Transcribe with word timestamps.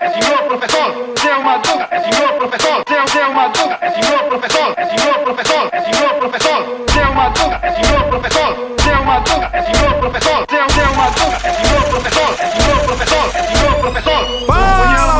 é 0.00 0.08
senhor 0.08 0.38
professor, 0.44 0.94
seu 1.20 1.42
Madruga, 1.42 1.86
é 1.90 2.00
senhor 2.00 2.32
professor, 2.32 2.82
seu, 2.88 3.08
seu 3.08 3.32
Madruga, 3.34 3.78
é 3.82 3.90
senhor 3.90 4.24
professor, 4.24 4.74
é 4.76 4.86
senhor 4.86 5.18
professor, 5.18 5.68
é 5.72 5.80
senhor 5.82 6.14
professor, 6.14 6.66
seu 6.90 7.14
Madruga, 7.14 7.60
é 7.62 7.72
senhor 7.72 8.04
professor, 8.04 8.56
seu 8.82 9.04
Madruga, 9.04 9.50
é 9.52 9.62
senhor 9.62 9.94
professor, 10.00 10.46
seu, 10.48 10.70
seu 10.70 10.94
Madruga, 10.94 11.36
é 11.44 11.52
senhor 11.52 11.84
professor, 11.90 12.34
é 12.40 12.46
senhor 12.46 12.84
professor, 12.86 13.30
é 13.34 13.42
senhor 13.42 13.74
professor. 13.80 14.40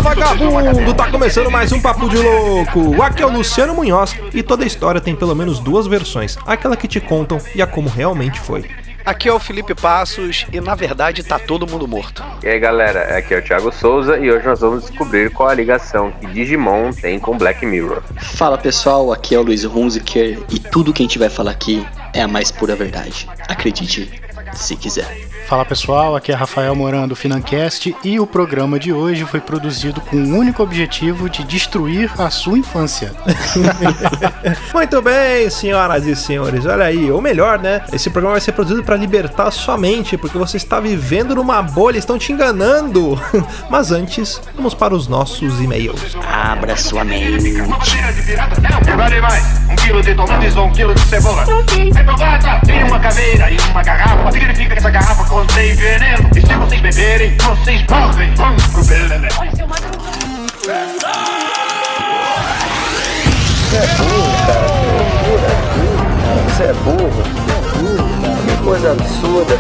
Vagabundo, 0.02 0.94
tá 0.94 1.10
começando 1.10 1.50
mais 1.50 1.72
um 1.72 1.80
Papo 1.80 2.08
de 2.08 2.16
Louco. 2.16 3.02
Aqui 3.02 3.22
é 3.22 3.26
o 3.26 3.30
Luciano 3.30 3.74
Munhoz 3.74 4.16
e 4.32 4.42
toda 4.42 4.64
história 4.64 5.00
tem 5.00 5.14
pelo 5.14 5.36
menos 5.36 5.60
duas 5.60 5.86
versões, 5.86 6.38
aquela 6.46 6.76
que 6.76 6.88
te 6.88 7.00
contam 7.00 7.38
e 7.54 7.60
a 7.60 7.66
como 7.66 7.88
realmente 7.88 8.40
foi. 8.40 8.64
Aqui 9.04 9.28
é 9.28 9.32
o 9.32 9.38
Felipe 9.38 9.74
Passos 9.74 10.46
e 10.52 10.60
na 10.60 10.74
verdade 10.74 11.22
tá 11.22 11.38
todo 11.38 11.66
mundo 11.66 11.88
morto. 11.88 12.22
E 12.42 12.48
aí 12.48 12.58
galera, 12.58 13.16
aqui 13.16 13.34
é 13.34 13.38
o 13.38 13.42
Thiago 13.42 13.72
Souza 13.72 14.18
e 14.18 14.30
hoje 14.30 14.46
nós 14.46 14.60
vamos 14.60 14.84
descobrir 14.84 15.30
qual 15.30 15.48
a 15.48 15.54
ligação 15.54 16.12
que 16.12 16.26
Digimon 16.26 16.92
tem 16.92 17.18
com 17.18 17.36
Black 17.36 17.64
Mirror. 17.64 18.02
Fala 18.18 18.58
pessoal, 18.58 19.12
aqui 19.12 19.34
é 19.34 19.38
o 19.38 19.42
Luiz 19.42 19.64
Hunziker 19.64 20.38
e 20.50 20.58
tudo 20.58 20.92
que 20.92 21.02
a 21.02 21.06
gente 21.06 21.18
vai 21.18 21.30
falar 21.30 21.52
aqui 21.52 21.86
é 22.12 22.22
a 22.22 22.28
mais 22.28 22.50
pura 22.50 22.76
verdade. 22.76 23.28
Acredite 23.48 24.20
se 24.52 24.76
quiser. 24.76 25.29
Fala 25.50 25.64
pessoal, 25.64 26.14
aqui 26.14 26.30
é 26.30 26.34
Rafael 26.36 26.72
Moran 26.76 27.08
do 27.08 27.16
Financast 27.16 27.92
e 28.04 28.20
o 28.20 28.24
programa 28.24 28.78
de 28.78 28.92
hoje 28.92 29.24
foi 29.24 29.40
produzido 29.40 30.00
com 30.00 30.14
o 30.14 30.38
único 30.38 30.62
objetivo 30.62 31.28
de 31.28 31.42
destruir 31.42 32.08
a 32.16 32.30
sua 32.30 32.56
infância. 32.56 33.10
Muito 34.72 35.02
bem, 35.02 35.50
senhoras 35.50 36.06
e 36.06 36.14
senhores, 36.14 36.66
olha 36.66 36.84
aí, 36.84 37.10
ou 37.10 37.20
melhor, 37.20 37.58
né? 37.58 37.82
Esse 37.92 38.08
programa 38.10 38.34
vai 38.34 38.40
ser 38.40 38.52
produzido 38.52 38.84
para 38.84 38.94
libertar 38.94 39.48
a 39.48 39.50
sua 39.50 39.76
mente, 39.76 40.16
porque 40.16 40.38
você 40.38 40.56
está 40.56 40.78
vivendo 40.78 41.34
numa 41.34 41.60
bolha, 41.60 41.98
estão 41.98 42.16
te 42.16 42.32
enganando. 42.32 43.20
Mas 43.68 43.90
antes, 43.90 44.40
vamos 44.54 44.72
para 44.72 44.94
os 44.94 45.08
nossos 45.08 45.60
e-mails. 45.60 46.16
Abra 46.28 46.76
sua 46.76 47.02
mente. 47.02 47.60
Vale 48.96 49.20
mais, 49.20 49.44
um 49.68 49.74
quilo 49.74 50.00
de 50.00 50.14
tomates 50.14 50.56
ou 50.56 50.66
um 50.66 50.72
quilo 50.72 50.94
de 50.94 51.00
cebola. 51.00 51.44
É 51.96 52.02
provada, 52.04 52.60
tem 52.64 52.84
uma 52.84 53.00
caveira 53.00 53.50
e 53.50 53.56
uma 53.68 53.82
garrafa. 53.82 54.30
Significa 54.30 54.74
que 54.74 54.78
essa 54.78 54.90
garrafa 54.90 55.39
contém 55.40 55.74
veneno. 55.74 56.30
E 56.36 56.40
se 56.40 56.54
vocês 56.54 56.80
beberem, 56.80 57.36
vocês 57.38 57.82
morrem. 57.88 58.34
Vamos 58.34 58.66
pro 58.66 58.84
belele. 58.84 59.28
Você 63.68 63.76
é 63.76 63.86
burro, 63.96 64.32
você 66.46 66.64
é 66.64 66.72
burro, 66.74 67.22
cara. 67.46 67.60
Que 68.46 68.64
coisa 68.64 68.92
absurda. 68.92 69.54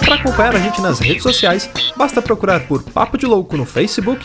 Para 0.00 0.14
acompanhar 0.14 0.54
a 0.54 0.58
gente 0.58 0.80
nas 0.80 0.98
redes 1.00 1.22
sociais, 1.22 1.68
basta 1.96 2.22
procurar 2.22 2.60
por 2.60 2.82
Papo 2.82 3.18
de 3.18 3.26
Louco 3.26 3.56
no 3.56 3.66
Facebook, 3.66 4.24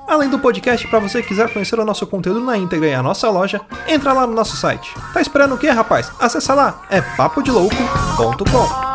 Além 0.11 0.29
do 0.29 0.37
podcast, 0.37 0.85
para 0.89 0.99
você 0.99 1.21
que 1.21 1.29
quiser 1.29 1.47
conhecer 1.53 1.79
o 1.79 1.85
nosso 1.85 2.05
conteúdo 2.05 2.41
na 2.41 2.57
íntegra 2.57 2.85
e 2.85 2.93
a 2.93 3.01
nossa 3.01 3.29
loja, 3.29 3.61
entra 3.87 4.11
lá 4.11 4.27
no 4.27 4.33
nosso 4.33 4.57
site. 4.57 4.93
Tá 5.13 5.21
esperando 5.21 5.55
o 5.55 5.57
quê, 5.57 5.69
rapaz? 5.69 6.11
Acessa 6.19 6.53
lá, 6.53 6.81
é 6.89 6.99
papodelouco.com. 6.99 8.91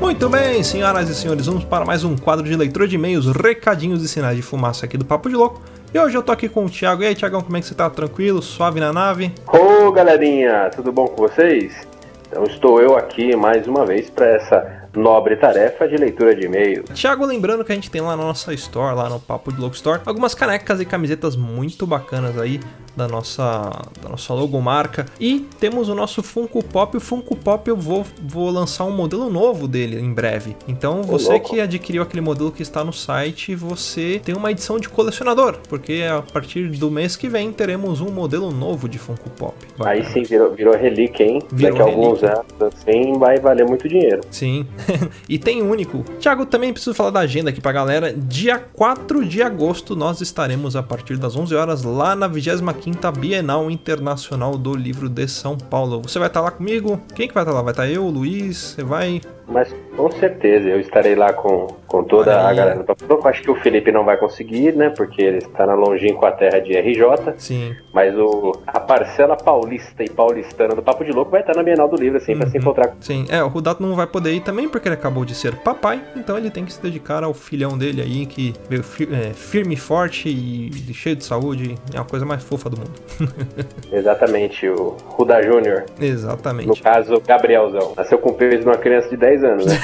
Muito 0.00 0.28
bem, 0.28 0.64
senhoras 0.64 1.08
e 1.08 1.14
senhores, 1.14 1.46
vamos 1.46 1.62
para 1.62 1.84
mais 1.84 2.02
um 2.02 2.16
quadro 2.16 2.44
de 2.44 2.56
leitura 2.56 2.88
de 2.88 2.96
e-mails, 2.96 3.26
recadinhos 3.26 4.02
e 4.02 4.08
sinais 4.08 4.34
de 4.34 4.42
fumaça 4.42 4.84
aqui 4.84 4.98
do 4.98 5.04
Papo 5.04 5.28
de 5.28 5.36
Louco. 5.36 5.62
E 5.94 5.98
hoje 5.98 6.18
eu 6.18 6.24
tô 6.24 6.32
aqui 6.32 6.48
com 6.48 6.64
o 6.64 6.68
Thiago. 6.68 7.04
E 7.04 7.06
aí, 7.06 7.14
Thiagão, 7.14 7.40
como 7.40 7.56
é 7.56 7.60
que 7.60 7.66
você 7.68 7.74
tá? 7.76 7.88
Tranquilo? 7.88 8.42
Suave 8.42 8.80
na 8.80 8.92
nave? 8.92 9.32
Ô 9.46 9.92
galerinha, 9.92 10.70
tudo 10.74 10.90
bom 10.90 11.06
com 11.06 11.22
vocês? 11.22 11.87
Então 12.28 12.44
estou 12.44 12.78
eu 12.78 12.94
aqui 12.94 13.34
mais 13.34 13.66
uma 13.66 13.86
vez 13.86 14.10
para 14.10 14.26
essa 14.26 14.77
nobre 14.94 15.36
tarefa 15.36 15.86
de 15.88 15.96
leitura 15.96 16.34
de 16.34 16.46
e-mail. 16.46 16.84
Thiago, 16.84 17.24
lembrando 17.24 17.64
que 17.64 17.72
a 17.72 17.74
gente 17.74 17.90
tem 17.90 18.00
lá 18.00 18.16
na 18.16 18.22
nossa 18.22 18.52
store, 18.54 18.94
lá 18.94 19.08
no 19.08 19.20
Papo 19.20 19.52
de 19.52 19.60
Louco 19.60 19.76
Store, 19.76 20.00
algumas 20.04 20.34
canecas 20.34 20.80
e 20.80 20.84
camisetas 20.84 21.36
muito 21.36 21.86
bacanas 21.86 22.38
aí 22.38 22.60
da 22.98 23.06
nossa, 23.06 23.70
da 24.02 24.08
nossa 24.08 24.34
logomarca. 24.34 25.06
E 25.20 25.46
temos 25.60 25.88
o 25.88 25.94
nosso 25.94 26.22
Funko 26.22 26.62
Pop. 26.64 26.96
O 26.96 27.00
Funko 27.00 27.36
Pop 27.36 27.68
eu 27.68 27.76
vou, 27.76 28.04
vou 28.20 28.50
lançar 28.50 28.84
um 28.84 28.90
modelo 28.90 29.30
novo 29.30 29.68
dele 29.68 30.00
em 30.00 30.12
breve. 30.12 30.56
Então 30.66 31.02
você 31.02 31.38
que 31.38 31.60
adquiriu 31.60 32.02
aquele 32.02 32.20
modelo 32.20 32.50
que 32.50 32.60
está 32.60 32.82
no 32.82 32.92
site, 32.92 33.54
você 33.54 34.20
tem 34.22 34.34
uma 34.34 34.50
edição 34.50 34.80
de 34.80 34.88
colecionador. 34.88 35.58
Porque 35.68 36.04
a 36.10 36.20
partir 36.20 36.68
do 36.70 36.90
mês 36.90 37.14
que 37.14 37.28
vem 37.28 37.52
teremos 37.52 38.00
um 38.00 38.10
modelo 38.10 38.50
novo 38.50 38.88
de 38.88 38.98
Funko 38.98 39.30
Pop. 39.30 39.54
Aí 39.80 40.04
sim 40.04 40.24
virou, 40.24 40.52
virou 40.52 40.76
relíquia, 40.76 41.24
hein? 41.24 41.40
Virou 41.52 41.78
Daqui 41.78 41.90
a 41.90 41.94
alguns 41.94 42.22
anos 42.24 42.74
assim 42.74 43.12
vai 43.18 43.38
valer 43.38 43.64
muito 43.64 43.88
dinheiro. 43.88 44.22
Sim. 44.30 44.66
e 45.28 45.38
tem 45.38 45.62
único. 45.62 46.04
Thiago, 46.20 46.46
também 46.46 46.72
preciso 46.72 46.94
falar 46.94 47.10
da 47.10 47.20
agenda 47.20 47.50
aqui 47.50 47.60
pra 47.60 47.72
galera. 47.72 48.12
Dia 48.12 48.58
4 48.58 49.24
de 49.24 49.42
agosto 49.42 49.96
nós 49.96 50.20
estaremos 50.20 50.76
a 50.76 50.82
partir 50.82 51.16
das 51.16 51.36
11 51.36 51.54
horas 51.54 51.82
lá 51.82 52.14
na 52.14 52.28
25ª 52.28 53.16
Bienal 53.16 53.70
Internacional 53.70 54.56
do 54.56 54.74
Livro 54.74 55.08
de 55.08 55.26
São 55.28 55.56
Paulo. 55.56 56.02
Você 56.02 56.18
vai 56.18 56.28
estar 56.28 56.40
lá 56.40 56.50
comigo? 56.50 57.00
Quem 57.14 57.28
que 57.28 57.34
vai 57.34 57.42
estar 57.42 57.52
lá? 57.52 57.62
Vai 57.62 57.72
estar 57.72 57.88
eu, 57.88 58.04
o 58.04 58.10
Luiz? 58.10 58.56
Você 58.58 58.82
vai? 58.82 59.20
Mas 59.48 59.74
com 59.96 60.10
certeza 60.10 60.68
eu 60.68 60.78
estarei 60.78 61.14
lá 61.14 61.32
com, 61.32 61.66
com 61.86 62.04
toda 62.04 62.30
Olha 62.30 62.40
a 62.40 62.48
aí. 62.48 62.56
galera 62.56 62.78
do 62.78 62.84
Papo 62.84 63.04
Louco. 63.08 63.28
Acho 63.28 63.42
que 63.42 63.50
o 63.50 63.56
Felipe 63.56 63.90
não 63.90 64.04
vai 64.04 64.16
conseguir, 64.16 64.74
né? 64.74 64.90
Porque 64.90 65.22
ele 65.22 65.38
está 65.38 65.66
na 65.66 65.74
longínqua 65.74 66.30
terra 66.32 66.60
de 66.60 66.76
RJ. 66.78 67.34
Sim. 67.38 67.74
Mas 67.92 68.14
o, 68.16 68.52
a 68.66 68.78
parcela 68.78 69.36
paulista 69.36 70.04
e 70.04 70.10
paulistana 70.10 70.74
do 70.74 70.82
Papo 70.82 71.04
de 71.04 71.12
Louco 71.12 71.30
vai 71.30 71.40
estar 71.40 71.56
na 71.56 71.62
Bienal 71.62 71.88
do 71.88 71.96
Livro, 71.96 72.18
assim, 72.18 72.36
pra 72.36 72.48
se 72.48 72.58
encontrar. 72.58 72.94
Sim, 73.00 73.26
é, 73.28 73.42
o 73.42 73.48
Rudato 73.48 73.82
não 73.82 73.94
vai 73.94 74.06
poder 74.06 74.32
ir 74.32 74.40
também 74.40 74.68
porque 74.68 74.88
ele 74.88 74.94
acabou 74.94 75.24
de 75.24 75.34
ser 75.34 75.56
papai, 75.56 76.02
então 76.16 76.36
ele 76.36 76.50
tem 76.50 76.64
que 76.64 76.72
se 76.72 76.82
dedicar 76.82 77.24
ao 77.24 77.32
filhão 77.34 77.76
dele 77.76 78.02
aí, 78.02 78.26
que 78.26 78.54
veio 78.68 78.82
é, 79.12 79.32
firme 79.32 79.74
e 79.74 79.76
forte 79.76 80.28
e 80.28 80.70
cheio 80.92 81.16
de 81.16 81.24
saúde, 81.24 81.76
é 81.94 81.98
a 81.98 82.04
coisa 82.04 82.24
mais 82.24 82.42
fofa 82.42 82.68
do 82.70 82.78
mundo. 82.78 82.92
Exatamente, 83.92 84.68
o 84.68 84.96
Ruda 85.06 85.42
Júnior. 85.42 85.84
No 85.98 86.04
Exatamente. 86.04 86.82
caso, 86.82 87.20
Gabrielzão. 87.26 87.94
Nasceu 87.96 88.18
com 88.18 88.30
o 88.30 88.34
peso 88.34 88.58
de 88.58 88.64
uma 88.64 88.76
criança 88.76 89.08
de 89.08 89.16
10 89.16 89.37
anos, 89.42 89.66
né? 89.66 89.78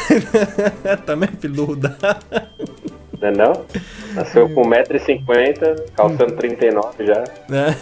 também 1.06 1.28
do 1.50 1.64
Rudato. 1.64 2.26
Não 3.20 3.28
é 3.28 3.32
não? 3.32 3.64
Nasceu 4.14 4.48
com 4.50 4.62
1,50m, 4.62 5.82
calçando 5.94 6.32
39 6.32 7.06
já. 7.06 7.24
né? 7.48 7.76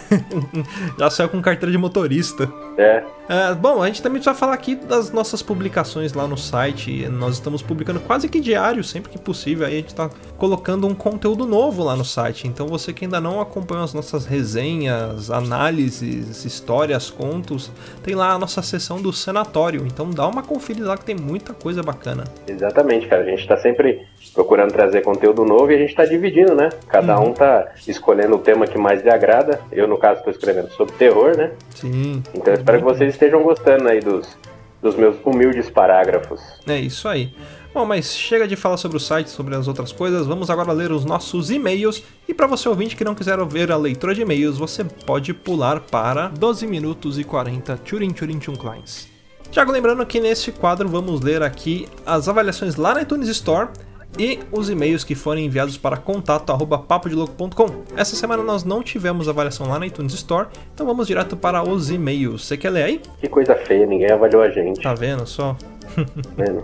Já 0.97 1.09
saiu 1.09 1.29
com 1.29 1.41
carteira 1.41 1.71
de 1.71 1.77
motorista. 1.77 2.51
É. 2.77 3.03
É, 3.29 3.53
bom, 3.53 3.81
a 3.81 3.87
gente 3.87 4.01
também 4.01 4.19
precisa 4.19 4.37
falar 4.37 4.53
aqui 4.53 4.75
das 4.75 5.11
nossas 5.11 5.41
publicações 5.41 6.13
lá 6.13 6.27
no 6.27 6.37
site. 6.37 7.07
Nós 7.07 7.35
estamos 7.35 7.61
publicando 7.61 7.99
quase 7.99 8.27
que 8.27 8.39
diário, 8.39 8.83
sempre 8.83 9.11
que 9.11 9.17
possível. 9.17 9.65
Aí 9.65 9.73
a 9.73 9.77
gente 9.77 9.87
está 9.87 10.09
colocando 10.37 10.85
um 10.87 10.93
conteúdo 10.93 11.45
novo 11.45 11.83
lá 11.83 11.95
no 11.95 12.03
site. 12.03 12.47
Então 12.47 12.67
você 12.67 12.91
que 12.91 13.05
ainda 13.05 13.21
não 13.21 13.39
acompanha 13.39 13.83
as 13.83 13.93
nossas 13.93 14.25
resenhas, 14.25 15.31
análises, 15.31 16.43
histórias, 16.43 17.09
contos, 17.09 17.71
tem 18.01 18.13
lá 18.15 18.31
a 18.31 18.39
nossa 18.39 18.61
seção 18.61 19.01
do 19.01 19.13
Senatório. 19.13 19.85
Então 19.85 20.09
dá 20.09 20.27
uma 20.27 20.43
conferida 20.43 20.87
lá 20.87 20.97
que 20.97 21.05
tem 21.05 21.15
muita 21.15 21.53
coisa 21.53 21.81
bacana. 21.81 22.25
Exatamente, 22.47 23.07
cara. 23.07 23.21
A 23.21 23.25
gente 23.25 23.47
tá 23.47 23.57
sempre 23.57 24.05
procurando 24.31 24.71
trazer 24.71 25.01
conteúdo 25.01 25.45
novo 25.45 25.71
e 25.71 25.75
a 25.75 25.77
gente 25.77 25.95
tá 25.95 26.05
dividindo 26.05 26.53
né? 26.53 26.69
Cada 26.87 27.19
um 27.19 27.33
tá 27.33 27.71
escolhendo 27.87 28.35
o 28.35 28.39
tema 28.39 28.67
que 28.67 28.77
mais 28.77 29.03
lhe 29.03 29.09
agrada. 29.09 29.61
Eu, 29.71 29.87
no 29.87 29.97
caso, 29.97 30.19
estou 30.19 30.31
escrevendo 30.31 30.69
sobre 30.71 30.93
terror, 30.95 31.35
né? 31.37 31.51
Sim. 31.75 32.23
Então 32.33 32.53
eu 32.53 32.59
espero 32.59 32.77
que 32.79 32.83
vocês 32.83 33.13
estejam 33.13 33.41
gostando 33.43 33.87
aí 33.87 33.99
dos, 33.99 34.37
dos 34.81 34.95
meus 34.95 35.15
humildes 35.23 35.69
parágrafos. 35.69 36.41
É 36.67 36.79
isso 36.79 37.07
aí. 37.07 37.33
Bom, 37.73 37.85
mas 37.85 38.15
chega 38.15 38.47
de 38.47 38.55
falar 38.55 38.77
sobre 38.77 38.97
o 38.97 38.99
site, 38.99 39.31
sobre 39.31 39.55
as 39.55 39.67
outras 39.67 39.91
coisas, 39.91 40.27
vamos 40.27 40.51
agora 40.51 40.71
ler 40.71 40.91
os 40.91 41.05
nossos 41.05 41.49
e-mails. 41.49 42.03
E 42.27 42.33
para 42.33 42.45
você 42.45 42.69
ouvinte 42.69 42.95
que 42.95 43.03
não 43.03 43.15
quiser 43.15 43.43
ver 43.45 43.71
a 43.71 43.77
leitura 43.77 44.13
de 44.13 44.21
e-mails, 44.21 44.59
você 44.59 44.83
pode 44.83 45.33
pular 45.33 45.79
para 45.79 46.27
12 46.27 46.67
minutos 46.67 47.17
e 47.17 47.23
40 47.23 47.75
Turing 47.77 48.11
Turing 48.11 48.39
Kleins. 48.39 49.07
Tiago, 49.49 49.71
lembrando 49.71 50.05
que 50.05 50.19
nesse 50.19 50.51
quadro 50.51 50.87
vamos 50.87 51.21
ler 51.21 51.41
aqui 51.41 51.87
as 52.05 52.27
avaliações 52.27 52.75
lá 52.75 52.93
na 52.93 53.01
iTunes 53.01 53.27
Store 53.29 53.69
e 54.17 54.39
os 54.51 54.69
e-mails 54.69 55.03
que 55.03 55.15
forem 55.15 55.45
enviados 55.45 55.77
para 55.77 55.97
contato@papodelouco.com. 55.97 57.65
Essa 57.95 58.15
semana 58.15 58.43
nós 58.43 58.63
não 58.63 58.83
tivemos 58.83 59.27
avaliação 59.27 59.67
lá 59.67 59.79
na 59.79 59.87
iTunes 59.87 60.13
Store, 60.13 60.47
então 60.73 60.85
vamos 60.85 61.07
direto 61.07 61.35
para 61.35 61.63
os 61.63 61.89
e-mails. 61.89 62.45
Você 62.45 62.57
quer 62.57 62.69
ler 62.69 62.83
aí? 62.83 63.01
Que 63.19 63.27
coisa 63.27 63.55
feia, 63.55 63.85
ninguém 63.85 64.11
avaliou 64.11 64.41
a 64.41 64.49
gente. 64.49 64.81
Tá 64.81 64.93
vendo 64.93 65.25
só? 65.25 65.55
Vendo? 66.37 66.63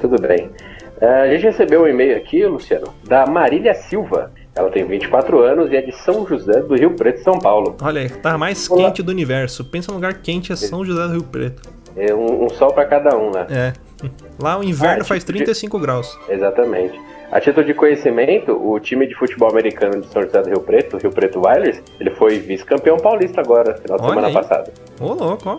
Tudo 0.00 0.20
bem. 0.20 0.50
Uh, 1.00 1.22
a 1.24 1.28
gente 1.28 1.42
recebeu 1.42 1.82
um 1.82 1.86
e-mail 1.86 2.16
aqui, 2.16 2.44
Luciano, 2.44 2.92
da 3.04 3.26
Marília 3.26 3.74
Silva. 3.74 4.32
Ela 4.54 4.70
tem 4.70 4.84
24 4.84 5.40
anos 5.40 5.70
e 5.70 5.76
é 5.76 5.82
de 5.82 5.92
São 5.92 6.26
José 6.26 6.60
do 6.62 6.74
Rio 6.74 6.90
Preto, 6.96 7.22
São 7.22 7.38
Paulo. 7.38 7.76
Olha 7.80 8.00
aí, 8.00 8.08
tá 8.08 8.36
mais 8.36 8.68
Olá. 8.68 8.84
quente 8.84 9.02
do 9.02 9.12
universo. 9.12 9.64
Pensa 9.64 9.92
num 9.92 9.98
lugar 9.98 10.14
quente 10.14 10.52
é 10.52 10.56
São 10.56 10.84
José 10.84 11.06
do 11.06 11.12
Rio 11.12 11.22
Preto. 11.22 11.62
É 11.96 12.12
um, 12.12 12.44
um 12.44 12.48
sol 12.48 12.72
para 12.72 12.84
cada 12.86 13.16
um, 13.16 13.30
né? 13.30 13.46
É. 13.50 13.72
Lá 14.40 14.58
o 14.58 14.64
inverno 14.64 15.02
Ah, 15.02 15.04
faz 15.04 15.22
tipo 15.24 15.32
de- 15.38 15.44
35 15.44 15.78
graus. 15.78 16.18
Exatamente. 16.28 16.98
A 17.30 17.40
título 17.40 17.66
de 17.66 17.74
conhecimento, 17.74 18.52
o 18.52 18.78
time 18.80 19.06
de 19.06 19.14
futebol 19.14 19.50
americano 19.50 20.00
de 20.00 20.06
São 20.08 20.22
José 20.22 20.40
do 20.40 20.48
Rio 20.48 20.60
Preto, 20.60 20.96
o 20.96 20.98
Rio 20.98 21.10
Preto 21.12 21.42
Wilders, 21.46 21.82
ele 22.00 22.10
foi 22.12 22.38
vice-campeão 22.38 22.96
paulista 22.96 23.40
agora, 23.40 23.74
final 23.76 23.98
de 23.98 24.04
Olha 24.04 24.10
semana 24.14 24.26
aí. 24.28 24.32
passada. 24.34 24.72
Ô, 25.00 25.12
louco, 25.12 25.48
ó. 25.48 25.58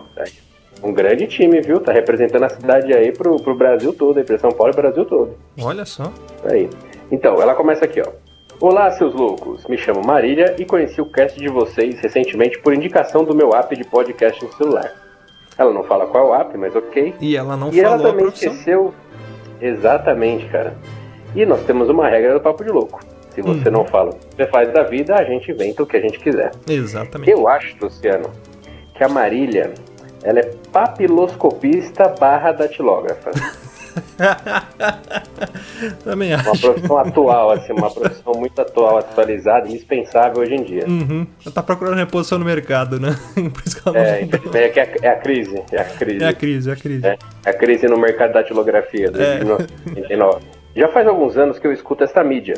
Um 0.82 0.92
grande 0.92 1.26
time, 1.28 1.60
viu? 1.60 1.78
Tá 1.78 1.92
representando 1.92 2.42
a 2.44 2.48
cidade 2.48 2.92
aí 2.92 3.12
pro, 3.12 3.36
pro 3.40 3.54
Brasil 3.54 3.92
todo, 3.92 4.18
aí 4.18 4.24
pra 4.24 4.38
São 4.38 4.50
Paulo 4.50 4.72
e 4.72 4.76
Brasil 4.76 5.04
todo. 5.04 5.36
Olha 5.62 5.84
só. 5.84 6.12
Aí. 6.50 6.68
Então, 7.12 7.40
ela 7.40 7.54
começa 7.54 7.84
aqui, 7.84 8.00
ó. 8.00 8.10
Olá, 8.60 8.90
seus 8.90 9.14
loucos. 9.14 9.64
Me 9.68 9.78
chamo 9.78 10.02
Marília 10.04 10.56
e 10.58 10.64
conheci 10.64 11.00
o 11.00 11.06
cast 11.06 11.38
de 11.38 11.48
vocês 11.48 12.00
recentemente 12.00 12.58
por 12.60 12.74
indicação 12.74 13.24
do 13.24 13.34
meu 13.34 13.54
app 13.54 13.74
de 13.76 13.84
podcast 13.84 14.42
no 14.44 14.52
celular. 14.54 14.90
Ela 15.60 15.74
não 15.74 15.82
fala 15.84 16.06
qual 16.06 16.24
é 16.24 16.38
o 16.38 16.40
app, 16.40 16.56
mas 16.56 16.74
ok. 16.74 17.14
E 17.20 17.36
ela 17.36 17.54
não 17.54 17.70
e 17.70 17.78
ela 17.80 17.90
falou 17.98 18.06
a 18.06 18.10
também 18.12 18.28
esqueceu. 18.28 18.94
Exatamente, 19.60 20.46
cara. 20.46 20.74
E 21.36 21.44
nós 21.44 21.60
temos 21.64 21.90
uma 21.90 22.08
regra 22.08 22.32
do 22.32 22.40
Papo 22.40 22.64
de 22.64 22.70
Louco. 22.70 22.98
Se 23.34 23.42
você 23.42 23.68
Uhum. 23.68 23.74
não 23.74 23.84
fala 23.84 24.08
o 24.10 24.14
que 24.14 24.36
você 24.36 24.46
faz 24.46 24.72
da 24.72 24.84
vida, 24.84 25.14
a 25.14 25.22
gente 25.22 25.50
inventa 25.52 25.82
o 25.82 25.86
que 25.86 25.98
a 25.98 26.00
gente 26.00 26.18
quiser. 26.18 26.50
Exatamente. 26.66 27.30
Eu 27.30 27.46
acho, 27.46 27.76
Luciano, 27.78 28.30
que 28.94 29.04
a 29.04 29.08
Marília, 29.10 29.74
ela 30.24 30.40
é 30.40 30.50
papiloscopista 30.72 32.08
barra 32.18 32.52
datilógrafa. 32.52 33.30
Também 36.04 36.34
Uma 36.34 36.50
acho. 36.52 36.60
profissão 36.60 36.98
atual, 36.98 37.50
assim, 37.52 37.72
uma 37.72 37.90
profissão 37.90 38.32
muito 38.34 38.60
atual, 38.60 38.98
atualizada, 38.98 39.68
indispensável 39.68 40.42
hoje 40.42 40.54
em 40.54 40.62
dia. 40.62 40.84
Uhum. 40.86 41.26
Ela 41.44 41.54
tá 41.54 41.62
procurando 41.62 41.96
reposição 41.96 42.38
no 42.38 42.44
mercado, 42.44 43.00
né? 43.00 43.16
Por 43.34 43.62
isso 43.66 43.80
que 43.82 43.88
ela 43.88 43.98
É, 43.98 44.18
não- 44.20 44.26
infelizmente, 44.26 44.56
é, 44.56 44.68
que 44.68 44.80
é, 44.80 44.82
a- 44.82 44.96
é 45.02 45.08
a 45.14 45.16
crise, 45.20 45.62
é 45.72 45.80
a 45.80 45.84
crise. 45.84 46.24
É 46.24 46.28
a 46.28 46.32
crise, 46.34 46.70
é 46.70 46.72
a 46.72 46.76
crise. 46.76 47.06
É, 47.06 47.18
a 47.46 47.52
crise 47.52 47.86
no 47.88 47.98
mercado 47.98 48.32
da 48.32 48.40
datilografia 48.42 49.10
de 49.10 49.20
É. 49.22 49.38
1929. 49.38 50.40
Já 50.76 50.88
faz 50.88 51.06
alguns 51.06 51.36
anos 51.36 51.58
que 51.58 51.66
eu 51.66 51.72
escuto 51.72 52.04
esta 52.04 52.22
mídia, 52.22 52.54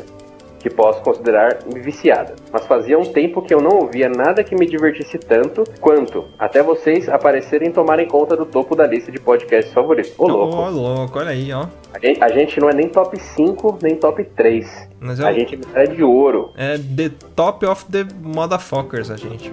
que 0.63 0.69
posso 0.69 1.01
considerar 1.01 1.59
viciada. 1.75 2.35
Mas 2.51 2.65
fazia 2.65 2.97
um 2.97 3.03
tempo 3.03 3.41
que 3.41 3.53
eu 3.53 3.59
não 3.61 3.79
ouvia 3.79 4.07
nada 4.07 4.43
que 4.45 4.55
me 4.55 4.65
divertisse 4.65 5.19
tanto 5.19 5.65
quanto 5.81 6.23
até 6.39 6.63
vocês 6.63 7.09
aparecerem 7.09 7.67
e 7.67 7.71
tomarem 7.73 8.07
conta 8.07 8.37
do 8.37 8.45
topo 8.45 8.73
da 8.75 8.87
lista 8.87 9.11
de 9.11 9.19
podcasts 9.19 9.73
favoritos. 9.73 10.13
Ô, 10.17 10.23
Ô, 10.23 10.27
louco. 10.27 10.69
louco, 10.71 11.19
olha 11.19 11.31
aí, 11.31 11.51
ó. 11.51 11.67
A 11.93 11.99
gente, 11.99 12.23
a 12.23 12.29
gente 12.29 12.59
não 12.61 12.69
é 12.69 12.73
nem 12.73 12.87
top 12.87 13.19
5, 13.19 13.79
nem 13.83 13.95
top 13.97 14.23
3. 14.23 14.89
Mas 15.01 15.19
é, 15.19 15.27
A 15.27 15.33
gente 15.33 15.59
é 15.75 15.83
de 15.85 16.01
ouro. 16.01 16.51
é 16.57 16.77
the 16.77 17.11
top 17.35 17.65
of 17.65 17.85
the 17.91 18.05
motherfuckers, 18.21 19.11
a 19.11 19.17
gente. 19.17 19.51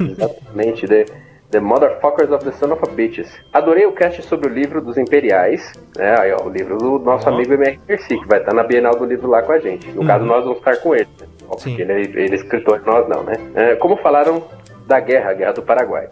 Exatamente, 0.00 0.86
The, 0.86 1.06
the 1.54 1.60
Motherfuckers 1.60 2.32
of 2.32 2.44
the 2.44 2.50
Son 2.52 2.72
of 2.72 2.82
a 2.82 2.90
Bitches. 2.90 3.30
Adorei 3.52 3.86
o 3.86 3.92
cast 3.92 4.22
sobre 4.24 4.48
o 4.48 4.52
livro 4.52 4.80
dos 4.80 4.98
Imperiais. 4.98 5.70
É, 5.96 6.20
aí, 6.20 6.32
ó, 6.32 6.42
o 6.44 6.48
livro 6.50 6.76
do 6.78 6.98
nosso 6.98 7.28
Ó. 7.30 7.32
amigo 7.32 7.52
MR 7.54 7.78
Percy, 7.86 8.18
que 8.18 8.26
vai 8.26 8.40
estar 8.40 8.52
na 8.52 8.64
Bienal 8.64 8.96
do 8.96 9.04
livro 9.04 9.28
lá 9.30 9.40
com 9.40 9.52
a 9.52 9.58
gente. 9.60 9.88
No 9.92 10.00
Uhum. 10.00 10.06
caso, 10.08 10.24
nós 10.24 10.42
vamos 10.42 10.58
estar 10.58 10.76
com 10.78 10.94
ele. 10.96 11.06
né? 11.20 11.26
Ó. 11.48 11.54
Porque 11.54 11.80
ele, 11.80 11.92
ele 11.92 12.32
é 12.32 12.34
escritor, 12.34 12.82
nós 12.84 13.08
não, 13.08 13.22
né? 13.22 13.34
É, 13.54 13.76
como 13.76 13.96
falaram 13.98 14.42
da 14.88 14.98
guerra, 14.98 15.30
a 15.30 15.34
guerra 15.34 15.52
do 15.52 15.62
Paraguai. 15.62 16.08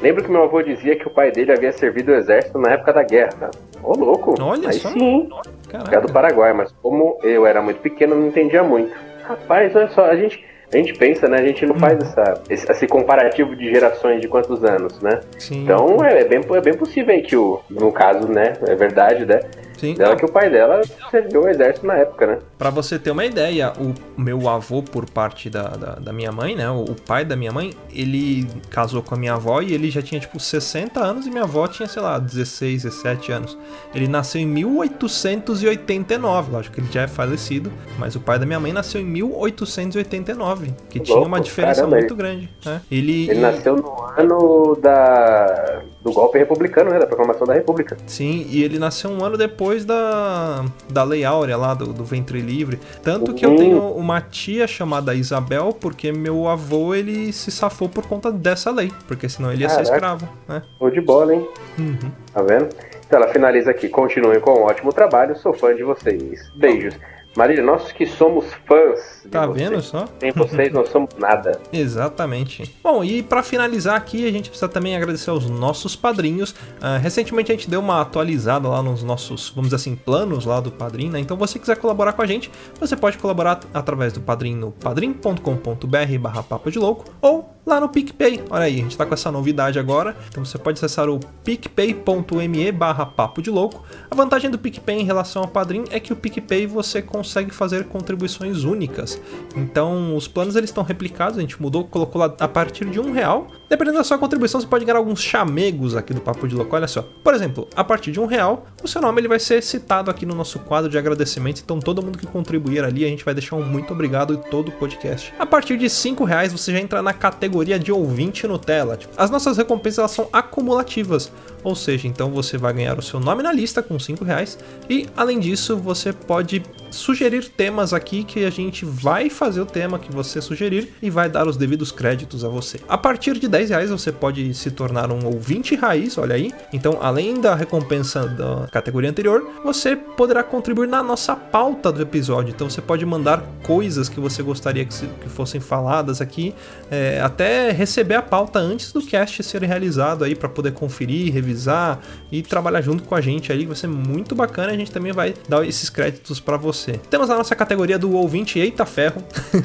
Lembro 0.00 0.22
que 0.22 0.30
meu 0.30 0.44
avô 0.44 0.62
dizia 0.62 0.94
que 0.96 1.06
o 1.06 1.10
pai 1.10 1.32
dele 1.32 1.50
havia 1.52 1.72
servido 1.72 2.12
o 2.12 2.14
exército 2.14 2.58
na 2.58 2.70
época 2.72 2.92
da 2.92 3.02
guerra. 3.02 3.32
Tá? 3.40 3.50
Ô, 3.82 3.92
louco! 3.94 4.34
Olha 4.40 4.68
Aí 4.68 4.74
só. 4.78 4.88
sim, 4.90 5.28
guerra 5.68 5.82
do 5.82 5.90
Caraca. 5.90 6.12
Paraguai, 6.12 6.52
mas 6.52 6.70
como 6.80 7.18
eu 7.24 7.44
era 7.44 7.60
muito 7.60 7.80
pequeno, 7.80 8.14
não 8.14 8.28
entendia 8.28 8.62
muito. 8.62 8.94
Rapaz, 9.24 9.74
olha 9.74 9.88
só, 9.88 10.04
a 10.06 10.14
gente, 10.16 10.42
a 10.72 10.76
gente 10.76 10.94
pensa, 10.94 11.28
né? 11.28 11.38
A 11.38 11.46
gente 11.46 11.64
não 11.64 11.74
Uhum. 11.74 11.80
faz 11.80 11.98
essa, 12.00 12.42
esse, 12.50 12.70
esse 12.70 12.86
comparativo 12.86 13.54
de 13.54 13.70
gerações 13.70 14.20
de 14.20 14.28
quantos 14.28 14.64
anos, 14.64 15.00
né? 15.00 15.20
Sim. 15.38 15.62
Então 15.62 16.04
é, 16.04 16.20
é 16.20 16.24
bem, 16.24 16.40
é 16.54 16.60
bem 16.60 16.74
possível 16.74 17.14
aí 17.14 17.22
que 17.22 17.36
o, 17.36 17.60
no 17.70 17.92
caso, 17.92 18.28
né? 18.28 18.54
É 18.66 18.74
verdade, 18.74 19.24
né? 19.24 19.40
Sim. 19.76 19.94
Dela 19.94 20.16
que 20.16 20.24
o 20.24 20.30
pai 20.30 20.50
dela 20.50 20.80
serviu 21.10 21.42
o 21.42 21.48
exército 21.48 21.86
na 21.86 21.94
época, 21.96 22.26
né? 22.26 22.38
Pra 22.58 22.70
você 22.70 22.98
ter 22.98 23.10
uma 23.10 23.24
ideia, 23.24 23.72
o 23.78 23.94
meu 24.20 24.48
avô, 24.48 24.82
por 24.82 25.08
parte 25.08 25.48
da, 25.50 25.68
da, 25.68 25.92
da 25.96 26.12
minha 26.12 26.32
mãe, 26.32 26.56
né? 26.56 26.68
O, 26.70 26.84
pai 27.06 27.24
da 27.24 27.36
minha 27.36 27.52
mãe, 27.52 27.72
ele 27.92 28.48
casou 28.70 29.02
com 29.02 29.14
a 29.14 29.18
minha 29.18 29.34
avó 29.34 29.60
e 29.60 29.72
ele 29.74 29.90
já 29.90 30.00
tinha, 30.02 30.20
tipo, 30.20 30.38
60 30.40 30.98
anos 31.00 31.26
e 31.26 31.30
minha 31.30 31.44
avó 31.44 31.66
tinha, 31.68 31.88
sei 31.88 32.02
lá, 32.02 32.18
16, 32.18 32.82
17 32.84 33.32
anos. 33.32 33.56
Ele 33.94 34.08
nasceu 34.08 34.40
em 34.40 34.46
1889, 34.46 36.52
lógico 36.52 36.74
que 36.74 36.80
ele 36.80 36.88
já 36.92 37.02
é 37.02 37.08
falecido, 37.08 37.72
mas 37.98 38.16
o 38.16 38.20
pai 38.20 38.38
da 38.38 38.46
minha 38.46 38.58
mãe 38.60 38.72
nasceu 38.72 39.00
em 39.00 39.04
1889, 39.04 40.72
que 40.88 41.00
tinha 41.00 41.16
uma 41.18 41.36
Louco, 41.36 41.44
diferença 41.44 41.80
caramba, 41.82 41.96
muito 41.96 42.14
ele- 42.14 42.18
grande, 42.22 42.50
né? 42.64 42.80
Ele, 42.90 43.30
Ele 43.30 43.40
nasceu 43.40 43.76
no 43.76 43.94
ano 44.16 44.76
da, 44.80 45.82
do 46.02 46.12
golpe 46.12 46.38
republicano, 46.38 46.90
né? 46.90 46.98
Da 46.98 47.06
proclamação 47.06 47.46
da 47.46 47.54
República. 47.54 47.96
Sim, 48.06 48.46
e 48.50 48.62
ele 48.62 48.78
nasceu 48.78 49.10
um 49.10 49.24
ano 49.24 49.36
depois 49.36 49.65
da, 49.84 50.64
da 50.88 51.02
Lei 51.04 51.24
Áurea 51.24 51.56
lá, 51.56 51.74
do, 51.74 51.92
do 51.92 52.04
ventre 52.04 52.40
livre. 52.40 52.78
Tanto 53.02 53.34
que 53.34 53.44
eu 53.44 53.50
Uhum. 53.50 53.56
tenho 53.56 53.82
uma 53.92 54.20
tia 54.20 54.66
chamada 54.66 55.14
Isabel, 55.14 55.72
porque 55.80 56.12
meu 56.12 56.48
avô 56.48 56.94
ele 56.94 57.32
se 57.32 57.50
safou 57.50 57.88
por 57.88 58.06
conta 58.06 58.30
dessa 58.30 58.70
lei, 58.70 58.92
porque 59.08 59.28
senão 59.28 59.52
ele 59.52 59.62
ia 59.62 59.68
ser 59.68 59.76
Caraca. 59.84 59.94
escravo, 59.94 60.28
né? 60.48 60.62
Ou 60.80 60.90
de 60.90 61.00
bola, 61.00 61.34
hein? 61.34 61.46
Uhum. 61.78 61.98
Tá 62.32 62.42
vendo? 62.42 62.68
Então 63.06 63.22
ela 63.22 63.32
finaliza 63.32 63.70
aqui. 63.70 63.88
Continuem 63.88 64.40
com 64.40 64.50
um 64.50 64.62
ótimo 64.64 64.92
trabalho. 64.92 65.36
Sou 65.36 65.52
fã 65.54 65.74
de 65.74 65.82
vocês. 65.84 66.50
Beijos. 66.56 66.94
Marília, 67.36 67.62
nós 67.62 67.92
que 67.92 68.06
somos 68.06 68.46
fãs 68.66 69.20
de 69.24 69.30
Tá 69.30 69.46
vocês. 69.46 69.68
vendo 69.68 69.82
só? 69.82 70.06
Sem 70.18 70.32
vocês 70.32 70.72
não 70.72 70.86
somos 70.86 71.10
nada. 71.18 71.60
Exatamente. 71.72 72.74
Bom, 72.82 73.04
e 73.04 73.22
pra 73.22 73.42
finalizar 73.42 73.96
aqui, 73.96 74.26
a 74.26 74.32
gente 74.32 74.48
precisa 74.48 74.68
também 74.68 74.96
agradecer 74.96 75.30
aos 75.30 75.48
nossos 75.48 75.94
padrinhos. 75.94 76.54
Ah, 76.80 76.96
recentemente 76.96 77.52
a 77.52 77.54
gente 77.54 77.68
deu 77.68 77.80
uma 77.80 78.00
atualizada 78.00 78.68
lá 78.68 78.82
nos 78.82 79.02
nossos, 79.02 79.50
vamos 79.50 79.66
dizer 79.70 79.76
assim, 79.76 79.96
planos 79.96 80.44
lá 80.46 80.60
do 80.60 80.70
Padrim, 80.72 81.10
né? 81.10 81.18
Então, 81.20 81.36
se 81.36 81.40
você 81.40 81.58
quiser 81.58 81.76
colaborar 81.76 82.12
com 82.14 82.22
a 82.22 82.26
gente, 82.26 82.50
você 82.80 82.96
pode 82.96 83.18
colaborar 83.18 83.60
através 83.74 84.12
do 84.12 84.20
Padrim 84.20 84.54
no 84.54 84.70
padrim.com.br 84.70 86.18
barra 86.20 86.42
papo 86.42 86.70
de 86.70 86.78
louco 86.78 87.04
ou 87.20 87.55
lá 87.66 87.80
no 87.80 87.88
PicPay. 87.88 88.44
Olha 88.48 88.64
aí, 88.64 88.74
a 88.74 88.82
gente 88.82 88.96
tá 88.96 89.04
com 89.04 89.12
essa 89.12 89.32
novidade 89.32 89.76
agora. 89.76 90.16
Então 90.28 90.44
você 90.44 90.56
pode 90.56 90.78
acessar 90.78 91.08
o 91.08 91.18
picpay.me 91.42 92.70
barra 92.70 93.04
papo 93.04 93.42
de 93.42 93.50
louco. 93.50 93.84
A 94.08 94.14
vantagem 94.14 94.48
do 94.48 94.56
PicPay 94.58 95.00
em 95.00 95.04
relação 95.04 95.42
ao 95.42 95.48
Padrim 95.48 95.84
é 95.90 95.98
que 95.98 96.12
o 96.12 96.16
PicPay 96.16 96.66
você 96.66 97.02
consegue 97.02 97.50
fazer 97.50 97.86
contribuições 97.86 98.62
únicas. 98.62 99.20
Então 99.56 100.14
os 100.14 100.28
planos 100.28 100.54
eles 100.54 100.70
estão 100.70 100.84
replicados, 100.84 101.38
a 101.38 101.40
gente 101.40 101.60
mudou, 101.60 101.84
colocou 101.84 102.20
lá 102.20 102.32
a 102.38 102.46
partir 102.46 102.84
de 102.84 103.00
um 103.00 103.10
real. 103.10 103.48
Dependendo 103.68 103.98
da 103.98 104.04
sua 104.04 104.16
contribuição, 104.16 104.60
você 104.60 104.66
pode 104.66 104.84
ganhar 104.84 104.98
alguns 104.98 105.20
chamegos 105.20 105.96
aqui 105.96 106.14
do 106.14 106.20
Papo 106.20 106.46
de 106.46 106.54
Louco. 106.54 106.76
Olha 106.76 106.86
só, 106.86 107.02
por 107.02 107.34
exemplo, 107.34 107.68
a 107.74 107.82
partir 107.82 108.12
de 108.12 108.20
um 108.20 108.26
real, 108.26 108.64
o 108.80 108.86
seu 108.86 109.02
nome 109.02 109.20
ele 109.20 109.26
vai 109.26 109.40
ser 109.40 109.60
citado 109.60 110.08
aqui 110.08 110.24
no 110.24 110.36
nosso 110.36 110.60
quadro 110.60 110.88
de 110.88 110.96
agradecimento. 110.96 111.62
Então 111.64 111.80
todo 111.80 112.00
mundo 112.00 112.16
que 112.16 112.26
contribuir 112.28 112.84
ali, 112.84 113.04
a 113.04 113.08
gente 113.08 113.24
vai 113.24 113.34
deixar 113.34 113.56
um 113.56 113.64
muito 113.64 113.92
obrigado 113.92 114.34
em 114.34 114.36
todo 114.36 114.68
o 114.68 114.72
podcast. 114.72 115.34
A 115.36 115.44
partir 115.44 115.76
de 115.76 115.90
cinco 115.90 116.22
reais, 116.22 116.52
você 116.52 116.70
já 116.70 116.78
entra 116.78 117.02
na 117.02 117.12
categoria 117.12 117.55
de 117.64 117.90
ouvinte 117.92 118.46
Nutella. 118.46 118.96
Tipo, 118.96 119.12
as 119.16 119.30
nossas 119.30 119.56
recompensas 119.56 119.98
elas 119.98 120.10
são 120.12 120.28
acumulativas. 120.32 121.30
Ou 121.64 121.74
seja, 121.74 122.06
então 122.06 122.30
você 122.30 122.56
vai 122.56 122.72
ganhar 122.72 122.96
o 122.98 123.02
seu 123.02 123.18
nome 123.18 123.42
na 123.42 123.52
lista 123.52 123.82
com 123.82 123.98
5 123.98 124.24
reais. 124.24 124.56
E 124.88 125.06
além 125.16 125.40
disso, 125.40 125.76
você 125.76 126.12
pode 126.12 126.62
sugerir 126.90 127.48
temas 127.48 127.92
aqui 127.92 128.22
que 128.22 128.44
a 128.44 128.50
gente 128.50 128.84
vai 128.84 129.28
fazer 129.28 129.60
o 129.60 129.66
tema 129.66 129.98
que 129.98 130.12
você 130.12 130.40
sugerir 130.40 130.92
e 131.02 131.10
vai 131.10 131.28
dar 131.28 131.48
os 131.48 131.56
devidos 131.56 131.90
créditos 131.90 132.44
a 132.44 132.48
você. 132.48 132.78
A 132.88 132.96
partir 132.96 133.36
de 133.38 133.48
10 133.48 133.70
reais 133.70 133.90
você 133.90 134.12
pode 134.12 134.54
se 134.54 134.70
tornar 134.70 135.10
um 135.10 135.26
ouvinte 135.26 135.74
raiz, 135.74 136.16
olha 136.18 136.36
aí. 136.36 136.52
Então, 136.72 136.98
além 137.00 137.40
da 137.40 137.54
recompensa 137.56 138.26
da 138.28 138.68
categoria 138.70 139.10
anterior, 139.10 139.44
você 139.64 139.96
poderá 139.96 140.44
contribuir 140.44 140.86
na 140.88 141.02
nossa 141.02 141.34
pauta 141.34 141.90
do 141.90 142.00
episódio. 142.00 142.52
Então, 142.54 142.70
você 142.70 142.80
pode 142.80 143.04
mandar 143.04 143.42
coisas 143.64 144.08
que 144.08 144.20
você 144.20 144.42
gostaria 144.42 144.84
que, 144.84 144.94
se- 144.94 145.08
que 145.20 145.28
fossem 145.28 145.60
faladas 145.60 146.20
aqui, 146.20 146.54
é, 146.90 147.20
até 147.20 147.45
receber 147.72 148.14
a 148.14 148.22
pauta 148.22 148.58
antes 148.58 148.92
do 148.92 149.02
cast 149.02 149.42
ser 149.42 149.62
realizado 149.62 150.24
aí 150.24 150.34
para 150.34 150.48
poder 150.48 150.72
conferir, 150.72 151.32
revisar 151.32 152.00
e 152.30 152.42
trabalhar 152.42 152.80
junto 152.80 153.02
com 153.04 153.14
a 153.14 153.20
gente 153.20 153.52
aí. 153.52 153.66
Vai 153.66 153.76
ser 153.76 153.86
muito 153.86 154.34
bacana. 154.34 154.72
A 154.72 154.76
gente 154.76 154.90
também 154.90 155.12
vai 155.12 155.34
dar 155.48 155.66
esses 155.66 155.90
créditos 155.90 156.40
para 156.40 156.56
você. 156.56 156.92
Temos 157.10 157.30
a 157.30 157.36
nossa 157.36 157.54
categoria 157.54 157.98
do 157.98 158.12
ouvinte 158.12 158.58
Eita 158.58 158.84
Ferro, 158.86 159.22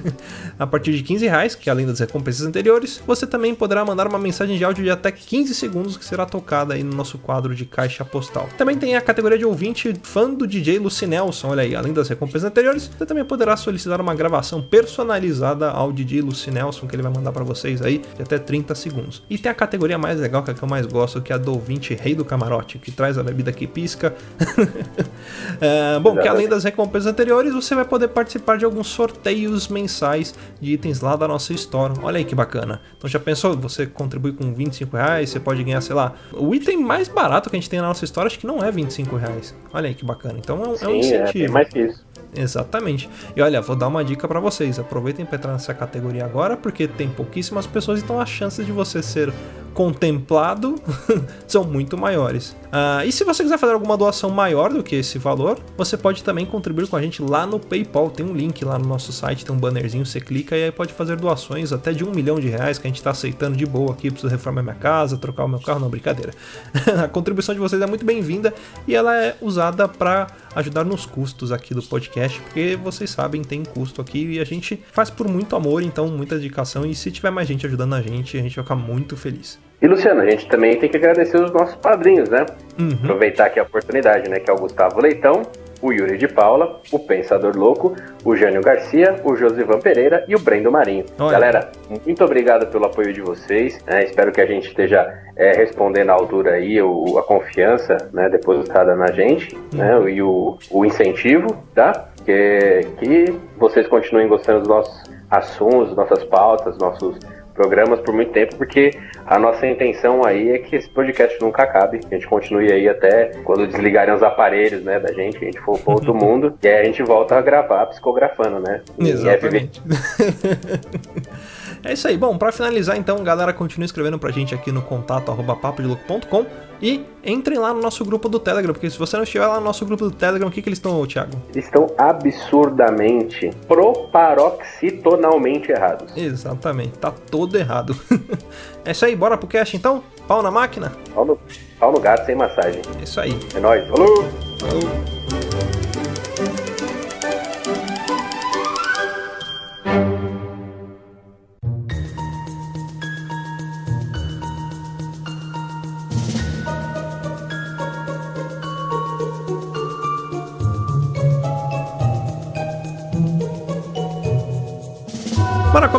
a 0.58 0.68
partir 0.68 0.94
de 0.94 1.04
15 1.04 1.28
reais, 1.28 1.56
que 1.56 1.70
além 1.70 1.86
das 1.86 2.00
recompensas 2.00 2.46
anteriores, 2.46 3.02
você 3.06 3.26
também 3.26 3.54
poderá 3.56 3.84
mandar 3.86 4.08
uma 4.08 4.20
mensagem 4.20 4.58
de 4.58 4.64
áudio 4.64 4.84
de 4.84 4.90
até 4.90 5.12
15 5.12 5.54
segundos 5.54 5.98
que 5.98 6.06
será 6.06 6.26
tocada 6.26 6.74
aí 6.74 6.84
no 6.84 6.96
nosso 6.96 7.18
quadro 7.18 7.56
de 7.56 7.66
caixa 7.66 8.04
postal. 8.04 8.50
Também 8.58 8.78
tem 8.78 8.96
a 8.96 9.02
categoria 9.02 9.38
de 9.38 9.46
ouvinte 9.46 9.94
fã 10.04 10.30
do 10.30 10.48
DJ 10.48 10.80
Lucy 10.80 11.08
Nelson, 11.08 11.50
olha 11.50 11.64
aí, 11.64 11.76
além 11.76 11.94
das 11.94 12.10
recompensas 12.10 12.46
anteriores, 12.46 12.90
você 12.98 13.06
também 13.06 13.24
poderá 13.24 13.56
solicitar 13.56 14.00
uma 14.02 14.14
gravação 14.14 14.62
personalizada 14.62 15.70
ao 15.70 15.92
DJ 15.92 16.22
Lucy 16.22 16.52
Nelson, 16.52 16.88
que 16.88 16.96
ele 16.96 17.04
vai 17.04 17.12
mandar 17.12 17.32
para 17.32 17.44
vocês 17.72 17.82
aí 17.82 18.02
de 18.16 18.22
até 18.22 18.38
30 18.38 18.76
segundos. 18.76 19.24
E 19.30 19.38
tem 19.38 19.52
a 19.52 19.56
categoria 19.56 19.98
mais 19.98 20.20
legal, 20.20 20.44
que 20.44 20.52
é 20.52 20.54
a 20.54 20.56
que 20.56 20.64
eu 20.64 20.68
mais 20.68 20.86
gosto, 20.86 21.22
que 21.22 21.32
é 21.32 21.36
a 21.36 21.38
do 21.38 21.54
ouvinte 21.54 21.94
Rei 21.94 22.14
do 22.14 22.26
Camarote, 22.26 22.78
que 22.78 22.92
traz 22.92 23.18
a 23.18 23.24
bebida 23.24 23.52
que 23.52 23.68
pisca. 23.68 24.14
É, 25.60 26.00
bom, 26.00 26.18
que 26.18 26.28
além 26.28 26.48
das 26.48 26.64
recompensas 26.64 27.06
anteriores, 27.06 27.54
você 27.54 27.76
vai 27.76 27.86
poder 27.86 28.08
participar 28.08 28.58
de 28.58 28.66
alguns 28.66 28.88
sorteios 28.88 29.68
mensais 29.68 30.34
de 30.60 30.74
itens 30.74 31.02
lá 31.02 31.16
da 31.16 31.28
nossa 31.28 31.54
store. 31.54 31.94
Olha 32.02 32.18
aí 32.18 32.26
que 32.26 32.34
bacana. 32.34 32.82
Então 32.98 33.08
já 33.10 33.20
pensou, 33.20 33.56
você 33.56 33.86
contribui 33.86 34.34
com 34.34 34.54
25 34.54 34.98
reais, 34.98 35.30
você 35.30 35.40
pode 35.40 35.64
ganhar, 35.64 35.82
sei 35.82 35.96
lá, 35.96 36.14
o 36.34 36.54
item 36.56 36.78
mais 36.78 37.08
barato 37.08 37.50
que 37.50 37.56
a 37.56 37.60
gente 37.60 37.70
tem 37.70 37.80
na 37.80 37.88
nossa 37.88 38.04
história, 38.04 38.28
acho 38.28 38.40
que 38.40 38.48
não 38.48 38.64
é 38.64 38.72
25 38.72 39.16
reais. 39.16 39.56
Olha 39.72 39.88
aí 39.88 39.94
que 39.94 40.04
bacana. 40.04 40.40
Então 40.40 40.64
é 40.64 40.68
um, 40.68 40.72
é 40.72 40.74
um 40.74 40.76
Sim, 40.78 40.86
é, 40.88 40.90
tem 40.90 41.00
incentivo. 41.00 41.54
mais 41.54 41.70
que 41.70 41.80
isso. 41.80 42.11
Exatamente. 42.34 43.10
E 43.36 43.42
olha, 43.42 43.62
vou 43.62 43.76
dar 43.76 43.88
uma 43.88 44.04
dica 44.04 44.28
pra 44.28 44.40
vocês. 44.40 44.80
Aproveitem 44.80 45.26
para 45.26 45.38
entrar 45.38 45.52
nessa 45.52 45.74
categoria 45.74 46.26
agora, 46.26 46.56
porque 46.56 46.88
tem 46.88 47.10
pouquíssimas 47.10 47.68
pessoas, 47.68 48.02
então 48.02 48.20
as 48.20 48.30
chances 48.30 48.66
de 48.66 48.72
você 48.72 49.04
ser 49.04 49.34
contemplado 49.74 50.76
são 51.48 51.64
muito 51.64 51.98
maiores. 51.98 52.56
Ah, 52.72 53.06
e 53.06 53.12
se 53.12 53.24
você 53.24 53.44
quiser 53.44 53.58
fazer 53.58 53.74
alguma 53.74 53.98
doação 53.98 54.30
maior 54.30 54.72
do 54.72 54.84
que 54.84 54.96
esse 54.96 55.18
valor, 55.18 55.58
você 55.78 55.98
pode 55.98 56.24
também 56.24 56.46
contribuir 56.46 56.88
com 56.88 56.96
a 56.96 57.02
gente 57.02 57.22
lá 57.22 57.46
no 57.46 57.60
PayPal. 57.60 58.10
Tem 58.10 58.26
um 58.26 58.34
link 58.34 58.64
lá 58.64 58.78
no 58.78 58.86
nosso 58.86 59.12
site, 59.12 59.46
tem 59.46 59.56
um 59.56 59.60
bannerzinho, 59.60 60.06
você 60.06 60.20
clica 60.20 60.56
e 60.58 60.66
aí 60.66 60.72
pode 60.72 60.94
fazer 60.94 61.16
doações 61.16 61.72
até 61.72 61.94
de 61.94 62.04
um 62.04 62.12
milhão 62.12 62.40
de 62.40 62.50
reais 62.50 62.78
que 62.78 62.88
a 62.88 62.90
gente 62.90 62.98
está 62.98 63.12
aceitando 63.12 63.58
de 63.58 63.66
boa 63.66 63.92
aqui. 63.92 64.10
Preciso 64.10 64.32
reformar 64.32 64.62
minha 64.62 64.76
casa, 64.76 65.18
trocar 65.18 65.46
o 65.46 65.48
meu 65.48 65.60
carro, 65.60 65.80
não, 65.80 65.90
brincadeira. 65.90 66.34
a 67.04 67.08
contribuição 67.08 67.56
de 67.56 67.62
vocês 67.62 67.82
é 67.82 67.88
muito 67.88 68.06
bem-vinda 68.06 68.54
e 68.88 68.96
ela 68.96 69.16
é 69.16 69.36
usada 69.42 69.88
para 69.88 70.28
ajudar 70.56 70.84
nos 70.84 71.06
custos 71.06 71.52
aqui 71.52 71.74
do 71.74 71.82
podcast, 71.82 72.40
porque 72.42 72.76
vocês 72.76 73.10
sabem, 73.10 73.42
tem 73.42 73.64
custo 73.64 74.02
aqui 74.02 74.34
e 74.34 74.40
a 74.40 74.44
gente 74.44 74.82
faz 74.92 75.10
por 75.10 75.28
muito 75.28 75.56
amor, 75.56 75.82
então 75.84 76.08
muita 76.08 76.36
dedicação. 76.36 76.86
E 76.86 76.94
se 76.96 77.12
tiver 77.12 77.32
mais 77.32 77.48
gente 77.48 77.66
ajudando 77.66 77.94
a 77.94 78.02
gente, 78.02 78.38
a 78.38 78.42
gente 78.42 78.56
vai 78.56 78.64
ficar 78.64 78.76
muito 78.76 79.16
feliz. 79.16 79.60
E 79.82 79.88
Luciano, 79.88 80.22
a 80.22 80.30
gente 80.30 80.48
também 80.48 80.78
tem 80.78 80.88
que 80.90 80.98
agradecer 80.98 81.42
os 81.42 81.52
nossos 81.52 81.76
padrinhos, 81.76 82.30
né? 82.30 82.46
Uhum. 82.80 82.92
Aproveitar 83.04 83.46
aqui 83.46 83.60
a 83.60 83.64
oportunidade, 83.64 84.30
né? 84.30 84.40
Que 84.40 84.52
é 84.52 84.54
o 84.54 84.58
Gustavo 84.58 85.02
Leitão, 85.02 85.42
o 85.82 85.92
Yuri 85.92 86.18
de 86.18 86.28
Paula, 86.28 86.80
o 86.92 87.00
Pensador 87.00 87.58
Louco, 87.58 87.96
o 88.24 88.36
Jânio 88.36 88.62
Garcia, 88.62 89.16
o 89.24 89.36
Josivan 89.36 89.80
Pereira 89.80 90.24
e 90.28 90.36
o 90.36 90.40
Brendo 90.40 90.72
Marinho. 90.72 91.06
Olha. 91.20 91.32
Galera, 91.32 91.72
muito 92.06 92.24
obrigado 92.24 92.68
pelo 92.68 92.86
apoio 92.86 93.14
de 93.14 93.22
vocês. 93.22 93.84
né? 93.86 94.04
Espero 94.04 94.32
que 94.32 94.42
a 94.42 94.46
gente 94.46 94.68
esteja 94.68 95.12
é, 95.36 95.54
respondendo 95.54 96.10
à 96.10 96.14
altura 96.14 96.54
aí 96.54 96.82
o, 96.82 97.18
a 97.18 97.24
confiança 97.24 97.98
né, 98.14 98.30
depositada 98.30 98.96
na 98.96 99.12
gente 99.12 99.58
né, 99.74 100.00
e 100.10 100.22
o, 100.22 100.58
o 100.70 100.86
incentivo, 100.86 101.48
tá? 101.74 102.10
Que, 102.26 102.82
que 103.00 103.34
vocês 103.58 103.88
continuem 103.88 104.28
gostando 104.28 104.60
dos 104.60 104.68
nossos 104.68 105.12
assuntos, 105.30 105.96
nossas 105.96 106.24
pautas, 106.26 106.78
nossos 106.78 107.18
programas 107.54 108.00
por 108.00 108.14
muito 108.14 108.32
tempo, 108.32 108.56
porque 108.56 108.92
a 109.26 109.38
nossa 109.38 109.66
intenção 109.68 110.26
aí 110.26 110.52
é 110.52 110.58
que 110.58 110.76
esse 110.76 110.90
podcast 110.90 111.40
nunca 111.42 111.64
acabe, 111.64 112.00
que 112.00 112.08
a 112.14 112.18
gente 112.18 112.28
continue 112.28 112.72
aí 112.72 112.88
até 112.88 113.32
quando 113.44 113.68
desligarem 113.68 114.14
os 114.14 114.24
aparelhos, 114.24 114.84
né, 114.84 115.00
da 115.00 115.12
gente, 115.14 115.38
a 115.38 115.46
gente 115.46 115.60
for 115.60 115.80
para 115.80 115.94
outro 115.94 116.14
mundo, 116.16 116.58
e 116.62 116.68
aí 116.68 116.82
a 116.82 116.84
gente 116.84 117.04
volta 117.04 117.38
a 117.38 117.42
gravar 117.42 117.86
psicografando, 117.88 118.60
né? 118.60 118.82
em 119.00 119.10
Exatamente. 119.10 119.82
é 121.84 121.94
isso 121.94 122.08
aí. 122.08 122.18
Bom, 122.18 122.38
pra 122.38 122.52
finalizar 122.52 122.98
então, 122.98 123.24
galera, 123.24 123.54
continue 123.54 123.86
escrevendo 123.86 124.20
pra 124.20 124.32
gente 124.32 124.54
aqui 124.54 124.72
no 124.72 124.82
contato 124.82 125.32
arroba 125.32 125.56
papodelouco.com 125.56 126.46
e 126.82 127.06
entrem 127.24 127.60
lá 127.60 127.74
no 127.74 127.82
nosso 127.82 128.04
grupo 128.04 128.28
do 128.28 128.40
Telegram, 128.40 128.74
porque 128.74 128.90
se 128.90 128.98
você 128.98 129.16
não 129.16 129.24
estiver 129.24 129.46
lá 129.46 129.60
no 129.60 129.66
nosso 129.66 129.86
grupo 129.86 130.06
do 130.06 130.12
Telegram, 130.12 130.48
o 130.48 130.52
que, 130.52 130.60
que 130.62 130.70
eles 130.70 130.80
estão, 130.80 131.06
Thiago? 131.06 131.38
Eles 131.54 131.66
estão 131.66 131.86
absurdamente, 131.98 133.52
proparoxitonalmente 133.68 135.72
errados. 135.72 136.18
Exatamente, 136.18 136.98
tá 136.98 137.12
todo 137.12 137.56
errado. 137.56 137.96
é 138.84 138.90
isso 138.92 139.06
aí, 139.06 139.16
bora 139.16 139.38
pro 139.38 139.48
cast 139.48 139.78
então? 139.78 140.04
Pau 140.28 140.42
na 140.42 140.50
máquina? 140.50 140.92
Pau 141.14 141.24
no, 141.24 141.38
pau 141.80 141.92
no 141.92 142.00
gato 142.00 142.26
sem 142.26 142.34
massagem. 142.36 142.82
É 143.00 143.04
isso 143.04 143.20
aí. 143.20 143.38
É 143.56 143.60
nóis. 143.60 143.88
Falou! 143.88 144.26
Bora 144.60 145.51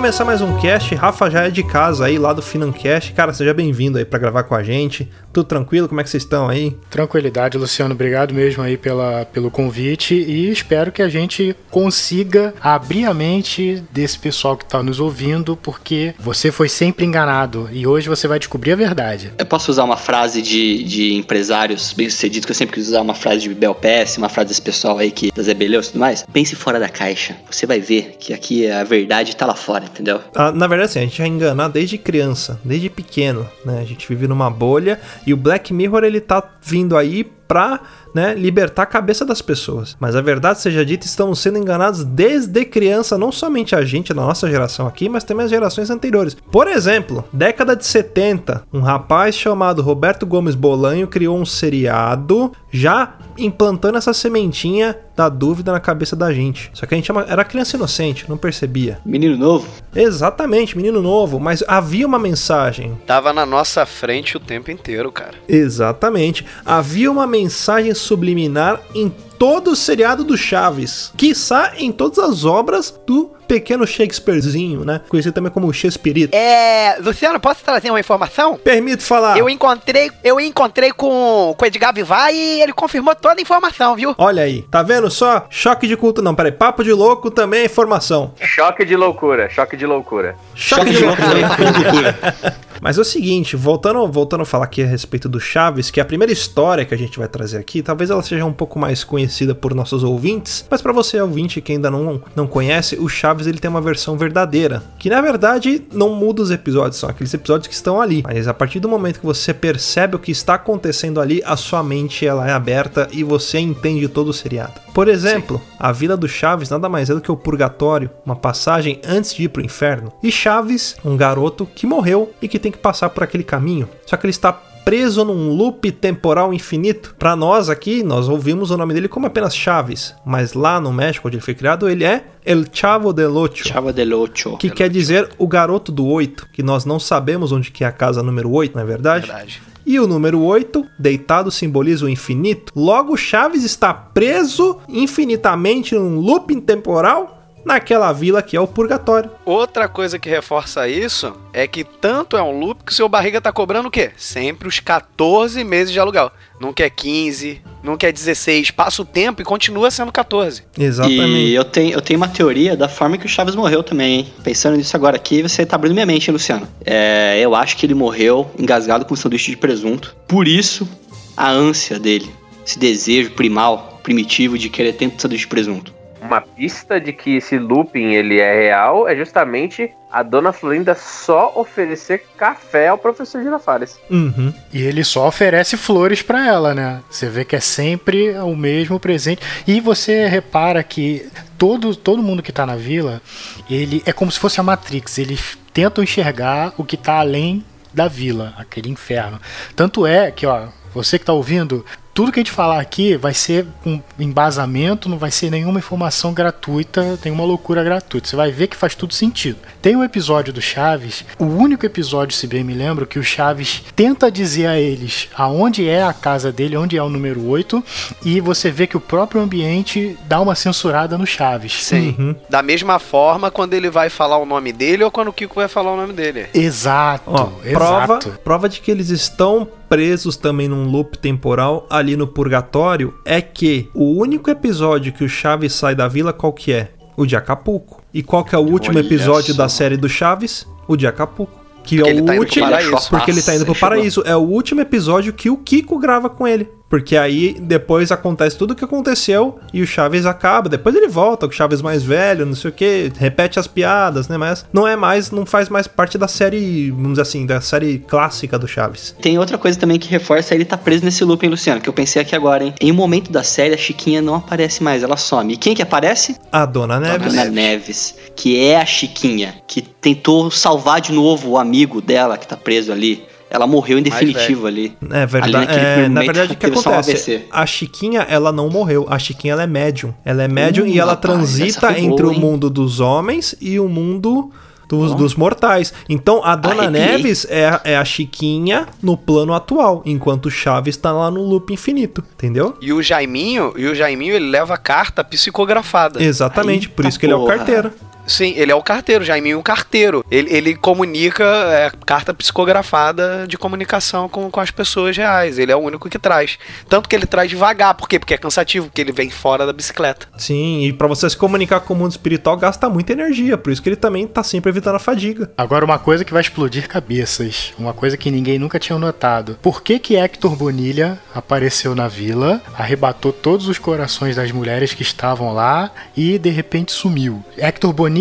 começar 0.02 0.24
mais 0.24 0.42
um 0.42 0.58
cast. 0.58 0.96
Rafa 0.96 1.30
já 1.30 1.44
é 1.44 1.50
de 1.50 1.62
casa 1.62 2.06
aí, 2.06 2.18
lá 2.18 2.32
do 2.32 2.42
Financast. 2.42 3.12
Cara, 3.12 3.32
seja 3.32 3.54
bem-vindo 3.54 3.98
aí 3.98 4.04
pra 4.04 4.18
gravar 4.18 4.42
com 4.42 4.52
a 4.52 4.60
gente. 4.60 5.08
Tudo 5.32 5.46
tranquilo? 5.46 5.88
Como 5.88 6.00
é 6.00 6.04
que 6.04 6.10
vocês 6.10 6.24
estão 6.24 6.48
aí? 6.48 6.76
Tranquilidade, 6.90 7.56
Luciano. 7.56 7.94
Obrigado 7.94 8.34
mesmo 8.34 8.64
aí 8.64 8.76
pela, 8.76 9.24
pelo 9.26 9.48
convite 9.48 10.12
e 10.12 10.50
espero 10.50 10.90
que 10.90 11.02
a 11.02 11.08
gente 11.08 11.54
consiga 11.70 12.52
abrir 12.60 13.06
a 13.06 13.14
mente 13.14 13.80
desse 13.92 14.18
pessoal 14.18 14.56
que 14.56 14.64
está 14.64 14.82
nos 14.82 14.98
ouvindo, 14.98 15.56
porque 15.56 16.16
você 16.18 16.50
foi 16.50 16.68
sempre 16.68 17.06
enganado 17.06 17.70
e 17.72 17.86
hoje 17.86 18.08
você 18.08 18.26
vai 18.26 18.40
descobrir 18.40 18.72
a 18.72 18.76
verdade. 18.76 19.32
Eu 19.38 19.46
posso 19.46 19.70
usar 19.70 19.84
uma 19.84 19.96
frase 19.96 20.42
de, 20.42 20.82
de 20.82 21.14
empresários 21.14 21.92
bem-sucedidos, 21.92 22.44
que 22.44 22.50
eu 22.50 22.56
sempre 22.56 22.74
quis 22.74 22.88
usar 22.88 23.02
uma 23.02 23.14
frase 23.14 23.42
de 23.42 23.50
Bibel 23.50 23.76
PS, 23.76 24.18
uma 24.18 24.28
frase 24.28 24.48
desse 24.48 24.62
pessoal 24.62 24.98
aí 24.98 25.12
que 25.12 25.30
das 25.32 25.46
Ebeleus 25.46 25.86
e 25.86 25.92
tudo 25.92 26.00
mais. 26.00 26.26
Pense 26.32 26.56
fora 26.56 26.80
da 26.80 26.88
caixa. 26.88 27.36
Você 27.48 27.66
vai 27.66 27.78
ver 27.78 28.16
que 28.18 28.34
aqui 28.34 28.68
a 28.68 28.82
verdade 28.82 29.36
tá 29.36 29.46
lá 29.46 29.54
fora, 29.54 29.91
entendeu? 29.92 30.20
Ah, 30.34 30.50
na 30.50 30.66
verdade, 30.66 30.90
assim, 30.90 30.98
a 30.98 31.02
gente 31.02 31.22
é 31.22 31.26
enganado 31.26 31.74
desde 31.74 31.96
criança, 31.98 32.58
desde 32.64 32.88
pequeno, 32.90 33.48
né? 33.64 33.80
A 33.80 33.84
gente 33.84 34.08
vive 34.08 34.26
numa 34.26 34.50
bolha 34.50 35.00
e 35.26 35.32
o 35.32 35.36
Black 35.36 35.72
Mirror 35.72 36.04
ele 36.04 36.20
tá 36.20 36.42
vindo 36.62 36.96
aí 36.96 37.24
pra 37.24 37.80
né, 38.14 38.34
libertar 38.34 38.82
a 38.82 38.86
cabeça 38.86 39.24
das 39.24 39.40
pessoas. 39.42 39.96
Mas 39.98 40.14
a 40.16 40.20
verdade 40.20 40.60
seja 40.60 40.84
dita, 40.84 41.06
estamos 41.06 41.38
sendo 41.38 41.58
enganados 41.58 42.04
desde 42.04 42.64
criança, 42.64 43.16
não 43.18 43.32
somente 43.32 43.74
a 43.74 43.84
gente 43.84 44.12
da 44.12 44.22
nossa 44.22 44.50
geração 44.50 44.86
aqui, 44.86 45.08
mas 45.08 45.24
também 45.24 45.44
as 45.44 45.50
gerações 45.50 45.90
anteriores. 45.90 46.36
Por 46.50 46.68
exemplo, 46.68 47.24
década 47.32 47.74
de 47.76 47.86
70, 47.86 48.64
um 48.72 48.80
rapaz 48.80 49.34
chamado 49.34 49.82
Roberto 49.82 50.26
Gomes 50.26 50.54
Bolanho 50.54 51.06
criou 51.08 51.38
um 51.38 51.44
seriado 51.46 52.52
já 52.70 53.14
implantando 53.38 53.96
essa 53.98 54.12
sementinha 54.12 54.96
da 55.16 55.28
dúvida 55.28 55.72
na 55.72 55.80
cabeça 55.80 56.14
da 56.14 56.32
gente. 56.32 56.70
Só 56.74 56.84
que 56.86 56.94
a 56.94 56.96
gente 56.96 57.06
chama- 57.06 57.24
era 57.28 57.44
criança 57.44 57.76
inocente, 57.76 58.26
não 58.28 58.36
percebia. 58.36 58.98
Menino 59.04 59.36
novo, 59.36 59.66
Exatamente, 59.94 60.76
menino 60.76 61.02
novo, 61.02 61.38
mas 61.38 61.62
havia 61.68 62.06
uma 62.06 62.18
mensagem. 62.18 62.98
Tava 63.06 63.32
na 63.32 63.44
nossa 63.46 63.84
frente 63.86 64.36
o 64.36 64.40
tempo 64.40 64.70
inteiro, 64.70 65.12
cara. 65.12 65.34
Exatamente. 65.48 66.44
Havia 66.64 67.10
uma 67.10 67.26
mensagem 67.26 67.94
subliminar 68.02 68.80
em 68.94 69.08
todo 69.38 69.72
o 69.72 69.76
seriado 69.76 70.22
do 70.22 70.36
Chaves. 70.36 71.12
Quiçá 71.16 71.72
em 71.76 71.90
todas 71.90 72.18
as 72.18 72.44
obras 72.44 72.94
do 73.06 73.32
pequeno 73.48 73.86
Shakespearezinho, 73.86 74.84
né? 74.84 75.00
Conhecido 75.08 75.34
também 75.34 75.50
como 75.50 75.72
Shakespeare. 75.72 76.28
É, 76.32 76.96
Luciano, 77.00 77.40
posso 77.40 77.62
trazer 77.64 77.90
uma 77.90 78.00
informação? 78.00 78.56
Permito 78.56 79.02
falar. 79.02 79.36
Eu 79.36 79.50
encontrei, 79.50 80.10
eu 80.22 80.40
encontrei 80.40 80.92
com, 80.92 81.54
com 81.58 81.64
o 81.64 81.66
Edgar 81.66 81.92
Vivar 81.92 82.32
e 82.32 82.62
ele 82.62 82.72
confirmou 82.72 83.14
toda 83.14 83.40
a 83.40 83.42
informação, 83.42 83.96
viu? 83.96 84.14
Olha 84.16 84.44
aí, 84.44 84.62
tá 84.70 84.82
vendo 84.82 85.10
só? 85.10 85.46
Choque 85.50 85.86
de 85.86 85.96
culto, 85.96 86.22
não, 86.22 86.34
peraí, 86.34 86.52
papo 86.52 86.82
de 86.82 86.92
louco 86.92 87.30
também 87.30 87.60
é 87.60 87.64
informação. 87.66 88.32
Choque 88.40 88.84
de 88.84 88.96
loucura, 88.96 89.50
choque 89.50 89.76
de 89.76 89.84
loucura. 89.84 90.36
Choque, 90.54 90.90
de 90.90 91.04
louco. 91.04 91.20
Mas 92.82 92.98
é 92.98 93.00
o 93.00 93.04
seguinte, 93.04 93.54
voltando, 93.54 94.04
voltando 94.08 94.40
a 94.40 94.44
falar 94.44 94.64
aqui 94.64 94.82
a 94.82 94.86
respeito 94.86 95.28
do 95.28 95.38
Chaves, 95.38 95.88
que 95.88 96.00
é 96.00 96.02
a 96.02 96.04
primeira 96.06 96.32
história 96.32 96.84
que 96.84 96.92
a 96.92 96.98
gente 96.98 97.16
vai 97.16 97.28
trazer 97.28 97.58
aqui, 97.58 97.80
talvez 97.80 98.10
ela 98.10 98.24
seja 98.24 98.44
um 98.44 98.52
pouco 98.52 98.76
mais 98.76 99.04
conhecida 99.04 99.54
por 99.54 99.72
nossos 99.72 100.02
ouvintes, 100.02 100.66
mas 100.68 100.82
para 100.82 100.92
você 100.92 101.20
ouvinte 101.20 101.60
que 101.60 101.70
ainda 101.70 101.88
não, 101.88 102.20
não 102.34 102.48
conhece, 102.48 102.96
o 102.96 103.08
Chaves 103.08 103.46
ele 103.46 103.60
tem 103.60 103.70
uma 103.70 103.80
versão 103.80 104.18
verdadeira, 104.18 104.82
que 104.98 105.08
na 105.08 105.20
verdade 105.20 105.84
não 105.92 106.12
muda 106.12 106.42
os 106.42 106.50
episódios, 106.50 106.96
são 106.96 107.08
aqueles 107.08 107.32
episódios 107.32 107.68
que 107.68 107.74
estão 107.74 108.00
ali. 108.00 108.24
Mas 108.24 108.48
a 108.48 108.54
partir 108.54 108.80
do 108.80 108.88
momento 108.88 109.20
que 109.20 109.26
você 109.26 109.54
percebe 109.54 110.16
o 110.16 110.18
que 110.18 110.32
está 110.32 110.54
acontecendo 110.54 111.20
ali, 111.20 111.40
a 111.44 111.56
sua 111.56 111.84
mente 111.84 112.26
ela 112.26 112.48
é 112.48 112.52
aberta 112.52 113.06
e 113.12 113.22
você 113.22 113.60
entende 113.60 114.08
todo 114.08 114.30
o 114.30 114.34
seriado. 114.34 114.80
Por 114.92 115.06
exemplo, 115.06 115.62
a 115.78 115.92
Vila 115.92 116.16
do 116.16 116.28
Chaves 116.28 116.68
nada 116.68 116.88
mais 116.88 117.08
é 117.08 117.14
do 117.14 117.20
que 117.20 117.30
o 117.30 117.36
purgatório, 117.36 118.10
uma 118.26 118.36
passagem 118.36 119.00
antes 119.06 119.32
de 119.32 119.44
ir 119.44 119.48
pro 119.48 119.64
inferno. 119.64 120.12
E 120.20 120.32
Chaves, 120.32 120.96
um 121.04 121.16
garoto 121.16 121.64
que 121.64 121.86
morreu 121.86 122.30
e 122.42 122.48
que 122.48 122.58
tem 122.58 122.71
que 122.72 122.78
passar 122.78 123.10
por 123.10 123.22
aquele 123.22 123.44
caminho. 123.44 123.88
Só 124.06 124.16
que 124.16 124.26
ele 124.26 124.30
está 124.30 124.52
preso 124.84 125.24
num 125.24 125.50
loop 125.50 125.90
temporal 125.92 126.52
infinito. 126.52 127.14
Para 127.18 127.36
nós 127.36 127.68
aqui, 127.68 128.02
nós 128.02 128.28
ouvimos 128.28 128.70
o 128.70 128.76
nome 128.76 128.94
dele 128.94 129.08
como 129.08 129.26
apenas 129.26 129.54
Chaves, 129.54 130.14
mas 130.24 130.54
lá 130.54 130.80
no 130.80 130.92
México, 130.92 131.28
onde 131.28 131.36
ele 131.36 131.44
foi 131.44 131.54
criado, 131.54 131.88
ele 131.88 132.04
é 132.04 132.24
El 132.44 132.64
Chavo 132.72 133.12
del 133.12 133.36
Ocho. 133.36 133.68
Chava 133.68 133.92
del 133.92 134.12
Ocho. 134.14 134.56
Que 134.56 134.70
quer 134.70 134.88
dizer 134.90 135.28
o 135.38 135.46
garoto 135.46 135.92
do 135.92 136.06
8, 136.06 136.48
que 136.52 136.62
nós 136.62 136.84
não 136.84 136.98
sabemos 136.98 137.52
onde 137.52 137.70
que 137.70 137.84
é 137.84 137.86
a 137.86 137.92
casa 137.92 138.22
número 138.22 138.50
8, 138.50 138.74
não 138.74 138.82
é 138.82 138.86
verdade? 138.86 139.26
Verdade. 139.26 139.62
E 139.84 139.98
o 139.98 140.06
número 140.06 140.40
8, 140.40 140.86
deitado, 140.96 141.50
simboliza 141.50 142.06
o 142.06 142.08
infinito. 142.08 142.72
Logo, 142.74 143.16
Chaves 143.16 143.64
está 143.64 143.92
preso 143.92 144.78
infinitamente 144.88 145.94
num 145.94 146.20
looping 146.20 146.60
temporal 146.60 147.41
naquela 147.64 148.12
vila 148.12 148.42
que 148.42 148.56
é 148.56 148.60
o 148.60 148.66
Purgatório. 148.66 149.30
Outra 149.44 149.88
coisa 149.88 150.18
que 150.18 150.28
reforça 150.28 150.88
isso 150.88 151.32
é 151.52 151.66
que 151.66 151.84
tanto 151.84 152.36
é 152.36 152.42
um 152.42 152.58
loop 152.58 152.84
que 152.84 152.92
o 152.92 152.94
seu 152.94 153.08
barriga 153.08 153.40
tá 153.40 153.52
cobrando 153.52 153.88
o 153.88 153.90
quê? 153.90 154.10
Sempre 154.16 154.68
os 154.68 154.80
14 154.80 155.62
meses 155.64 155.92
de 155.92 156.00
aluguel. 156.00 156.30
Nunca 156.60 156.84
é 156.84 156.90
15, 156.90 157.60
nunca 157.82 158.06
é 158.06 158.12
16. 158.12 158.70
Passa 158.70 159.02
o 159.02 159.04
tempo 159.04 159.42
e 159.42 159.44
continua 159.44 159.90
sendo 159.90 160.12
14. 160.12 160.62
Exatamente. 160.78 161.22
E 161.24 161.54
eu 161.54 161.64
tenho, 161.64 161.92
eu 161.92 162.00
tenho 162.00 162.18
uma 162.18 162.28
teoria 162.28 162.76
da 162.76 162.88
forma 162.88 163.18
que 163.18 163.26
o 163.26 163.28
Chaves 163.28 163.54
morreu 163.54 163.82
também, 163.82 164.20
hein? 164.20 164.32
Pensando 164.44 164.76
nisso 164.76 164.96
agora 164.96 165.16
aqui, 165.16 165.42
você 165.42 165.66
tá 165.66 165.76
abrindo 165.76 165.94
minha 165.94 166.06
mente, 166.06 166.28
hein, 166.28 166.32
Luciano? 166.32 166.68
É, 166.84 167.38
eu 167.40 167.54
acho 167.54 167.76
que 167.76 167.86
ele 167.86 167.94
morreu 167.94 168.50
engasgado 168.58 169.04
com 169.04 169.14
um 169.14 169.16
sanduíche 169.16 169.50
de 169.50 169.56
presunto. 169.56 170.14
Por 170.28 170.46
isso, 170.46 170.88
a 171.36 171.50
ânsia 171.50 171.98
dele. 171.98 172.30
Esse 172.64 172.78
desejo 172.78 173.32
primal, 173.32 174.00
primitivo 174.02 174.56
de 174.56 174.68
querer 174.68 174.92
tanto 174.92 175.20
sanduíche 175.20 175.44
de 175.44 175.48
presunto. 175.48 176.01
Uma 176.22 176.40
pista 176.40 177.00
de 177.00 177.12
que 177.12 177.36
esse 177.36 177.58
looping 177.58 178.12
ele 178.12 178.38
é 178.38 178.54
real 178.54 179.08
é 179.08 179.16
justamente 179.16 179.90
a 180.10 180.22
dona 180.22 180.52
Florinda 180.52 180.94
só 180.94 181.52
oferecer 181.56 182.26
café 182.36 182.88
ao 182.88 182.98
professor 182.98 183.42
Girafales. 183.42 183.98
Uhum. 184.10 184.52
E 184.72 184.82
ele 184.82 185.02
só 185.02 185.26
oferece 185.26 185.76
flores 185.76 186.22
pra 186.22 186.46
ela, 186.46 186.74
né? 186.74 187.00
Você 187.10 187.28
vê 187.28 187.44
que 187.44 187.56
é 187.56 187.60
sempre 187.60 188.30
o 188.38 188.54
mesmo 188.54 189.00
presente. 189.00 189.42
E 189.66 189.80
você 189.80 190.28
repara 190.28 190.82
que 190.82 191.28
todo, 191.58 191.96
todo 191.96 192.22
mundo 192.22 192.42
que 192.42 192.52
tá 192.52 192.64
na 192.66 192.76
vila, 192.76 193.20
ele 193.68 194.02
é 194.04 194.12
como 194.12 194.30
se 194.30 194.38
fosse 194.38 194.60
a 194.60 194.62
Matrix. 194.62 195.18
Eles 195.18 195.58
tentam 195.72 196.04
enxergar 196.04 196.74
o 196.76 196.84
que 196.84 196.96
tá 196.96 197.14
além 197.14 197.64
da 197.92 198.06
vila, 198.06 198.54
aquele 198.56 198.90
inferno. 198.90 199.40
Tanto 199.74 200.06
é 200.06 200.30
que, 200.30 200.46
ó, 200.46 200.68
você 200.94 201.18
que 201.18 201.24
tá 201.24 201.32
ouvindo, 201.32 201.84
tudo 202.14 202.30
que 202.30 202.40
a 202.40 202.42
gente 202.42 202.52
falar 202.52 202.80
aqui 202.80 203.16
vai 203.16 203.32
ser 203.32 203.66
com 203.82 204.00
embasamento, 204.18 205.08
não 205.08 205.18
vai 205.18 205.30
ser 205.30 205.50
nenhuma 205.50 205.78
informação 205.78 206.32
gratuita, 206.32 207.18
nenhuma 207.24 207.44
loucura 207.44 207.82
gratuita. 207.82 208.28
Você 208.28 208.36
vai 208.36 208.50
ver 208.50 208.66
que 208.66 208.76
faz 208.76 208.94
tudo 208.94 209.14
sentido. 209.14 209.58
Tem 209.80 209.96
um 209.96 210.04
episódio 210.04 210.52
do 210.52 210.60
Chaves, 210.60 211.24
o 211.38 211.44
único 211.44 211.86
episódio, 211.86 212.36
se 212.36 212.46
bem 212.46 212.62
me 212.62 212.74
lembro, 212.74 213.06
que 213.06 213.18
o 213.18 213.24
Chaves 213.24 213.82
tenta 213.96 214.30
dizer 214.30 214.66
a 214.66 214.78
eles 214.78 215.28
aonde 215.34 215.88
é 215.88 216.02
a 216.02 216.12
casa 216.12 216.52
dele, 216.52 216.76
onde 216.76 216.96
é 216.96 217.02
o 217.02 217.08
número 217.08 217.46
8, 217.48 217.82
e 218.24 218.40
você 218.40 218.70
vê 218.70 218.86
que 218.86 218.96
o 218.96 219.00
próprio 219.00 219.40
ambiente 219.40 220.16
dá 220.26 220.40
uma 220.40 220.54
censurada 220.54 221.16
no 221.16 221.26
Chaves. 221.26 221.84
Sim. 221.84 222.14
Uhum. 222.18 222.36
Da 222.48 222.62
mesma 222.62 222.98
forma 222.98 223.50
quando 223.50 223.74
ele 223.74 223.88
vai 223.88 224.10
falar 224.10 224.36
o 224.36 224.46
nome 224.46 224.72
dele 224.72 225.02
ou 225.02 225.10
quando 225.10 225.28
o 225.28 225.32
Kiko 225.32 225.54
vai 225.54 225.68
falar 225.68 225.92
o 225.92 225.96
nome 225.96 226.12
dele. 226.12 226.46
Exato, 226.52 227.24
Ó, 227.26 227.44
prova, 227.70 228.18
exato. 228.18 228.38
prova 228.44 228.68
de 228.68 228.80
que 228.80 228.90
eles 228.90 229.08
estão 229.08 229.66
presos 229.92 230.38
também 230.38 230.68
num 230.68 230.90
loop 230.90 231.18
temporal 231.18 231.86
ali 232.02 232.16
no 232.16 232.26
purgatório 232.26 233.14
é 233.24 233.40
que 233.40 233.88
o 233.94 234.18
único 234.18 234.50
episódio 234.50 235.12
que 235.12 235.24
o 235.24 235.28
Chaves 235.28 235.72
sai 235.72 235.94
da 235.94 236.08
vila 236.08 236.32
qual 236.32 236.52
que 236.52 236.72
é? 236.72 236.90
O 237.16 237.24
de 237.24 237.36
Acapulco. 237.36 238.02
E 238.12 238.22
qual 238.22 238.44
que 238.44 238.54
é 238.54 238.58
o 238.58 238.62
último 238.62 238.98
Olha 238.98 239.06
episódio 239.06 239.54
só. 239.54 239.62
da 239.62 239.68
série 239.68 239.96
do 239.96 240.08
Chaves? 240.08 240.66
O 240.88 240.96
de 240.96 241.06
Acapulco. 241.06 241.60
Que 241.84 241.96
Porque 241.96 242.10
é 242.10 242.14
o 242.14 242.24
tá 242.24 242.32
último, 242.34 242.66
porque 243.10 243.30
ele 243.30 243.42
tá 243.42 243.54
indo 243.54 243.64
pro 243.64 243.74
paraíso. 243.74 244.22
É 244.24 244.36
o 244.36 244.40
último 244.40 244.80
episódio 244.80 245.32
que 245.32 245.50
o 245.50 245.56
Kiko 245.56 245.98
grava 245.98 246.30
com 246.30 246.46
ele. 246.46 246.68
Porque 246.92 247.16
aí 247.16 247.56
depois 247.58 248.12
acontece 248.12 248.54
tudo 248.54 248.72
o 248.72 248.74
que 248.74 248.84
aconteceu 248.84 249.58
e 249.72 249.80
o 249.80 249.86
Chaves 249.86 250.26
acaba. 250.26 250.68
Depois 250.68 250.94
ele 250.94 251.08
volta, 251.08 251.46
com 251.46 251.50
o 251.50 251.56
Chaves 251.56 251.80
mais 251.80 252.02
velho, 252.02 252.44
não 252.44 252.54
sei 252.54 252.68
o 252.68 252.74
que, 252.74 253.10
repete 253.16 253.58
as 253.58 253.66
piadas, 253.66 254.28
né? 254.28 254.36
Mas 254.36 254.66
não 254.70 254.86
é 254.86 254.94
mais, 254.94 255.30
não 255.30 255.46
faz 255.46 255.70
mais 255.70 255.86
parte 255.86 256.18
da 256.18 256.28
série, 256.28 256.90
vamos 256.90 257.12
dizer 257.12 257.22
assim, 257.22 257.46
da 257.46 257.62
série 257.62 257.98
clássica 258.00 258.58
do 258.58 258.68
Chaves. 258.68 259.16
Tem 259.22 259.38
outra 259.38 259.56
coisa 259.56 259.78
também 259.78 259.98
que 259.98 260.06
reforça 260.06 260.54
ele 260.54 260.66
tá 260.66 260.76
preso 260.76 261.02
nesse 261.02 261.24
loop, 261.24 261.42
hein, 261.42 261.48
Luciano? 261.48 261.80
Que 261.80 261.88
eu 261.88 261.94
pensei 261.94 262.20
aqui 262.20 262.36
agora, 262.36 262.62
hein? 262.62 262.74
Em 262.78 262.92
um 262.92 262.94
momento 262.94 263.32
da 263.32 263.42
série, 263.42 263.72
a 263.72 263.78
Chiquinha 263.78 264.20
não 264.20 264.34
aparece 264.34 264.82
mais, 264.82 265.02
ela 265.02 265.16
some. 265.16 265.54
E 265.54 265.56
quem 265.56 265.74
que 265.74 265.80
aparece? 265.80 266.36
A 266.52 266.66
Dona 266.66 267.00
Neves. 267.00 267.32
Dona 267.32 267.46
Neves, 267.46 268.14
que 268.36 268.62
é 268.62 268.76
a 268.76 268.84
Chiquinha, 268.84 269.54
que 269.66 269.80
tentou 269.80 270.50
salvar 270.50 271.00
de 271.00 271.10
novo 271.10 271.52
o 271.52 271.58
amigo 271.58 272.02
dela 272.02 272.36
que 272.36 272.46
tá 272.46 272.54
preso 272.54 272.92
ali. 272.92 273.31
Ela 273.52 273.66
morreu 273.66 273.98
em 273.98 274.02
definitivo 274.02 274.66
ali. 274.66 274.96
É 275.10 275.22
Ali 275.22 275.26
verdade. 275.26 275.52
naquele 275.52 275.86
É, 275.86 276.08
na 276.08 276.20
verdade, 276.22 276.52
o 276.54 276.56
que 276.56 276.66
acontece? 276.66 277.44
A 277.50 277.66
Chiquinha, 277.66 278.22
ela 278.22 278.50
não 278.50 278.70
morreu. 278.70 279.06
A 279.10 279.18
Chiquinha, 279.18 279.52
ela 279.52 279.64
é 279.64 279.66
médium. 279.66 280.14
Ela 280.24 280.44
é 280.44 280.48
médium 280.48 280.86
Uh, 280.86 280.88
e 280.88 280.98
ela 280.98 281.12
rapaz, 281.12 281.34
transita 281.34 281.98
entre 281.98 282.24
boa, 282.24 282.34
o 282.34 282.40
mundo 282.40 282.70
dos 282.70 282.98
homens 282.98 283.54
e 283.60 283.78
o 283.78 283.90
mundo 283.90 284.50
dos, 284.88 285.14
dos 285.14 285.34
mortais. 285.34 285.92
Então, 286.08 286.42
a 286.42 286.56
Dona 286.56 286.84
Arrepiei. 286.84 287.06
Neves 287.06 287.46
é, 287.50 287.78
é 287.84 287.96
a 287.96 288.04
Chiquinha 288.06 288.86
no 289.02 289.18
plano 289.18 289.52
atual, 289.52 290.02
enquanto 290.06 290.46
o 290.46 290.50
Chaves 290.50 290.96
tá 290.96 291.12
lá 291.12 291.30
no 291.30 291.42
loop 291.42 291.74
infinito. 291.74 292.24
Entendeu? 292.34 292.74
E 292.80 292.90
o 292.90 293.02
Jaiminho, 293.02 293.74
e 293.76 293.86
o 293.86 293.94
Jaiminho 293.94 294.34
ele 294.34 294.48
leva 294.48 294.78
carta 294.78 295.22
psicografada. 295.22 296.22
Exatamente. 296.22 296.88
por 296.88 297.04
isso 297.04 297.18
que 297.18 297.26
ele 297.26 297.34
é 297.34 297.36
o 297.36 297.40
porra. 297.40 297.56
carteiro. 297.58 297.92
Sim, 298.26 298.54
ele 298.56 298.72
é 298.72 298.74
o 298.74 298.82
carteiro, 298.82 299.24
Jaiminho 299.24 299.56
é 299.56 299.58
o 299.58 299.62
carteiro. 299.62 300.24
Ele, 300.30 300.52
ele 300.54 300.74
comunica 300.74 301.44
é, 301.44 301.90
carta 302.06 302.32
psicografada 302.32 303.46
de 303.46 303.58
comunicação 303.58 304.28
com, 304.28 304.50
com 304.50 304.60
as 304.60 304.70
pessoas 304.70 305.16
reais. 305.16 305.58
Ele 305.58 305.72
é 305.72 305.76
o 305.76 305.80
único 305.80 306.08
que 306.08 306.18
traz. 306.18 306.58
Tanto 306.88 307.08
que 307.08 307.16
ele 307.16 307.26
traz 307.26 307.50
devagar. 307.50 307.94
Por 307.94 308.08
quê? 308.08 308.18
Porque 308.18 308.34
é 308.34 308.38
cansativo, 308.38 308.86
porque 308.86 309.00
ele 309.00 309.12
vem 309.12 309.30
fora 309.30 309.66
da 309.66 309.72
bicicleta. 309.72 310.28
Sim, 310.36 310.84
e 310.84 310.92
pra 310.92 311.06
você 311.06 311.28
se 311.28 311.36
comunicar 311.36 311.80
com 311.80 311.94
o 311.94 311.96
mundo 311.96 312.12
espiritual 312.12 312.56
gasta 312.56 312.88
muita 312.88 313.12
energia. 313.12 313.58
Por 313.58 313.72
isso 313.72 313.82
que 313.82 313.88
ele 313.88 313.96
também 313.96 314.26
tá 314.26 314.42
sempre 314.42 314.70
evitando 314.70 314.96
a 314.96 315.00
fadiga. 315.00 315.50
Agora, 315.56 315.84
uma 315.84 315.98
coisa 315.98 316.24
que 316.24 316.32
vai 316.32 316.42
explodir 316.42 316.88
cabeças. 316.88 317.72
Uma 317.78 317.92
coisa 317.92 318.16
que 318.16 318.30
ninguém 318.30 318.58
nunca 318.58 318.78
tinha 318.78 318.98
notado. 318.98 319.58
Por 319.60 319.82
que 319.82 319.98
que 319.98 320.16
Hector 320.16 320.56
Bonilha 320.56 321.18
apareceu 321.34 321.94
na 321.94 322.08
vila, 322.08 322.60
arrebatou 322.76 323.32
todos 323.32 323.68
os 323.68 323.78
corações 323.78 324.36
das 324.36 324.52
mulheres 324.52 324.94
que 324.94 325.02
estavam 325.02 325.52
lá 325.52 325.90
e 326.16 326.38
de 326.38 326.50
repente 326.50 326.92
sumiu? 326.92 327.42
Hector 327.56 327.92
Bonilha, 327.92 328.11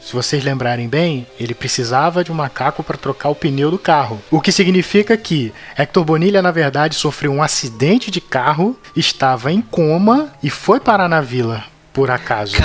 se 0.00 0.12
vocês 0.12 0.42
lembrarem 0.42 0.88
bem, 0.88 1.26
ele 1.38 1.54
precisava 1.54 2.24
de 2.24 2.32
um 2.32 2.34
macaco 2.34 2.82
para 2.82 2.96
trocar 2.96 3.28
o 3.28 3.34
pneu 3.34 3.70
do 3.70 3.78
carro. 3.78 4.20
O 4.30 4.40
que 4.40 4.50
significa 4.50 5.16
que 5.16 5.52
Hector 5.76 6.04
Bonilha, 6.04 6.40
na 6.40 6.50
verdade, 6.50 6.94
sofreu 6.94 7.32
um 7.32 7.42
acidente 7.42 8.10
de 8.10 8.20
carro, 8.20 8.76
estava 8.96 9.52
em 9.52 9.60
coma 9.60 10.32
e 10.42 10.48
foi 10.48 10.80
parar 10.80 11.08
na 11.08 11.20
vila, 11.20 11.64
por 11.92 12.10
acaso. 12.10 12.56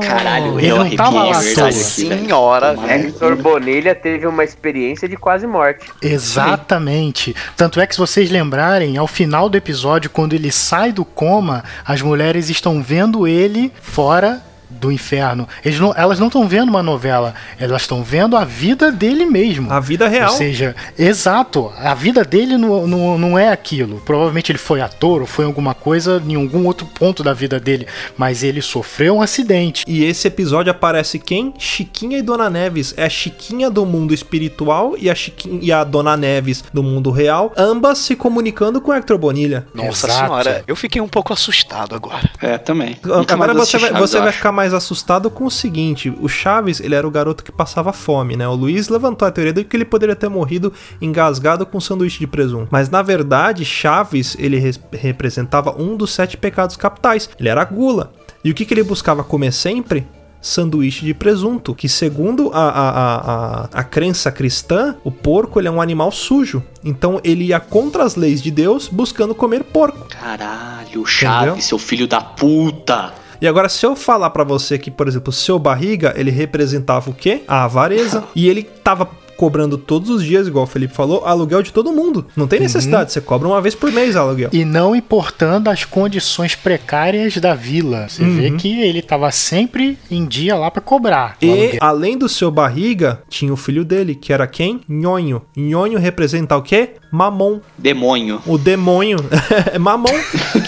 Caralho, 0.00 0.58
Ele 0.58 0.68
eu 0.68 0.84
não 0.84 0.96
tava 0.96 1.24
lá 1.24 1.38
é 1.38 1.42
verdade. 1.42 1.60
à 1.60 1.68
aqui, 1.68 2.04
velho. 2.04 2.20
Senhora, 2.20 2.76
Hector. 2.88 3.36
Bonilha 3.36 3.94
teve 3.94 4.26
uma 4.26 4.42
experiência 4.44 5.08
de 5.08 5.16
quase 5.16 5.46
morte. 5.46 5.86
Exatamente. 6.00 7.34
Tanto 7.56 7.80
é 7.80 7.86
que 7.86 7.94
se 7.94 8.00
vocês 8.00 8.30
lembrarem, 8.30 8.96
ao 8.96 9.06
final 9.06 9.48
do 9.48 9.56
episódio, 9.56 10.08
quando 10.08 10.32
ele 10.32 10.50
sai 10.50 10.92
do 10.92 11.04
coma, 11.04 11.62
as 11.84 12.00
mulheres 12.00 12.48
estão 12.48 12.82
vendo 12.82 13.26
ele 13.26 13.72
fora 13.82 14.42
do 14.80 14.90
inferno. 14.92 15.48
Eles 15.64 15.78
não- 15.80 15.92
elas 15.96 16.18
não 16.18 16.28
estão 16.28 16.48
vendo 16.48 16.68
uma 16.68 16.82
novela, 16.82 17.34
elas 17.58 17.82
estão 17.82 18.02
vendo 18.02 18.36
a 18.36 18.44
vida 18.44 18.90
dele 18.92 19.24
mesmo. 19.26 19.72
A 19.72 19.80
vida 19.80 20.08
real. 20.08 20.30
Ou 20.30 20.36
seja, 20.36 20.74
exato, 20.98 21.72
a 21.78 21.94
vida 21.94 22.24
dele 22.24 22.56
não, 22.56 22.86
não, 22.86 23.18
não 23.18 23.38
é 23.38 23.50
aquilo. 23.50 24.00
Provavelmente 24.04 24.52
ele 24.52 24.58
foi 24.58 24.80
ator 24.80 25.20
ou 25.20 25.26
foi 25.26 25.44
alguma 25.44 25.74
coisa 25.74 26.22
em 26.26 26.34
algum 26.34 26.66
outro 26.66 26.86
ponto 26.86 27.22
da 27.22 27.32
vida 27.32 27.58
dele, 27.58 27.86
mas 28.16 28.42
ele 28.42 28.60
sofreu 28.62 29.16
um 29.16 29.22
acidente. 29.22 29.84
E 29.86 30.04
esse 30.04 30.28
episódio 30.28 30.70
aparece 30.70 31.18
quem? 31.18 31.52
Chiquinha 31.58 32.18
e 32.18 32.22
Dona 32.22 32.50
Neves. 32.50 32.94
É 32.96 33.04
a 33.04 33.08
Chiquinha 33.10 33.70
do 33.70 33.84
mundo 33.86 34.12
espiritual 34.14 34.94
e 34.98 35.08
a, 35.10 35.14
Chiquinha, 35.14 35.58
e 35.62 35.72
a 35.72 35.82
Dona 35.84 36.16
Neves 36.16 36.62
do 36.72 36.82
mundo 36.82 37.10
real, 37.10 37.52
ambas 37.56 37.98
se 37.98 38.14
comunicando 38.14 38.80
com 38.80 38.92
Hector 38.92 39.18
Bonilha. 39.18 39.66
Nossa 39.74 40.06
Exato. 40.06 40.24
senhora, 40.26 40.64
eu 40.66 40.76
fiquei 40.76 41.00
um 41.00 41.08
pouco 41.08 41.32
assustado 41.32 41.94
agora. 41.94 42.28
É, 42.40 42.58
também. 42.58 42.96
Nunca 43.04 43.34
Agora 43.34 43.54
você 43.54 43.78
vai, 43.78 43.92
você 43.92 44.20
vai 44.20 44.32
ficar 44.32 44.52
mais 44.52 44.67
mais 44.68 44.74
assustado 44.74 45.30
com 45.30 45.46
o 45.46 45.50
seguinte: 45.50 46.12
o 46.20 46.28
Chaves, 46.28 46.80
ele 46.80 46.94
era 46.94 47.06
o 47.06 47.10
garoto 47.10 47.42
que 47.42 47.50
passava 47.50 47.92
fome, 47.92 48.36
né? 48.36 48.46
O 48.46 48.54
Luiz 48.54 48.88
levantou 48.88 49.26
a 49.26 49.30
teoria 49.30 49.52
de 49.52 49.64
que 49.64 49.76
ele 49.76 49.84
poderia 49.84 50.14
ter 50.14 50.28
morrido 50.28 50.72
engasgado 51.00 51.64
com 51.64 51.80
sanduíche 51.80 52.18
de 52.18 52.26
presunto. 52.26 52.68
Mas 52.70 52.90
na 52.90 53.00
verdade, 53.02 53.64
Chaves, 53.64 54.36
ele 54.38 54.58
re- 54.58 54.74
representava 54.92 55.74
um 55.80 55.96
dos 55.96 56.12
sete 56.12 56.36
pecados 56.36 56.76
capitais. 56.76 57.30
Ele 57.38 57.48
era 57.48 57.62
a 57.62 57.64
gula. 57.64 58.12
E 58.44 58.50
o 58.50 58.54
que, 58.54 58.64
que 58.64 58.74
ele 58.74 58.82
buscava 58.82 59.24
comer 59.24 59.52
sempre? 59.52 60.06
sanduíche 60.40 61.04
de 61.04 61.12
presunto, 61.12 61.74
que 61.74 61.88
segundo 61.88 62.52
a, 62.54 62.68
a, 62.68 62.90
a, 62.92 63.68
a, 63.72 63.82
crença 63.82 64.30
cristã, 64.30 64.94
o 65.02 65.10
porco 65.10 65.58
ele 65.58 65.66
é 65.66 65.70
um 65.70 65.82
animal 65.82 66.12
sujo. 66.12 66.62
Então 66.84 67.20
ele 67.24 67.46
ia 67.46 67.58
contra 67.58 68.04
as 68.04 68.14
leis 68.14 68.40
de 68.40 68.52
Deus 68.52 68.86
buscando 68.86 69.34
comer 69.34 69.64
porco. 69.64 70.06
Caralho, 70.08 71.04
Chaves, 71.04 71.64
seu 71.64 71.76
filho 71.76 72.06
da 72.06 72.20
puta. 72.20 73.12
E 73.40 73.46
agora, 73.46 73.68
se 73.68 73.84
eu 73.86 73.94
falar 73.94 74.30
pra 74.30 74.44
você 74.44 74.78
que, 74.78 74.90
por 74.90 75.06
exemplo, 75.08 75.30
o 75.30 75.32
seu 75.32 75.58
barriga, 75.58 76.12
ele 76.16 76.30
representava 76.30 77.10
o 77.10 77.14
quê? 77.14 77.42
A 77.46 77.64
avareza. 77.64 78.24
e 78.34 78.48
ele 78.48 78.62
tava 78.62 79.08
cobrando 79.36 79.78
todos 79.78 80.10
os 80.10 80.24
dias, 80.24 80.48
igual 80.48 80.64
o 80.64 80.66
Felipe 80.66 80.92
falou, 80.92 81.24
aluguel 81.24 81.62
de 81.62 81.72
todo 81.72 81.92
mundo. 81.92 82.26
Não 82.36 82.48
tem 82.48 82.58
necessidade, 82.58 83.12
você 83.12 83.20
cobra 83.20 83.46
uma 83.46 83.60
vez 83.60 83.72
por 83.72 83.92
mês 83.92 84.16
aluguel. 84.16 84.50
E 84.52 84.64
não 84.64 84.96
importando 84.96 85.70
as 85.70 85.84
condições 85.84 86.56
precárias 86.56 87.36
da 87.36 87.54
vila. 87.54 88.08
Você 88.08 88.24
vê 88.24 88.50
que 88.50 88.80
ele 88.82 89.00
tava 89.00 89.30
sempre 89.30 89.96
em 90.10 90.26
dia 90.26 90.56
lá 90.56 90.72
pra 90.72 90.82
cobrar. 90.82 91.36
E 91.40 91.78
além 91.80 92.18
do 92.18 92.28
seu 92.28 92.50
barriga, 92.50 93.22
tinha 93.28 93.52
o 93.52 93.56
filho 93.56 93.84
dele, 93.84 94.16
que 94.16 94.32
era 94.32 94.44
quem? 94.44 94.80
Nhonho. 94.88 95.40
Nhonho 95.56 96.00
representa 96.00 96.56
o 96.56 96.62
quê? 96.62 96.96
Mamon. 97.12 97.60
Demônio. 97.78 98.42
O 98.44 98.58
demônio 98.58 99.18
Mamon, 99.78 100.18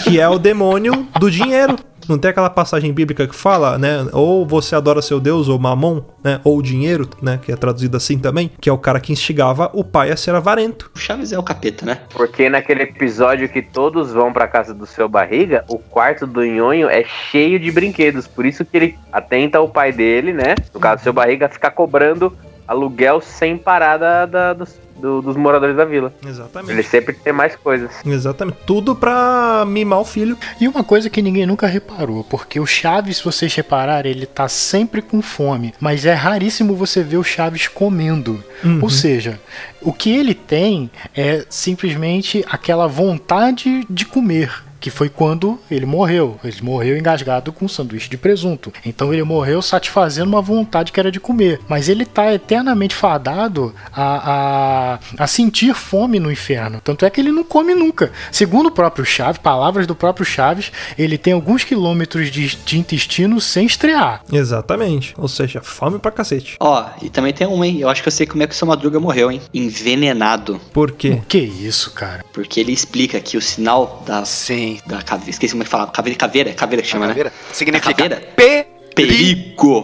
que 0.01 0.17
é 0.17 0.29
o 0.29 0.39
demônio 0.39 1.05
do 1.19 1.29
dinheiro. 1.29 1.75
Não 2.11 2.19
tem 2.19 2.29
aquela 2.31 2.49
passagem 2.49 2.91
bíblica 2.91 3.25
que 3.25 3.35
fala, 3.35 3.77
né? 3.77 4.05
Ou 4.11 4.45
você 4.45 4.75
adora 4.75 5.01
seu 5.01 5.19
Deus, 5.19 5.47
ou 5.47 5.57
Mamon, 5.57 6.01
né? 6.23 6.41
Ou 6.43 6.61
dinheiro, 6.61 7.09
né? 7.21 7.39
Que 7.41 7.51
é 7.51 7.55
traduzido 7.55 7.95
assim 7.95 8.19
também. 8.19 8.51
Que 8.59 8.69
é 8.69 8.73
o 8.73 8.77
cara 8.77 8.99
que 8.99 9.13
instigava 9.13 9.69
o 9.73 9.83
pai 9.83 10.11
a 10.11 10.17
ser 10.17 10.35
avarento. 10.35 10.91
O 10.93 10.99
Chaves 10.99 11.31
é 11.31 11.39
o 11.39 11.43
capeta, 11.43 11.85
né? 11.85 11.99
Porque 12.13 12.49
naquele 12.49 12.83
episódio 12.83 13.47
que 13.47 13.61
todos 13.61 14.11
vão 14.11 14.33
pra 14.33 14.47
casa 14.47 14.73
do 14.73 14.85
seu 14.85 15.07
barriga, 15.07 15.63
o 15.69 15.77
quarto 15.79 16.27
do 16.27 16.43
Nhonho 16.43 16.89
é 16.89 17.03
cheio 17.31 17.59
de 17.59 17.71
brinquedos. 17.71 18.27
Por 18.27 18.45
isso 18.45 18.65
que 18.65 18.75
ele 18.77 18.95
atenta 19.11 19.61
o 19.61 19.69
pai 19.69 19.91
dele, 19.93 20.33
né? 20.33 20.55
No 20.73 20.79
caso 20.79 20.97
do 21.01 21.03
seu 21.03 21.13
barriga, 21.13 21.45
a 21.45 21.49
ficar 21.49 21.71
cobrando 21.71 22.35
aluguel 22.67 23.19
sem 23.21 23.57
parar 23.57 23.97
da- 23.97 24.25
da- 24.25 24.53
dos, 24.53 24.79
do- 25.01 25.21
dos 25.21 25.35
moradores 25.35 25.75
da 25.75 25.83
vila. 25.85 26.13
Ele 26.21 26.29
Exatamente. 26.31 26.83
sempre 26.83 27.13
tem 27.13 27.33
mais 27.33 27.55
coisas. 27.55 27.89
Exatamente. 28.05 28.57
Tudo 28.65 28.95
pra 28.95 29.63
mimar 29.67 29.99
o 29.99 30.05
filho. 30.05 30.37
E 30.59 30.67
uma 30.67 30.83
coisa 30.83 31.09
que 31.09 31.21
ninguém 31.21 31.45
nunca 31.45 31.67
reparou, 31.67 32.23
porque 32.23 32.59
o 32.59 32.65
Chaves, 32.65 33.17
se 33.17 33.23
vocês 33.25 33.53
repararem, 33.55 34.11
ele 34.11 34.25
tá 34.25 34.47
sempre 34.47 35.01
com 35.01 35.21
fome, 35.21 35.73
mas 35.79 36.05
é 36.05 36.13
raríssimo 36.13 36.75
você 36.75 37.03
ver 37.03 37.17
o 37.17 37.23
Chaves 37.23 37.67
comendo. 37.67 38.43
Ou 38.81 38.89
seja, 38.89 39.39
o 39.81 39.91
que 39.91 40.11
ele 40.15 40.35
tem 40.35 40.89
é 41.15 41.43
simplesmente 41.49 42.45
aquela 42.49 42.87
vontade 42.87 43.85
de 43.89 44.05
comer. 44.05 44.51
Que 44.81 44.89
foi 44.89 45.07
quando 45.07 45.57
ele 45.69 45.85
morreu. 45.85 46.37
Ele 46.43 46.57
morreu 46.61 46.97
engasgado 46.97 47.53
com 47.53 47.65
um 47.65 47.69
sanduíche 47.69 48.09
de 48.09 48.17
presunto. 48.17 48.73
Então 48.83 49.13
ele 49.13 49.23
morreu 49.23 49.61
satisfazendo 49.61 50.27
uma 50.27 50.41
vontade 50.41 50.91
que 50.91 50.99
era 50.99 51.11
de 51.11 51.19
comer. 51.19 51.61
Mas 51.69 51.87
ele 51.87 52.03
tá 52.03 52.33
eternamente 52.33 52.95
fadado 52.95 53.73
a, 53.93 54.97
a, 55.15 55.23
a 55.23 55.27
sentir 55.27 55.73
fome 55.75 56.19
no 56.19 56.31
inferno. 56.31 56.81
Tanto 56.83 57.05
é 57.05 57.09
que 57.09 57.21
ele 57.21 57.31
não 57.31 57.43
come 57.43 57.73
nunca. 57.75 58.11
Segundo 58.31 58.67
o 58.67 58.71
próprio 58.71 59.05
Chaves, 59.05 59.39
palavras 59.39 59.85
do 59.85 59.95
próprio 59.95 60.25
Chaves, 60.25 60.71
ele 60.97 61.17
tem 61.17 61.33
alguns 61.33 61.63
quilômetros 61.63 62.31
de, 62.31 62.55
de 62.55 62.79
intestino 62.79 63.39
sem 63.39 63.65
estrear. 63.67 64.23
Exatamente. 64.31 65.13
Ou 65.17 65.27
seja, 65.27 65.61
fome 65.61 65.99
pra 65.99 66.11
cacete. 66.11 66.55
Ó, 66.59 66.85
e 67.01 67.09
também 67.09 67.33
tem 67.33 67.45
uma, 67.45 67.67
hein? 67.67 67.79
Eu 67.79 67.87
acho 67.87 68.01
que 68.01 68.07
eu 68.07 68.11
sei 68.11 68.25
como 68.25 68.41
é 68.41 68.47
que 68.47 68.53
o 68.53 68.57
seu 68.57 68.67
Madruga 68.67 68.99
morreu, 68.99 69.31
hein? 69.31 69.41
Envenenado. 69.53 70.59
Por 70.73 70.91
quê? 70.91 71.21
Que 71.27 71.37
isso, 71.37 71.91
cara? 71.91 72.25
Porque 72.33 72.59
ele 72.59 72.71
explica 72.71 73.19
que 73.19 73.37
o 73.37 73.41
sinal 73.41 74.03
da, 74.05 74.25
Sim. 74.25 74.70
Da 74.85 75.01
caveira. 75.01 75.31
Esqueci 75.31 75.53
como 75.53 75.63
é 75.63 75.65
que 75.65 75.71
fala. 75.71 75.87
Caveira, 75.87 76.17
caveira, 76.17 76.53
caveira 76.53 76.81
que 76.83 76.87
chama, 76.87 77.07
né? 77.07 77.13
Caveira 77.13 77.33
significa 77.51 77.93
caveira? 77.93 78.15
perigo. 78.35 78.69
Perigo! 78.93 79.81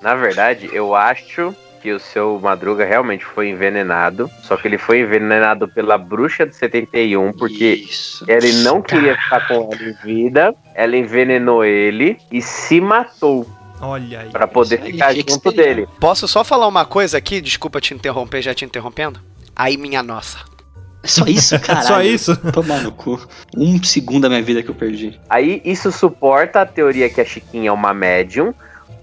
Na 0.00 0.14
verdade, 0.14 0.68
eu 0.72 0.94
acho 0.94 1.54
que 1.80 1.92
o 1.92 2.00
seu 2.00 2.40
Madruga 2.42 2.84
realmente 2.84 3.24
foi 3.24 3.48
envenenado. 3.50 4.30
Só 4.42 4.56
que 4.56 4.66
ele 4.66 4.78
foi 4.78 5.00
envenenado 5.00 5.68
pela 5.68 5.98
bruxa 5.98 6.46
de 6.46 6.56
71, 6.56 7.32
porque 7.32 7.74
Isso. 7.74 8.24
ele 8.28 8.52
não 8.62 8.80
queria 8.80 9.14
ficar 9.16 9.46
com 9.48 9.54
ela 9.54 9.82
em 9.82 9.92
vida. 10.02 10.54
Ela 10.74 10.96
envenenou 10.96 11.64
ele 11.64 12.16
e 12.32 12.40
se 12.40 12.80
matou 12.80 13.46
Olha 13.80 14.20
aí. 14.20 14.30
pra 14.30 14.46
poder 14.46 14.80
aí, 14.82 14.92
ficar 14.92 15.14
junto 15.14 15.52
dele. 15.52 15.86
Posso 16.00 16.26
só 16.26 16.42
falar 16.42 16.66
uma 16.66 16.86
coisa 16.86 17.18
aqui? 17.18 17.40
Desculpa 17.40 17.80
te 17.80 17.92
interromper, 17.92 18.40
já 18.40 18.54
te 18.54 18.64
interrompendo. 18.64 19.20
Aí, 19.54 19.76
minha 19.76 20.02
nossa. 20.02 20.38
Só 21.04 21.24
isso, 21.26 21.58
caralho. 21.60 21.86
Só 21.86 22.02
isso? 22.02 22.36
Tomar 22.52 22.82
no 22.82 22.92
cu. 22.92 23.20
Um 23.56 23.82
segundo 23.82 24.22
da 24.22 24.28
minha 24.28 24.42
vida 24.42 24.62
que 24.62 24.70
eu 24.70 24.74
perdi. 24.74 25.20
Aí 25.28 25.60
isso 25.64 25.92
suporta 25.92 26.62
a 26.62 26.66
teoria 26.66 27.08
que 27.08 27.20
a 27.20 27.24
Chiquinha 27.24 27.68
é 27.68 27.72
uma 27.72 27.94
médium. 27.94 28.54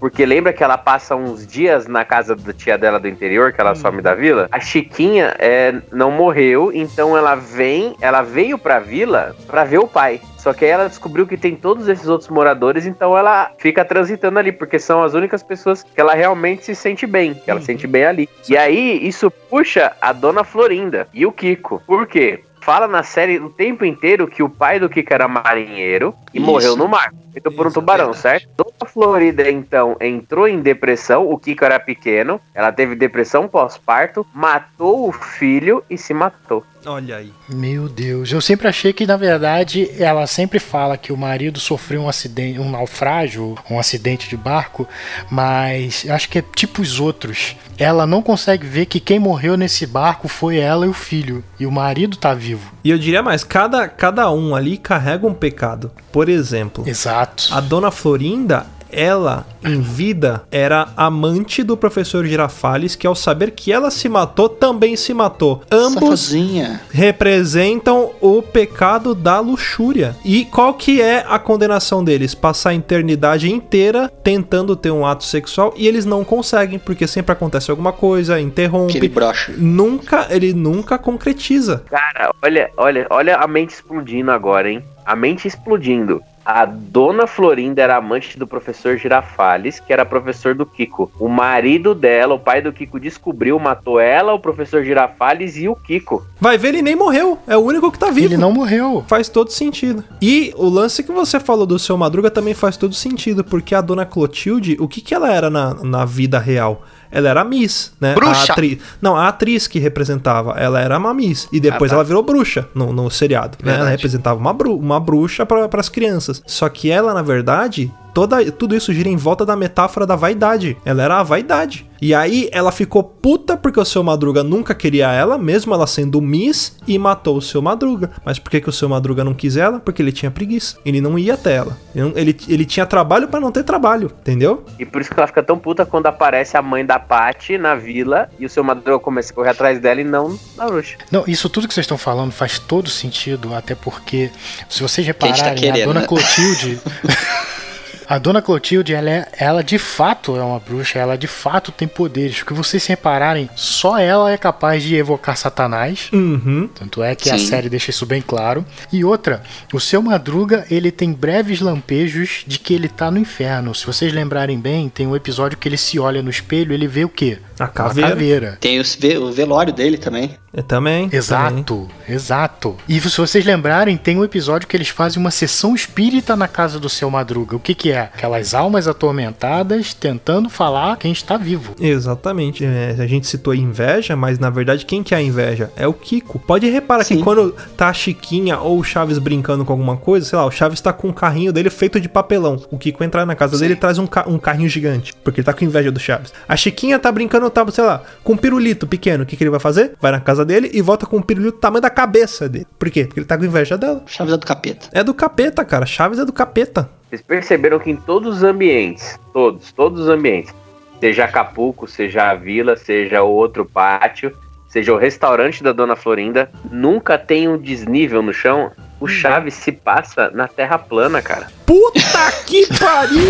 Porque 0.02 0.26
lembra 0.26 0.52
que 0.52 0.64
ela 0.64 0.76
passa 0.76 1.14
uns 1.14 1.46
dias 1.46 1.86
na 1.86 2.04
casa 2.04 2.34
da 2.34 2.52
tia 2.52 2.76
dela 2.76 2.98
do 2.98 3.06
interior, 3.06 3.52
que 3.52 3.60
ela 3.60 3.72
some 3.76 4.02
da 4.02 4.16
vila? 4.16 4.48
A 4.50 4.58
Chiquinha 4.58 5.32
é, 5.38 5.80
não 5.92 6.10
morreu, 6.10 6.72
então 6.74 7.16
ela 7.16 7.36
vem, 7.36 7.94
ela 8.00 8.20
veio 8.20 8.58
pra 8.58 8.80
vila 8.80 9.36
pra 9.46 9.62
ver 9.62 9.78
o 9.78 9.86
pai. 9.86 10.20
Só 10.42 10.52
que 10.52 10.64
aí 10.64 10.72
ela 10.72 10.88
descobriu 10.88 11.24
que 11.24 11.36
tem 11.36 11.54
todos 11.54 11.86
esses 11.86 12.08
outros 12.08 12.28
moradores, 12.28 12.84
então 12.84 13.16
ela 13.16 13.52
fica 13.58 13.84
transitando 13.84 14.40
ali, 14.40 14.50
porque 14.50 14.76
são 14.76 15.04
as 15.04 15.14
únicas 15.14 15.40
pessoas 15.40 15.84
que 15.84 16.00
ela 16.00 16.14
realmente 16.14 16.64
se 16.64 16.74
sente 16.74 17.06
bem, 17.06 17.32
que 17.32 17.48
ela 17.48 17.60
se 17.60 17.66
sente 17.66 17.86
bem 17.86 18.04
ali. 18.04 18.28
E 18.48 18.56
aí 18.56 19.06
isso 19.06 19.30
puxa 19.30 19.92
a 20.00 20.12
dona 20.12 20.42
Florinda 20.42 21.06
e 21.14 21.24
o 21.24 21.30
Kiko. 21.30 21.80
Por 21.86 22.08
quê? 22.08 22.42
Fala 22.60 22.88
na 22.88 23.04
série 23.04 23.38
o 23.38 23.50
tempo 23.50 23.84
inteiro 23.84 24.26
que 24.26 24.42
o 24.42 24.48
pai 24.48 24.80
do 24.80 24.88
Kiko 24.88 25.14
era 25.14 25.28
marinheiro 25.28 26.12
e 26.34 26.38
Isso. 26.38 26.46
morreu 26.46 26.76
no 26.76 26.88
mar, 26.88 27.12
feito 27.32 27.50
por 27.52 27.66
um 27.66 27.68
Isso, 27.68 27.78
tubarão, 27.78 28.12
certo? 28.12 28.48
Dona 28.56 28.90
Florida, 28.90 29.48
então, 29.48 29.96
entrou 30.00 30.48
em 30.48 30.60
depressão. 30.60 31.28
O 31.28 31.38
Kiko 31.38 31.64
era 31.64 31.78
pequeno. 31.78 32.40
Ela 32.52 32.72
teve 32.72 32.96
depressão 32.96 33.46
pós-parto, 33.46 34.26
matou 34.34 35.08
o 35.08 35.12
filho 35.12 35.84
e 35.88 35.96
se 35.96 36.12
matou. 36.12 36.64
Olha 36.84 37.16
aí. 37.16 37.32
Meu 37.48 37.88
Deus, 37.88 38.32
eu 38.32 38.40
sempre 38.40 38.66
achei 38.66 38.92
que 38.92 39.06
na 39.06 39.16
verdade 39.16 39.90
ela 39.98 40.26
sempre 40.26 40.58
fala 40.58 40.96
que 40.96 41.12
o 41.12 41.16
marido 41.16 41.60
sofreu 41.60 42.02
um 42.02 42.08
acidente, 42.08 42.58
um 42.58 42.70
naufrágio, 42.70 43.56
um 43.70 43.78
acidente 43.78 44.28
de 44.28 44.36
barco, 44.36 44.88
mas 45.30 46.04
acho 46.08 46.28
que 46.28 46.38
é 46.38 46.44
tipo 46.54 46.82
os 46.82 46.98
outros. 46.98 47.56
Ela 47.78 48.06
não 48.06 48.22
consegue 48.22 48.66
ver 48.66 48.86
que 48.86 49.00
quem 49.00 49.18
morreu 49.18 49.56
nesse 49.56 49.86
barco 49.86 50.28
foi 50.28 50.58
ela 50.58 50.86
e 50.86 50.88
o 50.88 50.92
filho, 50.92 51.44
e 51.58 51.66
o 51.66 51.70
marido 51.70 52.16
tá 52.16 52.34
vivo. 52.34 52.72
E 52.84 52.90
eu 52.90 52.98
diria 52.98 53.22
mais, 53.22 53.44
cada, 53.44 53.88
cada 53.88 54.30
um 54.30 54.54
ali 54.54 54.76
carrega 54.76 55.26
um 55.26 55.34
pecado. 55.34 55.90
Por 56.10 56.28
exemplo, 56.28 56.86
Exato. 56.86 57.48
a 57.52 57.60
dona 57.60 57.90
Florinda, 57.90 58.66
ela, 58.92 59.46
em 59.64 59.80
vida, 59.80 60.42
era 60.50 60.88
amante 60.96 61.62
do 61.62 61.76
professor 61.76 62.24
Girafales, 62.26 62.94
que 62.94 63.06
ao 63.06 63.14
saber 63.14 63.52
que 63.52 63.72
ela 63.72 63.90
se 63.90 64.08
matou, 64.08 64.48
também 64.48 64.96
se 64.96 65.14
matou. 65.14 65.62
Ambos 65.70 66.20
Safadinha. 66.20 66.80
representam 66.90 68.10
o 68.20 68.42
pecado 68.42 69.14
da 69.14 69.40
luxúria. 69.40 70.14
E 70.24 70.44
qual 70.44 70.74
que 70.74 71.00
é 71.00 71.24
a 71.28 71.38
condenação 71.38 72.04
deles? 72.04 72.34
Passar 72.34 72.70
a 72.70 72.74
eternidade 72.74 73.50
inteira 73.50 74.10
tentando 74.22 74.76
ter 74.76 74.90
um 74.90 75.06
ato 75.06 75.24
sexual 75.24 75.74
e 75.76 75.86
eles 75.88 76.04
não 76.04 76.24
conseguem, 76.24 76.78
porque 76.78 77.06
sempre 77.06 77.32
acontece 77.32 77.70
alguma 77.70 77.92
coisa, 77.92 78.40
interrompe. 78.40 78.92
Aquele 78.92 79.08
brocha. 79.08 79.52
Nunca, 79.56 80.26
ele 80.30 80.52
nunca 80.52 80.98
concretiza. 80.98 81.82
Cara, 81.90 82.32
olha, 82.42 82.70
olha, 82.76 83.06
olha 83.10 83.36
a 83.36 83.46
mente 83.46 83.70
explodindo 83.70 84.30
agora, 84.30 84.70
hein? 84.70 84.82
A 85.04 85.16
mente 85.16 85.48
explodindo. 85.48 86.22
A 86.44 86.64
dona 86.64 87.26
Florinda 87.26 87.80
era 87.80 87.96
amante 87.96 88.38
do 88.38 88.46
professor 88.46 88.96
Girafales, 88.96 89.78
que 89.78 89.92
era 89.92 90.04
professor 90.04 90.54
do 90.54 90.66
Kiko. 90.66 91.10
O 91.18 91.28
marido 91.28 91.94
dela, 91.94 92.34
o 92.34 92.38
pai 92.38 92.60
do 92.60 92.72
Kiko, 92.72 92.98
descobriu, 92.98 93.58
matou 93.58 94.00
ela, 94.00 94.32
o 94.34 94.40
professor 94.40 94.84
Girafales 94.84 95.56
e 95.56 95.68
o 95.68 95.76
Kiko. 95.76 96.26
Vai 96.40 96.58
ver, 96.58 96.68
ele 96.68 96.82
nem 96.82 96.96
morreu. 96.96 97.38
É 97.46 97.56
o 97.56 97.60
único 97.60 97.92
que 97.92 97.98
tá 97.98 98.10
vivo. 98.10 98.26
Ele 98.26 98.36
não 98.36 98.52
morreu. 98.52 99.04
Faz 99.06 99.28
todo 99.28 99.52
sentido. 99.52 100.02
E 100.20 100.52
o 100.56 100.68
lance 100.68 101.02
que 101.02 101.12
você 101.12 101.38
falou 101.38 101.66
do 101.66 101.78
seu 101.78 101.96
Madruga 101.96 102.30
também 102.30 102.54
faz 102.54 102.76
todo 102.76 102.94
sentido, 102.94 103.44
porque 103.44 103.74
a 103.74 103.80
dona 103.80 104.04
Clotilde, 104.04 104.76
o 104.80 104.88
que, 104.88 105.00
que 105.00 105.14
ela 105.14 105.32
era 105.32 105.48
na, 105.48 105.74
na 105.74 106.04
vida 106.04 106.38
real? 106.38 106.82
Ela 107.12 107.28
era 107.28 107.44
Miss, 107.44 107.92
né? 108.00 108.14
Bruxa. 108.14 108.50
A 108.50 108.52
atriz, 108.54 108.78
não, 109.00 109.14
a 109.16 109.28
atriz 109.28 109.66
que 109.66 109.78
representava, 109.78 110.52
ela 110.58 110.80
era 110.80 110.96
uma 110.98 111.12
Miss. 111.12 111.46
E 111.52 111.60
depois 111.60 111.90
Ah, 111.92 111.94
tá. 111.94 111.96
ela 111.96 112.04
virou 112.04 112.22
bruxa 112.22 112.66
no, 112.74 112.92
no 112.92 113.10
seriado. 113.10 113.58
né? 113.62 113.76
Ela 113.78 113.90
representava 113.90 114.40
uma, 114.40 114.52
bru 114.54 114.76
uma 114.76 114.98
bruxa 114.98 115.44
para 115.44 115.68
as 115.78 115.88
crianças. 115.90 116.42
Só 116.46 116.68
que 116.68 116.90
ela, 116.90 117.12
na 117.12 117.22
verdade, 117.22 117.92
toda, 118.12 118.50
tudo 118.52 118.76
isso 118.76 118.92
gira 118.92 119.08
em 119.08 119.16
volta 119.16 119.44
da 119.44 119.56
metáfora 119.56 120.06
da 120.06 120.16
vaidade. 120.16 120.76
Ela 120.84 121.02
era 121.02 121.20
a 121.20 121.22
vaidade. 121.22 121.90
E 122.02 122.12
aí 122.12 122.48
ela 122.50 122.72
ficou 122.72 123.04
puta 123.04 123.56
porque 123.56 123.78
o 123.78 123.84
seu 123.84 124.02
Madruga 124.02 124.42
nunca 124.42 124.74
queria 124.74 125.12
ela, 125.12 125.38
mesmo 125.38 125.72
ela 125.72 125.86
sendo 125.86 126.20
Miss, 126.20 126.76
e 126.84 126.98
matou 126.98 127.36
o 127.36 127.40
seu 127.40 127.62
Madruga. 127.62 128.10
Mas 128.24 128.40
por 128.40 128.50
que, 128.50 128.60
que 128.60 128.68
o 128.68 128.72
seu 128.72 128.88
Madruga 128.88 129.22
não 129.22 129.32
quis 129.32 129.56
ela? 129.56 129.78
Porque 129.78 130.02
ele 130.02 130.10
tinha 130.10 130.28
preguiça. 130.28 130.78
Ele 130.84 131.00
não 131.00 131.16
ia 131.16 131.34
até 131.34 131.54
ela. 131.54 131.78
Ele, 131.94 132.36
ele, 132.48 132.64
tinha 132.64 132.84
trabalho 132.84 133.28
pra 133.28 133.38
não 133.38 133.52
ter 133.52 133.62
trabalho, 133.62 134.10
entendeu? 134.20 134.64
E 134.80 134.84
por 134.84 135.00
isso 135.00 135.10
que 135.10 135.20
ela 135.20 135.28
fica 135.28 135.44
tão 135.44 135.56
puta 135.56 135.86
quando 135.86 136.06
aparece 136.06 136.56
a 136.56 136.62
mãe 136.62 136.84
da 136.84 136.98
Patty 136.98 137.56
na 137.56 137.76
vila 137.76 138.28
e 138.36 138.44
o 138.46 138.48
seu 138.48 138.64
Madruga 138.64 138.98
começa 138.98 139.32
a 139.32 139.34
correr 139.36 139.50
atrás 139.50 139.78
dela 139.78 140.00
e 140.00 140.04
não 140.04 140.36
na 140.56 140.66
bruxa. 140.66 140.96
Não, 141.08 141.22
isso 141.28 141.48
tudo 141.48 141.68
que 141.68 141.74
vocês 141.74 141.84
estão 141.84 141.98
falando 141.98 142.32
faz 142.32 142.58
todo 142.58 142.90
sentido, 142.90 143.54
até 143.54 143.76
porque, 143.76 144.28
se 144.68 144.82
vocês 144.82 145.06
gente 145.06 145.16
tá 145.16 145.26
repararem, 145.28 145.82
a 145.82 145.84
dona 145.84 146.00
né? 146.00 146.06
Clotilde. 146.06 146.80
A 148.06 148.18
Dona 148.18 148.42
Clotilde, 148.42 148.94
ela, 148.94 149.10
é, 149.10 149.28
ela 149.38 149.62
de 149.62 149.78
fato 149.78 150.36
é 150.36 150.42
uma 150.42 150.58
bruxa, 150.58 150.98
ela 150.98 151.16
de 151.16 151.26
fato 151.26 151.72
tem 151.72 151.88
poderes. 151.88 152.38
Porque 152.38 152.54
vocês 152.54 152.82
se 152.82 152.88
repararem, 152.90 153.48
só 153.56 153.98
ela 153.98 154.30
é 154.30 154.36
capaz 154.36 154.82
de 154.82 154.94
evocar 154.94 155.36
Satanás. 155.36 156.08
Uhum. 156.12 156.68
Tanto 156.74 157.02
é 157.02 157.14
que 157.14 157.30
a 157.30 157.38
Sim. 157.38 157.46
série 157.46 157.68
deixa 157.68 157.90
isso 157.90 158.06
bem 158.06 158.22
claro. 158.22 158.64
E 158.92 159.04
outra, 159.04 159.42
o 159.72 159.80
seu 159.80 160.02
Madruga, 160.02 160.66
ele 160.70 160.90
tem 160.90 161.12
breves 161.12 161.60
lampejos 161.60 162.44
de 162.46 162.58
que 162.58 162.74
ele 162.74 162.88
tá 162.88 163.10
no 163.10 163.18
inferno. 163.18 163.74
Se 163.74 163.86
vocês 163.86 164.12
lembrarem 164.12 164.58
bem, 164.58 164.88
tem 164.88 165.06
um 165.06 165.16
episódio 165.16 165.58
que 165.58 165.68
ele 165.68 165.76
se 165.76 165.98
olha 165.98 166.22
no 166.22 166.30
espelho, 166.30 166.72
ele 166.72 166.86
vê 166.86 167.04
o 167.04 167.08
quê? 167.08 167.38
A 167.58 167.66
caveira. 167.66 168.08
caveira. 168.10 168.58
Tem 168.60 168.80
o 168.80 169.32
velório 169.32 169.72
dele 169.72 169.96
também. 169.98 170.36
É, 170.54 170.60
também. 170.62 171.04
também. 171.04 171.18
Exato, 171.18 171.88
exato. 172.08 172.76
E 172.88 173.00
se 173.00 173.16
vocês 173.16 173.44
lembrarem, 173.44 173.96
tem 173.96 174.18
um 174.18 174.24
episódio 174.24 174.68
que 174.68 174.76
eles 174.76 174.88
fazem 174.88 175.18
uma 175.20 175.30
sessão 175.30 175.74
espírita 175.74 176.36
na 176.36 176.46
casa 176.48 176.78
do 176.78 176.88
seu 176.88 177.10
Madruga. 177.10 177.56
O 177.56 177.60
que 177.60 177.74
que 177.74 177.90
é? 177.90 178.00
Aquelas 178.02 178.52
almas 178.54 178.86
atormentadas 178.86 179.94
tentando 179.94 180.48
falar 180.50 180.96
quem 180.96 181.12
está 181.12 181.36
vivo. 181.36 181.74
Exatamente. 181.80 182.64
É, 182.64 182.94
a 182.98 183.06
gente 183.06 183.26
citou 183.26 183.54
inveja, 183.54 184.14
mas 184.16 184.38
na 184.38 184.50
verdade 184.50 184.84
quem 184.84 185.02
que 185.02 185.14
é 185.14 185.18
a 185.18 185.22
inveja? 185.22 185.70
É 185.76 185.86
o 185.86 185.92
Kiko. 185.92 186.38
Pode 186.38 186.68
reparar 186.68 187.04
que 187.04 187.14
Sim. 187.14 187.20
quando 187.22 187.52
tá 187.76 187.88
a 187.88 187.92
Chiquinha 187.92 188.58
ou 188.58 188.78
o 188.78 188.84
Chaves 188.84 189.18
brincando 189.18 189.64
com 189.64 189.72
alguma 189.72 189.96
coisa, 189.96 190.26
sei 190.26 190.38
lá, 190.38 190.44
o 190.44 190.50
Chaves 190.50 190.80
tá 190.80 190.92
com 190.92 191.08
um 191.08 191.12
carrinho 191.12 191.52
dele 191.52 191.70
feito 191.70 192.00
de 192.00 192.08
papelão. 192.08 192.62
O 192.70 192.78
Kiko 192.78 193.02
entrar 193.04 193.24
na 193.24 193.34
casa 193.34 193.58
dele 193.58 193.74
e 193.74 193.76
traz 193.76 193.98
um, 193.98 194.06
ca- 194.06 194.24
um 194.28 194.38
carrinho 194.38 194.68
gigante, 194.68 195.14
porque 195.24 195.40
ele 195.40 195.44
tá 195.46 195.52
com 195.52 195.64
inveja 195.64 195.90
do 195.90 196.00
Chaves. 196.00 196.32
A 196.48 196.56
Chiquinha 196.56 196.98
tá 196.98 197.10
brincando, 197.10 197.48
tá, 197.50 197.64
sei 197.70 197.84
lá, 197.84 198.02
com 198.22 198.34
um 198.34 198.36
pirulito 198.36 198.86
pequeno. 198.86 199.22
O 199.22 199.26
que, 199.26 199.36
que 199.36 199.42
ele 199.42 199.50
vai 199.50 199.60
fazer? 199.60 199.92
Vai 200.00 200.12
na 200.12 200.20
casa 200.20 200.41
dele 200.44 200.70
e 200.72 200.80
volta 200.82 201.06
com 201.06 201.16
um 201.16 201.22
pirulito 201.22 201.56
do 201.56 201.60
tamanho 201.60 201.82
da 201.82 201.90
cabeça 201.90 202.48
dele. 202.48 202.66
Por 202.78 202.90
quê? 202.90 203.04
Porque 203.04 203.20
ele 203.20 203.26
tá 203.26 203.36
com 203.36 203.44
inveja 203.44 203.76
dela. 203.76 204.02
Chaves 204.06 204.34
é 204.34 204.36
do 204.36 204.46
capeta. 204.46 204.88
É 204.92 205.04
do 205.04 205.14
capeta, 205.14 205.64
cara. 205.64 205.86
Chaves 205.86 206.18
é 206.18 206.24
do 206.24 206.32
capeta. 206.32 206.88
Vocês 207.08 207.22
perceberam 207.22 207.78
que 207.78 207.90
em 207.90 207.96
todos 207.96 208.38
os 208.38 208.42
ambientes, 208.42 209.18
todos, 209.32 209.70
todos 209.72 210.02
os 210.02 210.08
ambientes, 210.08 210.54
seja 210.98 211.24
Acapulco, 211.24 211.86
seja 211.86 212.30
a 212.30 212.34
vila, 212.34 212.76
seja 212.76 213.22
o 213.22 213.30
outro 213.30 213.66
pátio, 213.66 214.32
seja 214.72 214.90
o 214.90 214.96
restaurante 214.96 215.62
da 215.62 215.70
Dona 215.70 215.94
Florinda, 215.94 216.50
nunca 216.70 217.18
tem 217.18 217.46
um 217.46 217.58
desnível 217.58 218.22
no 218.22 218.32
chão. 218.32 218.72
O 218.98 219.06
Chaves 219.06 219.52
se 219.52 219.70
passa 219.70 220.30
na 220.30 220.48
terra 220.48 220.78
plana, 220.78 221.20
cara. 221.20 221.48
Puta 221.66 222.32
que 222.46 222.66
pariu! 222.78 223.20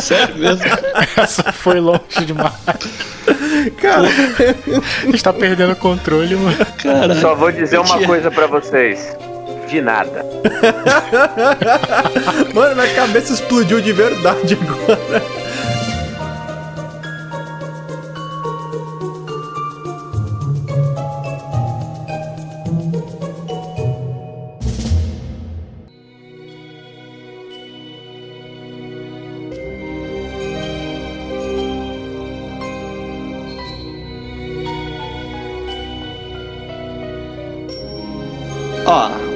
Sério 0.00 0.36
mesmo? 0.36 0.62
Essa 1.16 1.52
foi 1.52 1.80
longe 1.80 2.24
demais. 2.24 2.52
Cara, 3.80 4.08
Está 5.12 5.32
perdendo 5.32 5.72
o 5.72 5.76
controle, 5.76 6.36
mano. 6.36 6.56
Cara, 6.80 7.16
Só 7.16 7.34
vou 7.34 7.50
dizer 7.50 7.80
uma 7.80 8.00
coisa 8.06 8.30
pra 8.30 8.46
vocês. 8.46 9.16
De 9.66 9.80
nada. 9.80 10.24
mano, 12.54 12.76
minha 12.76 12.94
cabeça 12.94 13.32
explodiu 13.32 13.80
de 13.80 13.92
verdade 13.92 14.56
agora. 14.60 15.22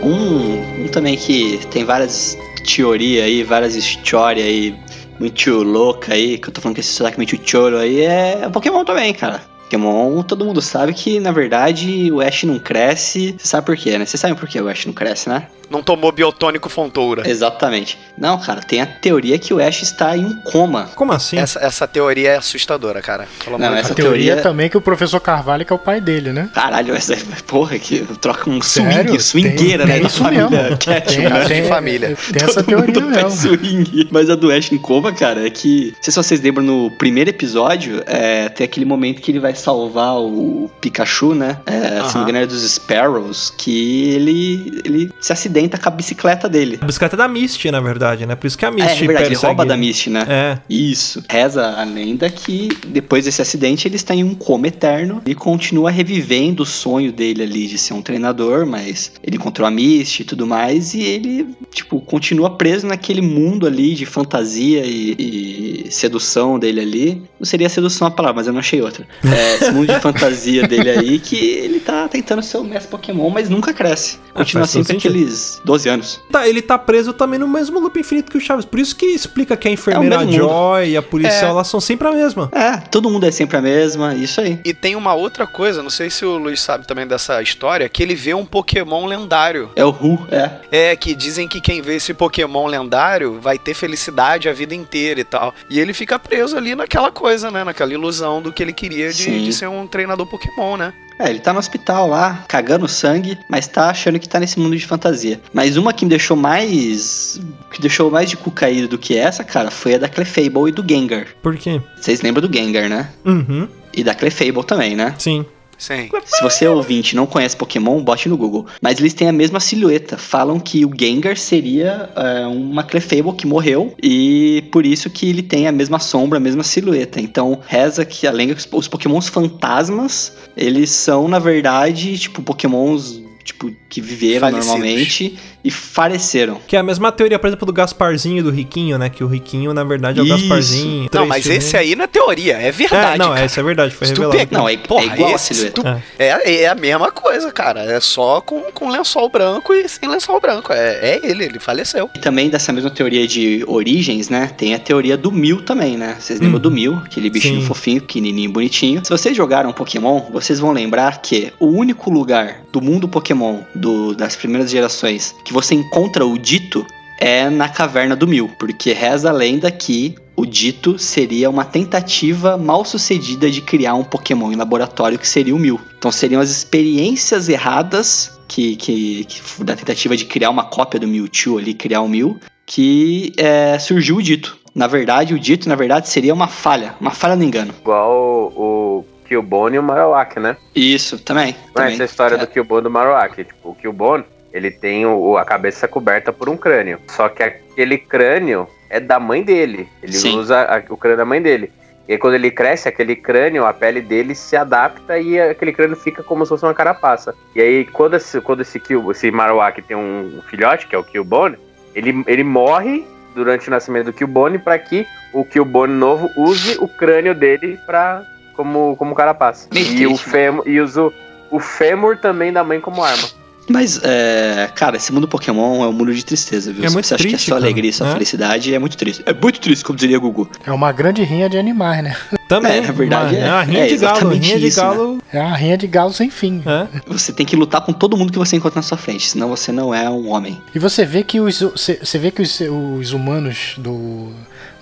Um, 0.02 0.84
um 0.84 0.88
também 0.88 1.16
que 1.16 1.58
tem 1.70 1.84
várias 1.84 2.36
teorias 2.74 3.24
aí, 3.24 3.42
várias 3.42 3.74
histórias 3.74 4.46
aí, 4.46 4.74
muito 5.18 5.62
louca 5.62 6.14
aí, 6.14 6.38
que 6.38 6.48
eu 6.48 6.52
tô 6.52 6.60
falando 6.60 6.74
que 6.74 6.80
esse 6.80 6.92
sotaque 6.92 7.16
muito 7.16 7.38
choro 7.48 7.78
aí, 7.78 8.00
é 8.00 8.48
Pokémon 8.52 8.84
também, 8.84 9.14
cara. 9.14 9.42
Pokémon, 9.62 10.22
todo 10.22 10.44
mundo 10.44 10.60
sabe 10.60 10.92
que, 10.92 11.18
na 11.18 11.32
verdade, 11.32 12.12
o 12.12 12.20
Ash 12.20 12.44
não 12.44 12.58
cresce. 12.58 13.34
Você 13.38 13.48
sabe 13.48 13.64
por 13.64 13.76
quê, 13.76 13.96
né? 13.96 14.04
Você 14.04 14.18
sabe 14.18 14.34
por 14.38 14.46
que 14.46 14.60
o 14.60 14.68
Ash 14.68 14.84
não 14.84 14.92
cresce, 14.92 15.30
né? 15.30 15.48
Não 15.72 15.82
tomou 15.82 16.12
biotônico 16.12 16.68
fontoura. 16.68 17.28
Exatamente. 17.28 17.98
Não, 18.16 18.38
cara, 18.38 18.60
tem 18.60 18.80
a 18.80 18.86
teoria 18.86 19.38
que 19.38 19.52
o 19.54 19.58
Ash 19.60 19.82
está 19.82 20.16
em 20.16 20.24
um 20.24 20.36
coma. 20.42 20.90
Como 20.94 21.12
assim? 21.12 21.38
Essa, 21.38 21.58
essa 21.60 21.88
teoria 21.88 22.30
é 22.32 22.36
assustadora, 22.36 23.00
cara. 23.00 23.26
Pelo 23.44 23.58
Não, 23.58 23.74
essa 23.74 23.92
A 23.92 23.94
teoria 23.96 24.26
teoria- 24.34 24.42
também 24.42 24.66
é 24.66 24.68
que 24.68 24.76
o 24.76 24.80
professor 24.80 25.18
Carvalho 25.20 25.64
que 25.64 25.72
é 25.72 25.76
o 25.76 25.78
pai 25.78 26.00
dele, 26.00 26.32
né? 26.32 26.48
Caralho, 26.54 26.94
essa 26.94 27.16
porra 27.46 27.78
que 27.78 28.00
troca 28.20 28.48
um 28.50 28.60
Sério? 28.60 29.18
swing, 29.20 29.48
swingueira, 29.52 29.84
Tem- 29.84 29.86
né? 29.86 29.92
tem 29.94 30.02
da 30.02 30.08
família 30.10 30.50
mesmo. 30.50 30.78
Cat, 30.78 31.16
Tem, 31.48 31.62
de 31.62 31.68
família. 31.68 32.16
Tem 32.32 32.42
essa 32.44 32.62
Todo 32.62 32.78
mundo 32.80 32.92
teoria 32.92 33.24
mesmo. 33.24 33.30
swing. 33.56 34.08
Mas 34.10 34.28
a 34.30 34.34
do 34.34 34.50
Ash 34.52 34.70
em 34.72 34.78
coma, 34.78 35.12
cara, 35.12 35.46
é 35.46 35.50
que. 35.50 35.92
Não 35.96 36.02
sei 36.02 36.12
se 36.12 36.16
vocês 36.16 36.40
lembram 36.40 36.64
no 36.64 36.90
primeiro 36.98 37.30
episódio, 37.30 38.02
é, 38.06 38.48
tem 38.50 38.64
aquele 38.64 38.84
momento 38.84 39.20
que 39.22 39.30
ele 39.30 39.40
vai 39.40 39.54
salvar 39.54 40.16
o 40.18 40.70
Pikachu, 40.80 41.34
né? 41.34 41.58
É, 41.66 42.02
Se 42.08 42.14
não 42.16 42.24
me 42.24 42.30
engano, 42.30 42.44
é 42.44 42.46
dos 42.46 42.62
Sparrows, 42.70 43.52
que 43.56 44.10
ele, 44.10 44.82
ele 44.84 45.12
se 45.20 45.32
acidenta 45.32 45.61
com 45.68 45.88
a 45.88 45.92
bicicleta 45.92 46.48
dele. 46.48 46.78
A 46.80 46.86
bicicleta 46.86 47.16
é 47.16 47.18
da 47.18 47.28
Misty, 47.28 47.70
na 47.70 47.80
verdade, 47.80 48.26
né? 48.26 48.34
Por 48.34 48.46
isso 48.46 48.58
que 48.58 48.64
a 48.64 48.68
É, 48.68 48.72
Misty 48.72 49.04
é 49.04 49.06
verdade, 49.06 49.28
ele 49.28 49.34
rouba 49.36 49.64
da. 49.64 49.76
Misty, 49.76 50.10
né? 50.10 50.24
É. 50.28 50.58
Isso. 50.68 51.22
Reza 51.28 51.66
a 51.66 51.84
lenda 51.84 52.28
que 52.30 52.68
depois 52.86 53.24
desse 53.24 53.42
acidente 53.42 53.88
ele 53.88 53.96
está 53.96 54.14
em 54.14 54.24
um 54.24 54.34
coma 54.34 54.68
eterno 54.68 55.22
e 55.26 55.34
continua 55.34 55.90
revivendo 55.90 56.62
o 56.62 56.66
sonho 56.66 57.12
dele 57.12 57.42
ali 57.42 57.66
de 57.66 57.78
ser 57.78 57.94
um 57.94 58.02
treinador, 58.02 58.66
mas 58.66 59.12
ele 59.22 59.36
encontrou 59.36 59.66
a 59.66 59.70
Misty 59.70 60.22
e 60.22 60.24
tudo 60.24 60.46
mais 60.46 60.94
e 60.94 61.02
ele, 61.02 61.48
tipo, 61.72 62.00
continua 62.00 62.50
preso 62.56 62.86
naquele 62.86 63.20
mundo 63.20 63.66
ali 63.66 63.94
de 63.94 64.06
fantasia 64.06 64.84
e, 64.84 65.84
e 65.86 65.90
sedução 65.90 66.58
dele 66.58 66.80
ali. 66.80 67.22
Não 67.38 67.46
seria 67.46 67.68
sedução 67.68 68.06
a 68.06 68.10
palavra, 68.10 68.36
mas 68.36 68.46
eu 68.46 68.52
não 68.52 68.60
achei 68.60 68.80
outra. 68.80 69.06
É, 69.24 69.56
esse 69.56 69.70
mundo 69.70 69.92
de 69.92 70.00
fantasia 70.00 70.66
dele 70.66 70.90
aí 70.90 71.18
que 71.18 71.36
ele 71.36 71.80
tá 71.80 72.08
tentando 72.08 72.42
ser 72.42 72.58
o 72.58 72.64
mestre 72.64 72.90
Pokémon, 72.90 73.30
mas 73.30 73.48
nunca 73.48 73.72
cresce. 73.72 74.18
Continua 74.34 74.64
faz 74.64 74.72
todo 74.72 74.86
sempre 74.86 75.02
sentido. 75.02 75.14
Aqueles 75.52 75.60
12 75.64 75.88
anos. 75.88 76.20
Tá, 76.30 76.46
ele 76.48 76.62
tá 76.62 76.78
preso 76.78 77.12
também 77.12 77.38
no 77.38 77.48
mesmo 77.48 77.78
loop 77.80 77.98
infinito 77.98 78.30
que 78.30 78.38
o 78.38 78.40
Chaves. 78.40 78.64
Por 78.64 78.78
isso 78.78 78.94
que 78.96 79.06
explica 79.06 79.56
que 79.56 79.68
a 79.68 79.70
enfermeira 79.70 80.22
É. 80.22 80.32
Joy 80.32 80.90
e 80.90 80.96
a 80.96 81.02
policial, 81.02 81.50
É. 81.50 81.50
elas 81.50 81.66
são 81.66 81.80
sempre 81.80 82.08
a 82.08 82.12
mesma. 82.12 82.48
É, 82.52 82.76
todo 82.78 83.10
mundo 83.10 83.26
é 83.26 83.30
sempre 83.30 83.56
a 83.56 83.60
mesma, 83.62 84.14
isso 84.14 84.40
aí. 84.40 84.60
E 84.64 84.72
tem 84.72 84.96
uma 84.96 85.14
outra 85.14 85.46
coisa, 85.46 85.82
não 85.82 85.90
sei 85.90 86.10
se 86.10 86.24
o 86.24 86.38
Luiz 86.38 86.60
sabe 86.60 86.86
também 86.86 87.06
dessa 87.06 87.42
história, 87.42 87.88
que 87.88 88.02
ele 88.02 88.14
vê 88.14 88.34
um 88.34 88.44
Pokémon 88.44 89.06
lendário. 89.06 89.70
É 89.76 89.84
o 89.84 89.90
Ru, 89.90 90.26
é. 90.30 90.50
É, 90.70 90.96
que 90.96 91.14
dizem 91.14 91.48
que 91.48 91.60
quem 91.60 91.82
vê 91.82 91.96
esse 91.96 92.14
Pokémon 92.14 92.66
lendário 92.66 93.38
vai 93.40 93.58
ter 93.58 93.74
felicidade 93.74 94.48
a 94.48 94.52
vida 94.52 94.74
inteira 94.74 95.20
e 95.20 95.24
tal. 95.24 95.54
E 95.68 95.78
ele 95.80 95.92
fica 95.92 96.18
preso 96.18 96.56
ali 96.56 96.74
naquela 96.74 97.10
coisa, 97.10 97.50
né? 97.50 97.64
Naquela 97.64 97.92
ilusão 97.92 98.40
do 98.40 98.52
que 98.52 98.62
ele 98.62 98.72
queria 98.72 99.12
de, 99.12 99.44
de 99.44 99.52
ser 99.52 99.68
um 99.68 99.86
treinador 99.86 100.26
Pokémon, 100.26 100.76
né? 100.76 100.92
É, 101.18 101.28
ele 101.30 101.38
tá 101.40 101.52
no 101.52 101.58
hospital 101.58 102.08
lá, 102.08 102.44
cagando 102.48 102.88
sangue, 102.88 103.38
mas 103.48 103.66
tá 103.66 103.90
achando 103.90 104.18
que 104.18 104.28
tá 104.28 104.40
nesse 104.40 104.58
mundo 104.58 104.76
de 104.76 104.86
fantasia. 104.86 105.40
Mas 105.52 105.76
uma 105.76 105.92
que 105.92 106.04
me 106.04 106.08
deixou 106.10 106.36
mais. 106.36 107.40
que 107.72 107.80
deixou 107.80 108.10
mais 108.10 108.28
de 108.30 108.36
cu 108.36 108.50
caído 108.50 108.88
do 108.88 108.98
que 108.98 109.16
essa, 109.16 109.44
cara, 109.44 109.70
foi 109.70 109.94
a 109.94 109.98
da 109.98 110.08
Clefable 110.08 110.68
e 110.68 110.72
do 110.72 110.84
Gengar. 110.86 111.26
Por 111.42 111.56
quê? 111.56 111.80
Vocês 112.00 112.20
lembram 112.22 112.46
do 112.46 112.52
Gengar, 112.54 112.88
né? 112.88 113.10
Uhum, 113.24 113.68
E 113.94 114.02
da 114.02 114.14
Clefable 114.14 114.64
também, 114.64 114.96
né? 114.96 115.14
sim. 115.18 115.44
Sim. 115.82 116.08
Se 116.26 116.40
você 116.44 116.64
é 116.64 116.70
ouvinte 116.70 117.16
não 117.16 117.26
conhece 117.26 117.56
Pokémon, 117.56 118.00
bote 118.00 118.28
no 118.28 118.36
Google. 118.36 118.66
Mas 118.80 119.00
eles 119.00 119.12
têm 119.12 119.28
a 119.28 119.32
mesma 119.32 119.58
silhueta. 119.58 120.16
Falam 120.16 120.60
que 120.60 120.84
o 120.84 120.92
Gengar 120.96 121.36
seria 121.36 122.08
é, 122.14 122.46
uma 122.46 122.84
Clefable 122.84 123.32
que 123.32 123.48
morreu 123.48 123.92
e 124.00 124.62
por 124.70 124.86
isso 124.86 125.10
que 125.10 125.28
ele 125.28 125.42
tem 125.42 125.66
a 125.66 125.72
mesma 125.72 125.98
sombra, 125.98 126.38
a 126.38 126.40
mesma 126.40 126.62
silhueta. 126.62 127.20
Então, 127.20 127.58
reza 127.66 128.04
que 128.04 128.28
além 128.28 128.54
dos 128.54 128.68
os 128.70 128.86
Pokémons 128.86 129.28
fantasmas, 129.28 130.32
eles 130.56 130.90
são, 130.90 131.26
na 131.26 131.40
verdade, 131.40 132.16
tipo, 132.16 132.42
Pokémons 132.42 133.20
tipo, 133.44 133.70
que 133.88 134.00
viveram 134.00 134.40
Falecidos. 134.40 134.66
normalmente 134.66 135.38
e 135.64 135.70
faleceram. 135.70 136.60
Que 136.66 136.74
é 136.76 136.78
a 136.78 136.82
mesma 136.82 137.12
teoria, 137.12 137.38
por 137.38 137.46
exemplo, 137.46 137.64
do 137.66 137.72
Gasparzinho 137.72 138.38
e 138.38 138.42
do 138.42 138.50
Riquinho, 138.50 138.98
né? 138.98 139.08
Que 139.08 139.22
o 139.22 139.26
Riquinho, 139.28 139.72
na 139.72 139.84
verdade, 139.84 140.18
é 140.18 140.22
o 140.22 140.26
Isso. 140.26 140.36
Gasparzinho. 140.38 141.08
Não, 141.12 141.26
mas 141.26 141.44
filmes. 141.44 141.64
esse 141.64 141.76
aí 141.76 141.94
não 141.94 142.04
é 142.04 142.08
teoria, 142.08 142.56
é 142.56 142.72
verdade. 142.72 143.14
É, 143.14 143.18
não, 143.18 143.28
cara. 143.30 143.40
essa 143.40 143.60
é 143.60 143.62
verdade, 143.62 143.94
foi 143.94 144.08
revelado. 144.08 144.36
pega- 144.36 144.58
Não, 144.58 144.68
é- 144.68 144.76
Porra, 144.76 145.04
é 145.04 145.06
igual 145.06 145.30
a 145.30 145.34
esse, 145.34 145.46
se 145.46 145.54
silhueta. 145.54 145.82
tu- 145.82 145.88
é. 146.18 146.62
É, 146.62 146.66
a 146.68 146.74
mesma 146.74 147.10
coisa, 147.12 147.52
cara. 147.52 147.80
É 147.84 148.00
só 148.00 148.40
com, 148.40 148.60
com 148.72 148.88
lençol 148.88 149.28
branco 149.28 149.72
e 149.72 149.88
sem 149.88 150.08
lençol 150.08 150.40
branco. 150.40 150.72
É, 150.72 151.10
é 151.12 151.20
ele, 151.22 151.44
ele 151.44 151.58
faleceu. 151.60 152.10
E 152.14 152.18
também 152.18 152.48
dessa 152.50 152.72
mesma 152.72 152.90
teoria 152.90 153.26
de 153.26 153.64
origens, 153.68 154.28
né? 154.28 154.50
Tem 154.56 154.74
a 154.74 154.78
teoria 154.78 155.16
do 155.16 155.30
Mil 155.30 155.62
também, 155.62 155.96
né? 155.96 156.16
Vocês 156.18 156.40
lembram 156.40 156.60
do 156.60 156.70
Mil, 156.70 156.94
aquele 157.04 157.30
bichinho 157.30 157.60
Sim. 157.60 157.66
fofinho, 157.66 158.00
pequenininho, 158.00 158.50
bonitinho. 158.50 159.00
Se 159.04 159.10
vocês 159.10 159.36
jogaram 159.36 159.72
Pokémon, 159.72 160.20
vocês 160.32 160.58
vão 160.58 160.72
lembrar 160.72 161.20
que 161.22 161.52
o 161.60 161.66
único 161.66 162.10
lugar 162.10 162.62
do 162.72 162.80
mundo 162.80 163.06
Pokémon 163.08 163.31
do- 163.74 164.14
das 164.14 164.36
primeiras 164.36 164.70
gerações 164.70 165.34
que 165.44 165.52
você 165.52 165.74
encontra 165.74 166.24
o 166.26 166.38
Dito 166.38 166.86
é 167.18 167.48
na 167.48 167.68
caverna 167.68 168.16
do 168.16 168.26
Mil, 168.26 168.48
porque 168.58 168.92
reza 168.92 169.28
a 169.30 169.32
lenda 169.32 169.70
que 169.70 170.14
o 170.36 170.44
Dito 170.44 170.98
seria 170.98 171.48
uma 171.48 171.64
tentativa 171.64 172.56
mal 172.56 172.84
sucedida 172.84 173.48
de 173.50 173.60
criar 173.60 173.94
um 173.94 174.02
Pokémon 174.02 174.50
em 174.50 174.56
laboratório 174.56 175.18
que 175.18 175.28
seria 175.28 175.54
o 175.54 175.58
Mil. 175.58 175.80
Então 175.98 176.10
seriam 176.10 176.40
as 176.40 176.50
experiências 176.50 177.48
erradas 177.48 178.32
que, 178.48 178.74
que, 178.76 179.24
que- 179.24 179.64
da 179.64 179.76
tentativa 179.76 180.16
de 180.16 180.24
criar 180.24 180.50
uma 180.50 180.64
cópia 180.64 180.98
do 180.98 181.06
Mewtwo 181.06 181.58
ali, 181.58 181.74
criar 181.74 182.00
o 182.00 182.08
Mew, 182.08 182.38
que 182.66 183.32
é, 183.36 183.78
surgiu 183.78 184.16
o 184.16 184.22
Dito. 184.22 184.58
Na 184.74 184.86
verdade, 184.86 185.34
o 185.34 185.38
Dito, 185.38 185.68
na 185.68 185.74
verdade, 185.74 186.08
seria 186.08 186.32
uma 186.32 186.48
falha, 186.48 186.94
uma 187.00 187.10
falha 187.10 187.36
no 187.36 187.44
engano. 187.44 187.74
Igual 187.82 188.52
o 188.56 189.04
Killbone 189.32 189.76
e 189.76 189.78
o 189.78 189.82
Marowak, 189.82 190.38
né? 190.38 190.56
Isso, 190.74 191.18
também. 191.18 191.52
Não 191.52 191.60
é 191.60 191.72
também. 191.74 191.94
essa 191.94 192.04
história 192.04 192.34
É. 192.34 192.38
do 192.38 192.46
Killbone 192.46 192.80
e 192.80 192.84
do 192.84 192.90
Marowak. 192.90 193.44
Tipo, 193.44 193.70
o 193.70 193.74
Killbone, 193.74 194.24
ele 194.52 194.70
tem 194.70 195.06
o, 195.06 195.36
a 195.38 195.44
cabeça 195.44 195.88
coberta 195.88 196.32
por 196.32 196.48
um 196.50 196.56
crânio. 196.56 196.98
Só 197.08 197.28
que 197.30 197.42
aquele 197.42 197.96
crânio 197.96 198.68
é 198.90 199.00
da 199.00 199.18
mãe 199.18 199.42
dele. 199.42 199.88
Ele 200.02 200.12
Sim. 200.12 200.38
usa 200.38 200.60
a- 200.62 200.82
o 200.92 200.96
crânio 200.98 201.16
da 201.16 201.24
mãe 201.24 201.40
dele. 201.40 201.72
E 202.06 202.12
aí, 202.12 202.18
quando 202.18 202.34
ele 202.34 202.50
cresce, 202.50 202.88
aquele 202.88 203.14
crânio, 203.16 203.64
a 203.64 203.72
pele 203.72 204.00
dele 204.02 204.34
se 204.34 204.56
adapta 204.56 205.18
e 205.18 205.40
aquele 205.40 205.72
crânio 205.72 205.96
fica 205.96 206.22
como 206.22 206.44
se 206.44 206.50
fosse 206.50 206.64
uma 206.64 206.74
carapaça. 206.74 207.34
E 207.54 207.60
aí, 207.62 207.84
quando 207.86 208.14
esse, 208.16 208.40
quando 208.40 208.60
esse, 208.60 208.78
Kill, 208.80 209.10
esse 209.12 209.30
Marowak 209.30 209.80
tem 209.82 209.96
um 209.96 210.42
filhote, 210.50 210.86
que 210.88 210.94
é 210.94 210.98
o 210.98 211.04
Killbone, 211.04 211.56
ele, 211.94 212.22
ele 212.26 212.42
morre 212.44 213.06
durante 213.34 213.68
o 213.68 213.70
nascimento 213.70 214.06
do 214.06 214.12
Killbone 214.12 214.58
para 214.58 214.76
que 214.78 215.06
o 215.32 215.42
Killbone 215.44 215.92
novo 215.94 216.28
use 216.36 216.76
o 216.80 216.88
crânio 216.88 217.34
dele 217.34 217.78
pra, 217.86 218.22
como, 218.62 218.96
como 218.96 219.14
carapaça. 219.14 219.66
Meio 219.72 219.86
E, 219.86 220.06
o 220.06 220.10
triste, 220.10 220.26
né? 220.26 220.32
fêmur, 220.32 220.68
e 220.68 220.80
usa 220.80 221.02
o, 221.02 221.12
o 221.50 221.58
fêmur 221.60 222.16
também 222.16 222.52
da 222.52 222.62
mãe 222.62 222.80
como 222.80 223.02
arma. 223.02 223.28
Mas, 223.70 224.00
é, 224.02 224.68
cara, 224.74 224.96
esse 224.96 225.12
mundo 225.12 225.28
Pokémon 225.28 225.84
é 225.84 225.86
um 225.86 225.92
mundo 225.92 226.12
de 226.12 226.24
tristeza, 226.24 226.72
viu? 226.72 226.84
É 226.84 226.90
muito 226.90 227.06
você 227.06 227.14
acha 227.14 227.22
que 227.22 227.28
é 227.28 227.32
triste, 227.32 227.48
só 227.48 227.54
cara, 227.54 227.64
alegria, 227.64 227.92
só 227.92 228.04
né? 228.04 228.12
felicidade, 228.12 228.74
é 228.74 228.78
muito 228.78 228.96
triste. 228.96 229.22
É 229.24 229.32
muito 229.32 229.60
triste, 229.60 229.84
como 229.84 229.96
diria 229.96 230.18
Gugu. 230.18 230.50
É 230.66 230.72
uma 230.72 230.90
grande 230.90 231.22
rinha 231.22 231.48
de 231.48 231.56
animais, 231.56 232.02
né? 232.02 232.16
Também, 232.48 232.72
É, 232.72 232.80
na 232.80 232.92
verdade, 232.92 233.36
uma, 233.36 233.40
é- 233.44 233.48
uma 233.52 233.62
rinha 233.62 233.84
é 233.84 233.86
de 233.86 233.96
galo, 233.98 234.30
rinha 234.30 234.58
de 234.58 234.66
isso, 234.66 234.80
né? 234.80 234.86
galo. 234.88 235.18
É 235.32 235.40
uma 235.40 235.56
rinha 235.56 235.78
de 235.78 235.86
galo 235.86 236.12
sem 236.12 236.28
fim. 236.28 236.60
É. 236.66 236.88
Você 237.06 237.32
tem 237.32 237.46
que 237.46 237.54
lutar 237.54 237.80
com 237.82 237.92
todo 237.92 238.16
mundo 238.16 238.32
que 238.32 238.38
você 238.38 238.56
encontra 238.56 238.78
na 238.78 238.82
sua 238.82 238.98
frente, 238.98 239.30
senão 239.30 239.48
você 239.48 239.70
não 239.70 239.94
é 239.94 240.10
um 240.10 240.28
homem. 240.30 240.60
E 240.74 240.78
você 240.80 241.04
vê 241.06 241.22
que 241.22 241.40
os, 241.40 241.60
você 241.60 242.00
você 242.02 242.18
vê 242.18 242.32
que 242.32 242.42
os, 242.42 242.60
os 242.60 243.12
humanos 243.12 243.74
do, 243.78 244.32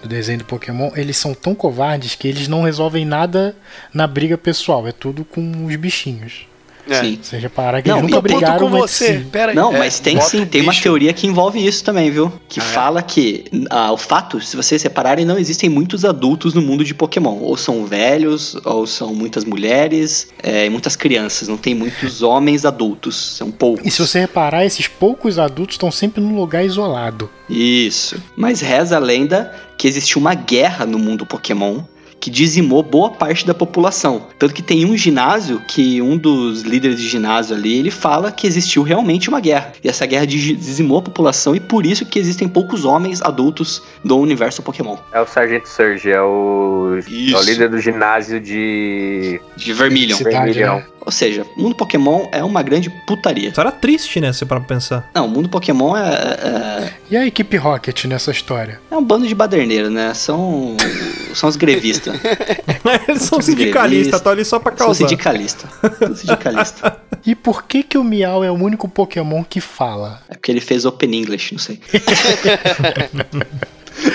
do 0.02 0.08
desenho 0.08 0.40
do 0.40 0.44
Pokémon, 0.44 0.90
eles 0.94 1.16
são 1.16 1.34
tão 1.34 1.54
covardes 1.54 2.14
que 2.14 2.28
eles 2.28 2.48
não 2.48 2.62
resolvem 2.62 3.04
nada 3.04 3.54
na 3.92 4.06
briga 4.06 4.36
pessoal. 4.36 4.86
É 4.86 4.92
tudo 4.92 5.24
com 5.24 5.66
os 5.66 5.76
bichinhos. 5.76 6.49
É. 6.88 7.00
Sim. 7.00 7.18
Você 7.22 7.36
reparar 7.36 7.82
que 7.82 7.88
Não, 7.88 7.98
eles 7.98 8.10
nunca 8.10 8.20
brigaram 8.20 8.58
com 8.58 8.70
você. 8.70 9.24
Pera 9.30 9.52
aí. 9.52 9.56
Não, 9.56 9.74
É, 9.74 9.78
mas 9.78 9.98
tem 10.00 10.20
sim, 10.20 10.44
tem 10.46 10.62
uma 10.62 10.74
teoria 10.74 11.12
que 11.12 11.26
envolve 11.26 11.64
isso 11.64 11.84
também, 11.84 12.10
viu? 12.10 12.32
Que 12.48 12.60
Ah, 12.60 12.64
é? 12.64 12.66
fala 12.66 13.02
que 13.02 13.44
ah, 13.68 13.92
o 13.92 13.96
fato, 13.96 14.40
se 14.40 14.56
vocês 14.56 14.80
separarem, 14.80 15.24
não 15.24 15.38
existem 15.38 15.68
muitos 15.68 16.04
adultos 16.04 16.54
no 16.54 16.62
mundo 16.62 16.84
de 16.84 16.94
Pokémon. 16.94 17.38
Ou 17.40 17.56
são 17.56 17.84
velhos, 17.84 18.56
ou 18.64 18.86
são 18.86 19.14
muitas 19.14 19.44
mulheres, 19.44 20.28
é, 20.42 20.66
e 20.66 20.70
muitas 20.70 20.96
crianças. 20.96 21.48
Não 21.48 21.56
tem 21.56 21.74
muitos 21.74 22.22
homens 22.22 22.64
adultos, 22.64 23.16
são 23.36 23.50
poucos. 23.50 23.86
E 23.86 23.90
se 23.90 24.00
você 24.00 24.20
reparar, 24.20 24.64
esses 24.64 24.86
poucos 24.86 25.38
adultos 25.38 25.74
estão 25.74 25.90
sempre 25.90 26.22
num 26.22 26.34
lugar 26.36 26.64
isolado. 26.64 27.28
Isso. 27.48 28.16
Mas 28.36 28.60
reza 28.60 28.96
a 28.96 29.00
lenda 29.00 29.52
que 29.76 29.88
existiu 29.88 30.20
uma 30.20 30.34
guerra 30.34 30.86
no 30.86 30.98
mundo 30.98 31.26
Pokémon 31.26 31.80
que 32.20 32.28
dizimou 32.30 32.82
boa 32.82 33.10
parte 33.10 33.46
da 33.46 33.54
população. 33.54 34.26
Tanto 34.38 34.52
que 34.52 34.62
tem 34.62 34.84
um 34.84 34.96
ginásio 34.96 35.60
que 35.66 36.02
um 36.02 36.16
dos 36.18 36.62
líderes 36.62 37.00
de 37.00 37.08
ginásio 37.08 37.56
ali, 37.56 37.78
ele 37.78 37.90
fala 37.90 38.30
que 38.30 38.46
existiu 38.46 38.82
realmente 38.82 39.28
uma 39.28 39.40
guerra. 39.40 39.72
E 39.82 39.88
essa 39.88 40.04
guerra 40.04 40.26
di- 40.26 40.54
dizimou 40.54 40.98
a 40.98 41.02
população 41.02 41.56
e 41.56 41.60
por 41.60 41.86
isso 41.86 42.04
que 42.04 42.18
existem 42.18 42.46
poucos 42.46 42.84
homens 42.84 43.22
adultos 43.22 43.82
do 44.04 44.18
universo 44.18 44.62
Pokémon. 44.62 44.96
É 45.12 45.20
o 45.20 45.26
Sargento 45.26 45.68
Surge, 45.68 46.10
é 46.10 46.20
o, 46.20 46.98
é 46.98 47.36
o 47.36 47.42
líder 47.42 47.70
do 47.70 47.78
ginásio 47.80 48.38
de 48.40 49.40
De 49.56 49.72
Vermilion. 49.72 50.16
Cidade, 50.16 50.60
né? 50.60 50.84
Ou 51.02 51.10
seja, 51.10 51.46
o 51.56 51.62
mundo 51.62 51.74
Pokémon 51.74 52.26
é 52.30 52.44
uma 52.44 52.62
grande 52.62 52.90
putaria. 53.06 53.48
Isso 53.48 53.58
era 53.60 53.72
triste, 53.72 54.20
né? 54.20 54.34
Se 54.34 54.44
para 54.44 54.60
pensar. 54.60 55.08
Não, 55.14 55.24
o 55.24 55.28
mundo 55.30 55.48
Pokémon 55.48 55.96
é, 55.96 56.02
é, 56.10 56.92
E 57.10 57.16
a 57.16 57.26
equipe 57.26 57.56
Rocket 57.56 58.04
nessa 58.04 58.30
história? 58.30 58.78
é 58.90 58.96
um 58.96 59.02
bando 59.02 59.26
de 59.26 59.34
baderneiros, 59.34 59.90
né? 59.90 60.12
São, 60.12 60.76
são 61.32 61.48
os 61.48 61.56
grevistas. 61.56 62.09
Eles 63.08 63.22
são 63.22 63.40
sindicalistas, 63.40 64.16
estão 64.16 64.32
ali 64.32 64.44
só 64.44 64.58
pra 64.58 64.72
causar. 64.72 64.94
sindicalistas. 64.94 65.70
São 65.98 66.14
sindicalistas. 66.14 66.92
E 67.26 67.34
por 67.34 67.64
que 67.64 67.82
que 67.82 67.98
o 67.98 68.02
Miau 68.02 68.42
é 68.42 68.50
o 68.50 68.54
único 68.54 68.88
Pokémon 68.88 69.44
que 69.44 69.60
fala? 69.60 70.22
É 70.30 70.34
porque 70.34 70.50
ele 70.50 70.60
fez 70.60 70.86
Open 70.86 71.14
English, 71.14 71.52
não 71.52 71.58
sei. 71.58 71.78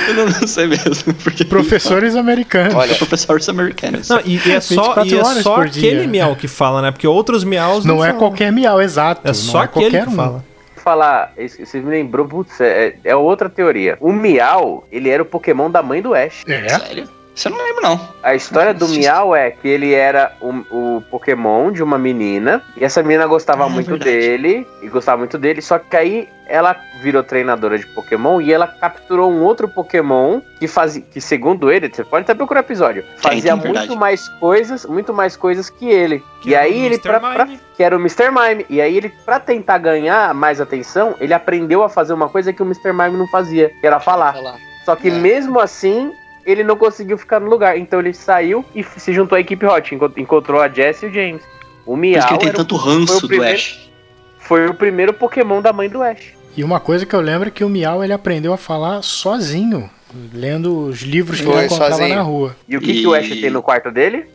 Eu 0.08 0.14
não, 0.16 0.26
não 0.26 0.48
sei 0.48 0.66
mesmo. 0.68 1.14
Porque 1.24 1.46
Professores 1.46 2.16
americanos. 2.16 2.74
Olha, 2.74 2.96
professores 2.96 3.48
americanos. 3.48 4.10
Não, 4.10 4.20
e, 4.26 4.40
e 4.44 4.52
é 4.52 4.60
só, 4.60 4.96
24 4.96 5.06
e 5.06 5.18
é 5.20 5.44
só 5.44 5.56
por 5.56 5.70
dia. 5.70 5.92
aquele 5.92 6.08
miau 6.08 6.36
que 6.36 6.48
fala, 6.48 6.82
né? 6.82 6.92
Porque 6.92 7.08
outros 7.08 7.44
miaus 7.44 7.86
não 7.86 8.04
é 8.04 8.08
falam. 8.08 8.20
qualquer 8.20 8.52
Miau, 8.52 8.82
exato. 8.82 9.22
É 9.24 9.34
só 9.34 9.54
não 9.54 9.62
é 9.62 9.66
aquele 9.66 9.84
qualquer 9.86 10.04
que 10.06 10.10
um. 10.10 10.16
fala. 10.16 10.46
falar, 10.78 11.34
você 11.38 11.80
me 11.80 11.90
lembrou, 11.90 12.28
putz, 12.28 12.60
é, 12.60 12.96
é 13.04 13.16
outra 13.16 13.50
teoria. 13.50 13.98
O 14.00 14.12
Miau, 14.12 14.88
ele 14.92 15.10
era 15.10 15.22
o 15.22 15.26
Pokémon 15.26 15.70
da 15.70 15.84
mãe 15.84 16.02
do 16.02 16.14
Ash. 16.16 16.44
É. 16.48 16.70
Sério? 16.70 17.10
Você 17.36 17.50
não 17.50 17.58
lembra, 17.58 17.82
não. 17.90 18.00
A 18.24 18.34
história 18.34 18.74
do. 18.74 18.88
Miau 18.88 19.36
é 19.36 19.52
que 19.52 19.68
ele 19.68 19.94
era 19.94 20.32
o, 20.40 20.50
o 20.98 21.04
Pokémon 21.12 21.70
de 21.72 21.84
uma 21.84 21.98
menina, 21.98 22.64
e 22.78 22.84
essa 22.86 23.04
menina 23.04 23.28
gostava 23.28 23.66
Ah, 23.66 23.70
muito 23.70 23.90
verdade. 23.90 24.10
dele, 24.10 24.68
e 24.82 24.88
gostava 24.88 25.18
muito 25.18 25.38
dele, 25.38 25.62
só 25.62 25.78
que 25.78 25.98
aí 25.98 26.30
ela 26.48 26.76
virou 27.02 27.24
treinadora 27.24 27.78
de 27.78 27.86
Pokémon 27.88 28.40
e 28.40 28.54
ela 28.54 28.68
capturou 28.68 29.30
um 29.32 29.44
outro 29.44 29.68
Pokémon 29.68 30.40
que 30.60 30.68
fazia, 30.68 31.02
que 31.02 31.20
segundo 31.20 31.72
ele, 31.72 31.90
você 31.90 32.04
pode 32.06 32.24
até 32.24 32.34
procurar 32.36 32.60
o 32.62 32.64
episódio, 32.64 33.04
fazia 33.18 33.56
verdade. 33.56 33.88
muito 33.88 34.00
mais 34.00 34.30
coisas, 34.40 34.86
muito 34.86 35.14
mais 35.14 35.36
coisas 35.36 35.70
que 35.70 35.90
ele. 35.90 36.24
Que 36.42 36.52
e 36.52 36.54
era 36.54 36.64
aí 36.64 36.72
o 36.74 36.86
ele, 36.86 36.96
Mr. 36.96 37.02
pra, 37.10 37.20
pra- 37.20 37.50
que 37.76 37.84
era 37.84 37.98
o 37.98 38.00
Mr. 38.00 38.30
Mime, 38.32 38.66
e 38.70 38.80
aí 38.80 38.96
ele, 38.96 39.10
pra 39.26 39.40
tentar 39.42 39.78
ganhar 39.80 40.34
mais 40.34 40.62
atenção, 40.62 41.16
ele 41.20 41.34
aprendeu 41.34 41.84
a 41.84 41.90
fazer 41.90 42.14
uma 42.14 42.30
coisa 42.30 42.54
que 42.54 42.62
o 42.62 42.66
Mr. 42.66 42.94
Mime 42.94 43.18
não 43.18 43.28
fazia, 43.28 43.70
que 43.82 43.86
era 43.86 44.00
falar. 44.00 44.36
Só 44.86 44.96
que 44.96 45.10
É. 45.10 45.12
mesmo 45.12 45.60
assim, 45.60 46.12
ele 46.46 46.64
não 46.64 46.76
conseguiu 46.78 47.18
ficar 47.18 47.40
no 47.40 47.50
lugar. 47.50 47.78
Então 47.78 48.00
ele 48.00 48.14
saiu 48.14 48.64
e 48.76 48.84
se 48.84 49.12
juntou 49.14 49.36
à 49.36 49.42
equipe 49.42 49.66
Hot. 49.66 49.94
enco- 49.96 50.12
Encontrou 50.18 50.62
a 50.62 50.68
Jess 50.70 51.02
e 51.04 51.08
o 51.08 51.14
James. 51.14 51.42
O 51.86 51.92
Por 51.92 51.98
Miau 51.98 52.20
isso 52.20 52.28
que 52.28 52.34
ele 52.36 52.44
tem 52.44 52.52
tanto 52.54 52.78
foi 52.80 52.94
ranço 52.94 53.18
o 53.18 53.22
do 53.22 53.28
primeiro- 53.28 53.56
Ash. 53.56 53.90
foi 54.40 54.68
o 54.68 54.74
primeiro 54.74 55.14
Pokémon 55.14 55.62
da 55.62 55.72
mãe 55.74 55.90
do 55.90 56.02
Ash. 56.02 56.34
E 56.58 56.64
uma 56.64 56.80
coisa 56.80 57.06
que 57.06 57.14
eu 57.16 57.20
lembro 57.22 57.48
é 57.50 57.52
que 57.52 57.64
o 57.64 57.70
Miau 57.70 58.04
ele 58.04 58.14
aprendeu 58.14 58.54
a 58.54 58.58
falar 58.58 59.02
sozinho, 59.02 59.90
lendo 60.34 60.86
os 60.88 61.02
livros 61.02 61.42
que 61.42 61.48
ele 61.48 61.66
encontrava 61.66 62.08
na 62.08 62.22
rua. 62.22 62.56
E 62.68 62.78
o 62.78 62.82
que, 62.82 62.92
E- 62.92 63.02
que 63.02 63.08
o 63.08 63.14
Ash 63.14 63.28
tem 63.30 63.50
no 63.50 63.62
quarto 63.62 63.92
dele? 63.92 64.26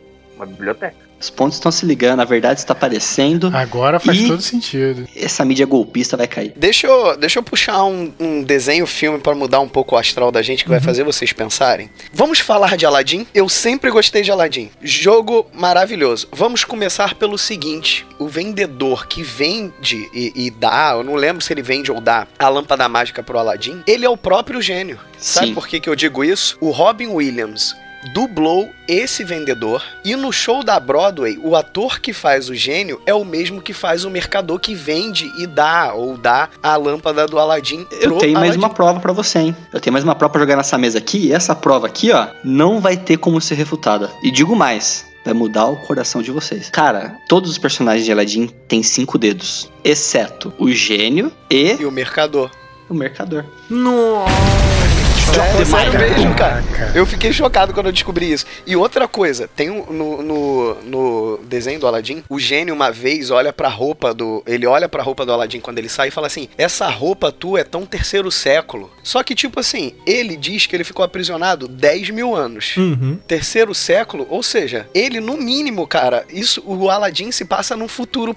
Uma 0.41 0.47
biblioteca. 0.47 0.95
Os 1.19 1.29
pontos 1.29 1.57
estão 1.57 1.71
se 1.71 1.85
ligando, 1.85 2.19
a 2.21 2.25
verdade 2.25 2.59
está 2.59 2.73
aparecendo. 2.73 3.51
Agora 3.53 3.99
faz 3.99 4.17
E- 4.17 4.27
todo 4.27 4.41
sentido. 4.41 5.07
Essa 5.15 5.45
mídia 5.45 5.67
golpista 5.67 6.17
vai 6.17 6.25
cair. 6.27 6.51
Deixa 6.57 6.87
eu, 6.87 7.15
deixa 7.15 7.37
eu 7.37 7.43
puxar 7.43 7.83
um, 7.83 8.11
um 8.19 8.41
desenho, 8.41 8.87
filme 8.87 9.19
pra 9.19 9.35
mudar 9.35 9.59
um 9.59 9.69
pouco 9.69 9.93
o 9.93 9.99
astral 9.99 10.31
da 10.31 10.41
gente 10.41 10.63
que 10.63 10.69
vai 10.71 10.79
fazer 10.79 11.03
vocês 11.03 11.31
pensarem. 11.31 11.91
Vamos 12.11 12.39
falar 12.39 12.75
de 12.75 12.87
Aladdin? 12.87 13.27
Eu 13.35 13.47
sempre 13.47 13.91
gostei 13.91 14.23
de 14.23 14.31
Aladdin. 14.31 14.71
Jogo 14.81 15.45
maravilhoso. 15.53 16.27
Vamos 16.31 16.63
começar 16.63 17.13
pelo 17.13 17.37
seguinte: 17.37 18.03
o 18.17 18.27
vendedor 18.27 19.05
que 19.05 19.21
vende 19.21 20.09
e, 20.15 20.33
e 20.47 20.49
dá, 20.49 20.93
eu 20.95 21.03
não 21.03 21.13
lembro 21.13 21.43
se 21.43 21.53
ele 21.53 21.61
vende 21.61 21.91
ou 21.91 22.01
dá 22.01 22.25
a 22.39 22.49
lâmpada 22.49 22.89
mágica 22.89 23.21
pro 23.21 23.37
Aladdin, 23.37 23.83
ele 23.85 24.03
é 24.07 24.09
o 24.09 24.17
próprio 24.17 24.59
gênio. 24.59 24.97
Sabe 25.19 25.49
Sim. 25.49 25.53
por 25.53 25.67
que, 25.67 25.79
que 25.79 25.87
eu 25.87 25.95
digo 25.95 26.23
isso? 26.23 26.57
O 26.59 26.71
Robin 26.71 27.09
Williams 27.09 27.75
dublou 28.13 28.69
esse 28.87 29.23
vendedor 29.23 29.83
e 30.03 30.15
no 30.15 30.31
show 30.31 30.63
da 30.63 30.79
Broadway 30.79 31.39
o 31.43 31.55
ator 31.55 31.99
que 31.99 32.11
faz 32.13 32.49
o 32.49 32.55
gênio 32.55 33.01
é 33.05 33.13
o 33.13 33.23
mesmo 33.23 33.61
que 33.61 33.73
faz 33.73 34.03
o 34.03 34.09
mercador 34.09 34.59
que 34.59 34.73
vende 34.75 35.31
e 35.37 35.45
dá 35.47 35.93
ou 35.93 36.17
dá 36.17 36.49
a 36.61 36.75
lâmpada 36.75 37.25
do 37.27 37.37
Aladdin 37.39 37.85
Eu 38.01 38.17
tenho 38.17 38.33
mais 38.33 38.45
Aladdin. 38.51 38.57
uma 38.59 38.69
prova 38.69 38.99
pra 38.99 39.13
você, 39.13 39.39
hein? 39.39 39.55
Eu 39.73 39.79
tenho 39.79 39.93
mais 39.93 40.03
uma 40.03 40.15
prova 40.15 40.31
pra 40.33 40.41
jogar 40.41 40.55
nessa 40.57 40.77
mesa 40.77 40.97
aqui. 40.97 41.27
E 41.27 41.31
essa 41.33 41.55
prova 41.55 41.87
aqui, 41.87 42.11
ó, 42.11 42.27
não 42.43 42.79
vai 42.81 42.97
ter 42.97 43.17
como 43.17 43.39
ser 43.39 43.55
refutada. 43.55 44.09
E 44.23 44.31
digo 44.31 44.55
mais. 44.55 45.05
vai 45.23 45.33
mudar 45.33 45.67
o 45.67 45.77
coração 45.85 46.21
de 46.21 46.31
vocês. 46.31 46.69
Cara, 46.71 47.15
todos 47.29 47.49
os 47.51 47.57
personagens 47.59 48.03
de 48.05 48.11
Aladdin 48.11 48.47
têm 48.67 48.81
cinco 48.81 49.17
dedos, 49.19 49.69
exceto 49.83 50.51
o 50.57 50.71
gênio 50.71 51.31
e 51.49 51.73
E 51.79 51.85
o 51.85 51.91
mercador. 51.91 52.49
o 52.89 52.93
mercador. 52.93 53.45
Nossa. 53.69 55.00
Sério, 55.33 55.65
sério 55.65 55.99
mesmo, 55.99 56.35
cara. 56.35 56.61
Eu 56.93 57.05
fiquei 57.05 57.31
chocado 57.31 57.73
quando 57.73 57.85
eu 57.85 57.91
descobri 57.91 58.31
isso. 58.31 58.45
E 58.67 58.75
outra 58.75 59.07
coisa, 59.07 59.47
tem 59.47 59.69
um, 59.69 59.85
no, 59.85 60.21
no, 60.21 60.75
no 60.83 61.37
desenho 61.45 61.79
do 61.79 61.87
Aladdin, 61.87 62.23
o 62.29 62.37
gênio 62.37 62.73
uma 62.73 62.91
vez 62.91 63.31
olha 63.31 63.53
pra 63.53 63.69
roupa 63.69 64.13
do. 64.13 64.43
Ele 64.45 64.67
olha 64.67 64.89
pra 64.89 65.01
roupa 65.01 65.25
do 65.25 65.31
Aladdin 65.31 65.61
quando 65.61 65.77
ele 65.77 65.87
sai 65.87 66.09
e 66.09 66.11
fala 66.11 66.27
assim: 66.27 66.49
Essa 66.57 66.89
roupa 66.89 67.31
tua 67.31 67.61
é 67.61 67.63
tão 67.63 67.85
terceiro 67.85 68.29
século. 68.29 68.91
Só 69.03 69.23
que, 69.23 69.33
tipo 69.33 69.59
assim, 69.59 69.93
ele 70.05 70.35
diz 70.35 70.65
que 70.65 70.75
ele 70.75 70.83
ficou 70.83 71.03
aprisionado 71.03 71.67
10 71.67 72.09
mil 72.09 72.35
anos. 72.35 72.75
Uhum. 72.75 73.17
Terceiro 73.25 73.73
século, 73.73 74.27
ou 74.29 74.43
seja, 74.43 74.87
ele, 74.93 75.19
no 75.19 75.37
mínimo, 75.37 75.87
cara, 75.87 76.25
isso, 76.29 76.61
o 76.65 76.89
Aladdin 76.89 77.31
se 77.31 77.45
passa 77.45 77.75
num 77.75 77.87
futuro 77.87 78.35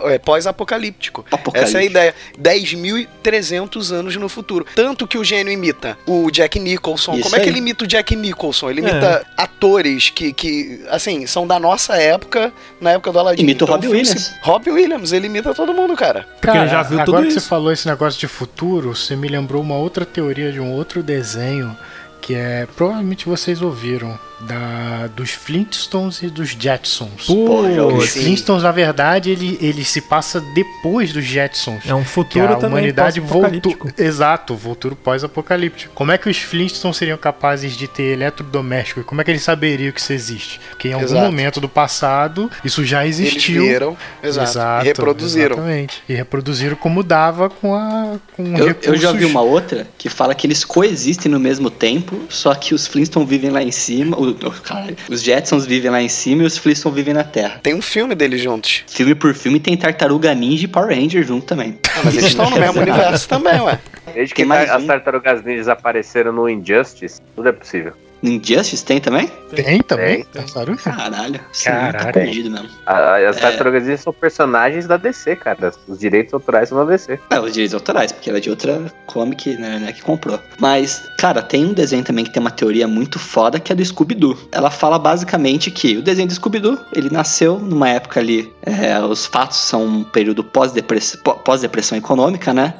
é, 0.00 0.18
pós-apocalíptico. 0.18 1.24
Essa 1.54 1.78
é 1.78 1.80
a 1.80 1.84
ideia. 1.84 2.14
10.300 2.38 3.92
anos 3.92 4.16
no 4.16 4.28
futuro. 4.28 4.66
Tanto 4.74 5.06
que 5.06 5.18
o 5.18 5.24
gênio 5.24 5.52
imita 5.52 5.96
o 6.06 6.30
Jack 6.30 6.58
Nicholson. 6.58 7.14
Isso 7.14 7.22
Como 7.22 7.36
é 7.36 7.40
que 7.40 7.48
ele 7.48 7.58
imita 7.58 7.84
o 7.84 7.86
Jack 7.86 8.14
Nicholson? 8.16 8.70
Ele 8.70 8.80
É. 8.84 8.90
imita 8.90 9.26
atores 9.36 10.10
que, 10.10 10.32
que, 10.32 10.82
assim, 10.88 11.26
são 11.26 11.46
da 11.46 11.58
nossa 11.60 11.94
época, 11.96 12.52
na 12.80 12.90
época 12.92 13.12
do 13.12 13.18
Aladdin. 13.18 13.42
Imita 13.42 13.64
o 13.64 13.66
Então, 13.66 13.74
Robbie 13.76 13.86
filme 13.88 14.00
Williams. 14.02 14.22
se- 14.24 14.34
Robbie 14.42 14.70
Williams, 14.70 15.12
ele 15.12 15.26
imita 15.26 15.54
todo 15.54 15.72
mundo, 15.72 15.94
cara. 15.96 16.26
Porque 16.40 16.56
ele 16.56 16.68
já 16.68 16.82
viu 16.82 17.00
agora 17.00 17.04
tudo 17.04 17.22
que 17.22 17.28
isso. 17.28 17.40
você 17.40 17.48
falou 17.48 17.72
esse 17.72 17.86
negócio 17.86 18.18
de 18.18 18.26
futuro, 18.28 18.94
você 18.96 19.14
me 19.14 19.28
lembrou 19.28 19.62
uma 19.62 19.76
outra 19.76 20.04
teoria 20.04 20.50
de 20.52 20.58
um 20.60 20.72
outro 20.72 21.02
desenho 21.02 21.76
que 22.20 22.34
é 22.34 22.66
provavelmente 22.76 23.26
vocês 23.26 23.60
ouviram 23.62 24.18
da 24.46 25.06
dos 25.14 25.30
Flintstones 25.30 26.22
e 26.22 26.28
dos 26.28 26.50
Jetsons. 26.50 27.10
Os 27.20 27.26
Putz, 27.26 28.10
Sim. 28.10 28.22
Flintstones, 28.24 28.62
na 28.62 28.72
verdade, 28.72 29.30
ele, 29.30 29.58
ele 29.60 29.84
se 29.84 30.00
passa 30.00 30.40
depois 30.54 31.12
dos 31.12 31.24
Jetsons. 31.24 31.80
é 31.86 31.94
um 31.94 32.02
Que 32.02 32.08
futuro 32.08 32.44
a 32.52 32.56
também 32.56 32.68
humanidade 32.78 33.20
voltou. 33.20 33.76
Exato, 33.98 34.56
futuro 34.56 34.96
pós-apocalíptico. 34.96 35.92
Como 35.94 36.10
é 36.12 36.18
que 36.18 36.28
os 36.28 36.38
Flintstones 36.38 36.96
seriam 36.96 37.16
capazes 37.18 37.76
de 37.76 37.86
ter 37.88 38.12
eletrodoméstico? 38.14 39.00
E 39.00 39.04
como 39.04 39.20
é 39.20 39.24
que 39.24 39.30
eles 39.30 39.42
saberiam 39.42 39.92
que 39.92 40.00
isso 40.00 40.12
existe? 40.12 40.60
Porque 40.70 40.88
em 40.88 40.92
algum 40.92 41.04
Exato. 41.06 41.24
momento 41.24 41.60
do 41.60 41.68
passado 41.68 42.50
isso 42.64 42.84
já 42.84 43.06
existiu. 43.06 43.62
Eles 43.62 43.72
viram, 43.72 43.96
exato, 44.22 44.84
e 44.84 44.88
reproduziram. 44.88 45.56
Exatamente. 45.56 46.02
E 46.08 46.14
reproduziram 46.14 46.76
como 46.76 47.02
dava 47.02 47.48
com 47.48 47.74
a 47.74 48.16
com 48.36 48.56
Eu, 48.56 48.74
eu 48.82 48.96
já 48.96 49.12
vi 49.12 49.18
recursos- 49.18 49.30
uma 49.30 49.40
outra 49.42 49.86
que 49.98 50.08
fala 50.08 50.34
que 50.34 50.46
eles 50.46 50.64
coexistem 50.64 51.30
no 51.30 51.38
mesmo 51.40 51.70
tempo, 51.70 52.18
só 52.28 52.54
que 52.54 52.74
os 52.74 52.86
Flintstones 52.86 53.28
vivem 53.28 53.50
lá 53.50 53.62
em 53.62 53.70
cima, 53.70 54.16
o, 54.32 54.48
o- 54.48 54.50
caralho, 54.50 54.96
os 55.08 55.22
Jetsons 55.22 55.64
vivem 55.66 55.90
lá 55.90 56.02
em 56.02 56.08
cima 56.08 56.42
e 56.42 56.46
os 56.46 56.58
Flintstones 56.58 56.96
vivem 56.96 57.14
na 57.14 57.24
Terra. 57.24 57.60
Tem 57.62 57.74
um 57.74 57.82
filme 57.82 58.14
deles 58.14 58.40
juntos. 58.40 58.84
Filme 58.88 59.14
por 59.14 59.34
filme 59.34 59.58
tem 59.60 59.76
Tartaruga 59.76 60.34
Ninja 60.34 60.64
e 60.64 60.68
Power 60.68 60.88
Ranger 60.96 61.22
junto 61.24 61.46
também. 61.46 61.78
Ah, 61.88 62.00
mas 62.04 62.14
eles 62.16 62.28
estão 62.28 62.50
no 62.50 62.58
mesmo 62.58 62.80
universo 62.80 63.28
também, 63.28 63.60
ué. 63.60 63.78
Desde 64.14 64.34
que 64.34 64.42
as 64.42 64.82
um. 64.82 64.86
tartarugas 64.86 65.42
ninjas 65.44 65.68
apareceram 65.68 66.32
no 66.32 66.48
Injustice, 66.48 67.20
tudo 67.36 67.48
é 67.48 67.52
possível. 67.52 67.92
Injustice 68.22 68.84
tem 68.84 69.00
também? 69.00 69.26
Tem 69.54 69.82
também? 69.82 70.24
Tem. 70.24 70.42
Tartaruga? 70.44 70.80
Caralho, 70.82 71.38
tá 71.40 71.44
Caralho. 71.64 72.12
perdido 72.12 72.50
mesmo. 72.50 72.68
As 72.86 73.36
É. 73.36 73.40
tartarugas 73.40 73.82
ninjas 73.82 74.00
são 74.00 74.12
personagens 74.12 74.86
da 74.86 74.96
DC, 74.96 75.36
cara. 75.36 75.72
Os 75.88 75.98
direitos 75.98 76.32
autorais 76.32 76.68
são 76.68 76.78
da 76.78 76.84
DC. 76.84 77.18
É, 77.30 77.40
os 77.40 77.52
direitos 77.52 77.74
autorais, 77.74 78.12
porque 78.12 78.30
ela 78.30 78.38
é 78.38 78.40
de 78.40 78.48
outra 78.50 78.80
comic, 79.06 79.56
né, 79.56 79.78
né, 79.80 79.92
que 79.92 80.02
comprou. 80.02 80.38
Mas, 80.58 81.02
cara, 81.18 81.42
tem 81.42 81.64
um 81.66 81.72
desenho 81.72 82.04
também 82.04 82.24
que 82.24 82.30
tem 82.32 82.40
uma 82.40 82.50
teoria 82.50 82.86
muito 82.86 83.18
foda, 83.18 83.58
que 83.58 83.72
é 83.72 83.74
do 83.74 83.84
Scooby-Doo. 83.84 84.38
Ela 84.52 84.70
fala 84.70 84.98
basicamente 84.98 85.70
que 85.70 85.96
o 85.96 86.02
desenho 86.02 86.28
do 86.28 86.34
Scooby-Doo, 86.34 86.78
ele 86.94 87.10
nasceu 87.10 87.58
numa 87.58 87.88
época 87.88 88.20
ali, 88.20 88.52
é, 88.62 88.98
os 89.00 89.26
fatos 89.26 89.58
são 89.58 89.84
um 89.84 90.04
período 90.04 90.44
pós-depress- 90.44 91.16
pó- 91.22 91.34
pós-depressão 91.34 91.98
econômica, 91.98 92.52
né? 92.54 92.74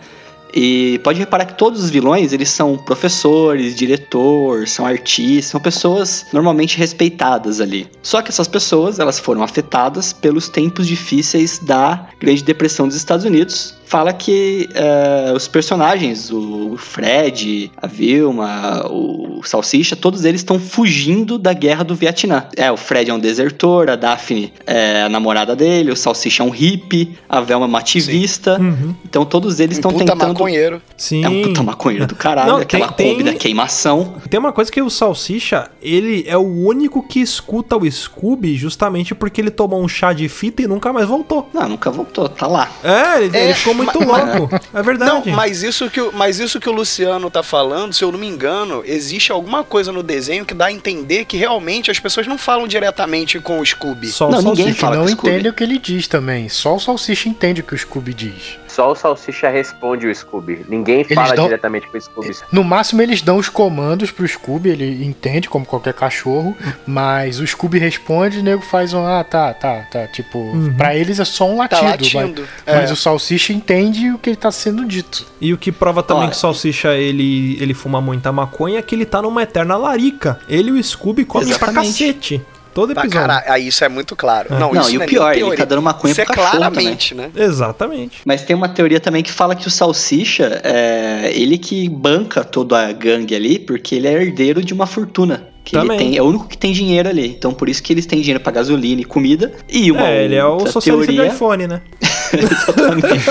E 0.53 1.00
pode 1.03 1.18
reparar 1.18 1.46
que 1.46 1.55
todos 1.55 1.82
os 1.82 1.90
vilões, 1.90 2.32
eles 2.32 2.50
são 2.50 2.76
professores, 2.76 3.74
diretor, 3.74 4.68
são 4.68 4.86
artistas, 4.86 5.46
são 5.46 5.61
pessoas 5.61 6.26
normalmente 6.32 6.76
respeitadas 6.76 7.61
ali. 7.61 7.88
Só 8.03 8.20
que 8.22 8.30
essas 8.30 8.48
pessoas, 8.48 8.98
elas 8.98 9.18
foram 9.18 9.42
afetadas 9.42 10.12
pelos 10.12 10.48
tempos 10.48 10.86
difíceis 10.86 11.59
da 11.59 12.07
Grande 12.20 12.42
Depressão 12.42 12.86
dos 12.86 12.96
Estados 12.96 13.24
Unidos. 13.24 13.74
Fala 13.84 14.12
que 14.12 14.70
eh, 14.74 15.32
os 15.36 15.46
personagens, 15.46 16.30
o 16.32 16.76
Fred, 16.78 17.70
a 17.76 17.86
Vilma, 17.86 18.86
o 18.90 19.42
Salsicha, 19.44 19.94
todos 19.94 20.24
eles 20.24 20.40
estão 20.40 20.59
fugindo 20.59 21.36
da 21.36 21.53
guerra 21.53 21.84
do 21.84 21.94
Vietnã. 21.94 22.46
É, 22.57 22.72
o 22.72 22.76
Fred 22.78 23.11
é 23.11 23.14
um 23.14 23.18
desertor, 23.18 23.90
a 23.90 23.96
Daphne 23.96 24.50
é 24.66 25.03
a 25.03 25.11
namorada 25.11 25.55
dele, 25.55 25.90
o 25.90 25.96
Salsicha 25.96 26.42
é 26.42 26.46
um 26.46 26.48
hippie, 26.48 27.18
a 27.28 27.42
Velma 27.42 27.66
é 27.66 27.68
uma 27.68 27.80
ativista. 27.80 28.59
Uhum. 28.59 28.94
Então 29.05 29.26
todos 29.26 29.61
eles 29.61 29.76
estão 29.76 29.92
tentando. 29.92 30.41
Maconheiro. 30.43 30.82
Sim. 30.97 31.24
É 31.24 31.28
um 31.28 31.43
puta 31.43 31.62
maconheiro 31.62 32.07
do 32.07 32.14
caralho, 32.14 32.53
Não, 32.53 32.59
aquela 32.59 32.93
tem- 32.93 33.12
Kombi 33.12 33.24
tem- 33.24 33.32
da 33.32 33.38
queimação. 33.38 34.14
Tem 34.28 34.38
uma 34.38 34.53
coisa 34.53 34.70
que 34.70 34.80
o 34.80 34.90
Salsicha, 34.90 35.70
ele 35.80 36.24
é 36.26 36.36
o 36.36 36.40
único 36.43 37.03
que 37.03 37.20
escuta 37.20 37.76
o 37.76 37.90
Scooby 37.90 38.57
justamente 38.57 39.14
porque 39.14 39.40
ele 39.40 39.51
tomou 39.51 39.82
um 39.82 39.88
chá 39.88 40.12
de 40.12 40.28
fita 40.28 40.62
e 40.62 40.66
nunca 40.66 40.93
mais 40.93 41.07
voltou. 41.09 41.49
Não, 41.53 41.68
nunca 41.68 41.90
voltou, 41.90 42.28
tá 42.28 42.47
lá. 42.47 42.70
É, 42.82 43.22
ele, 43.24 43.36
É, 43.36 43.45
ele 43.45 43.55
ficou 43.55 43.74
muito 43.74 43.99
louco. 44.03 44.55
É 44.55 44.61
Não, 44.74 44.82
verdade. 44.82 45.30
mas 45.32 45.62
isso, 45.62 45.88
que, 45.90 46.01
o- 46.01 46.12
mas 46.12 46.38
isso 46.38 46.61
que 46.61 46.68
o 46.68 46.72
Luciano 46.72 47.30
tá 47.30 47.43
falando, 47.43 47.93
se 47.93 48.03
eu 48.05 48.12
não 48.12 48.18
me 48.18 48.26
engano, 48.26 48.82
existe 48.84 49.32
alguma 49.32 49.64
coisa 49.64 49.90
no 49.93 50.03
desenho 50.03 50.45
que 50.45 50.55
dá 50.55 50.66
a 50.66 50.72
entender 50.72 51.24
que 51.24 51.36
realmente 51.36 51.90
as 51.90 51.99
pessoas 51.99 52.26
não 52.26 52.38
falam 52.38 52.66
diretamente 52.66 53.38
com 53.40 53.61
o 53.61 53.66
Scooby. 53.66 54.09
Só 54.09 54.30
Não, 54.30 54.38
o 54.38 54.43
ninguém 54.43 54.66
Salsicha. 54.66 54.80
fala 54.80 54.97
não 54.97 55.03
com 55.05 55.09
o 55.09 55.12
Scooby. 55.12 55.30
entende 55.32 55.49
o 55.49 55.53
que 55.53 55.64
ele 55.64 55.78
diz 55.78 56.07
também. 56.07 56.49
Só 56.49 56.74
o 56.76 56.80
Salsicha 56.80 57.28
entende 57.28 57.61
o 57.61 57.64
que 57.64 57.74
o 57.74 57.78
Scooby 57.78 58.14
diz. 58.14 58.59
Só 58.74 58.90
o 58.90 58.94
Salsicha 58.94 59.48
responde 59.50 60.06
o 60.06 60.14
Scooby. 60.14 60.64
Ninguém 60.68 61.04
fala 61.04 61.34
dão- 61.34 61.44
diretamente 61.44 61.86
com 61.88 61.98
o 61.98 62.00
Scooby. 62.00 62.30
No 62.50 62.64
máximo 62.64 63.02
eles 63.02 63.20
dão 63.20 63.36
os 63.36 63.48
comandos 63.48 64.10
pro 64.10 64.26
Scooby, 64.26 64.70
ele 64.70 65.04
entende 65.04 65.48
como 65.48 65.66
qualquer 65.66 65.92
cachorro, 65.92 66.56
mas 66.86 67.38
o 67.38 67.46
Scooby 67.46 67.78
responde 67.78 68.38
e 68.38 68.40
o 68.40 68.42
nego 68.42 68.62
faz 68.62 68.94
um, 68.94 69.04
ah, 69.06 69.22
tá, 69.22 69.52
tá, 69.52 69.86
tá. 69.90 70.06
Tipo, 70.08 70.52
pra 70.76 70.94
eles 70.96 71.20
é 71.20 71.24
só 71.24 71.44
um 71.50 71.56
Tá 71.66 71.80
latido. 71.82 72.18
latindo. 72.18 72.42
Mas, 72.66 72.76
mas 72.76 72.90
É. 72.90 72.92
o 72.92 72.96
Salsicha 72.96 73.52
entende 73.52 74.10
o 74.10 74.18
que 74.18 74.30
ele 74.30 74.36
tá 74.36 74.50
sendo 74.50 74.84
dito. 74.86 75.26
E 75.40 75.52
o 75.52 75.58
que 75.58 75.70
prova 75.70 76.02
também 76.02 76.22
Olha. 76.22 76.30
que 76.30 76.36
o 76.36 76.40
Salsicha 76.40 76.94
ele, 76.94 77.58
ele 77.60 77.74
fuma 77.74 78.00
muita 78.00 78.32
maconha 78.32 78.78
é 78.78 78.82
que 78.82 78.94
ele 78.94 79.04
tá 79.04 79.20
numa 79.20 79.42
eterna 79.42 79.76
larica. 79.76 80.40
Ele 80.48 80.70
e 80.70 80.72
o 80.80 80.82
Scooby 80.82 81.24
comem 81.24 81.52
pra 81.58 81.72
cacete. 81.72 82.40
Todo 82.74 82.92
Pra 82.94 83.02
episódio. 83.04 83.28
caralho, 83.28 83.52
aí 83.52 83.68
isso 83.68 83.84
é 83.84 83.88
muito 83.88 84.16
claro. 84.16 84.48
É. 84.50 84.58
Não, 84.58 84.72
Não, 84.72 84.80
isso 84.82 84.90
e 84.92 84.96
o 84.96 84.98
não 84.98 85.04
é 85.04 85.08
pior, 85.08 85.36
ele 85.36 85.56
tá 85.56 85.64
dando 85.64 85.82
maconha 85.82 86.12
Isso 86.12 86.20
é 86.20 86.24
pro 86.24 86.34
cachorro 86.34 86.56
claramente, 86.56 87.14
né? 87.14 87.30
Exatamente. 87.36 88.18
Mas 88.24 88.42
tem 88.42 88.56
uma 88.56 88.68
teoria 88.68 88.98
também 89.00 89.22
que 89.22 89.30
fala 89.32 89.54
que 89.54 89.66
o 89.66 89.70
Salsicha, 89.70 90.60
é 90.64 91.30
ele 91.34 91.58
que 91.58 91.88
banca 91.88 92.42
toda 92.44 92.86
a 92.88 92.92
gangue 92.92 93.34
ali, 93.34 93.58
porque 93.58 93.94
ele 93.94 94.08
é 94.08 94.12
herdeiro 94.12 94.62
de 94.64 94.72
uma 94.72 94.86
fortuna. 94.86 95.48
Que 95.64 95.76
ele 95.76 95.82
Também. 95.82 95.98
tem, 95.98 96.16
é 96.16 96.22
o 96.22 96.24
único 96.26 96.48
que 96.48 96.58
tem 96.58 96.72
dinheiro 96.72 97.08
ali. 97.08 97.28
Então 97.28 97.52
por 97.54 97.68
isso 97.68 97.80
que 97.82 97.92
eles 97.92 98.04
têm 98.04 98.20
dinheiro 98.20 98.40
pra 98.42 98.50
gasolina 98.50 99.00
e 99.00 99.04
comida. 99.04 99.52
E 99.68 99.92
uma 99.92 100.08
é, 100.08 100.24
ele 100.24 100.34
é 100.34 100.44
o 100.44 100.66
socialista 100.66 101.12
teoria, 101.12 101.28
de 101.30 101.34
iPhone, 101.36 101.66
né? 101.68 101.82
Exatamente. 102.32 103.30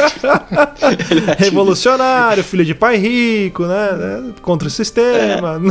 É 1.37 1.43
Revolucionário, 1.43 2.43
filho 2.43 2.65
de 2.65 2.73
pai 2.73 2.97
rico, 2.97 3.65
né? 3.65 4.33
Contra 4.41 4.67
o 4.67 4.71
sistema. 4.71 5.61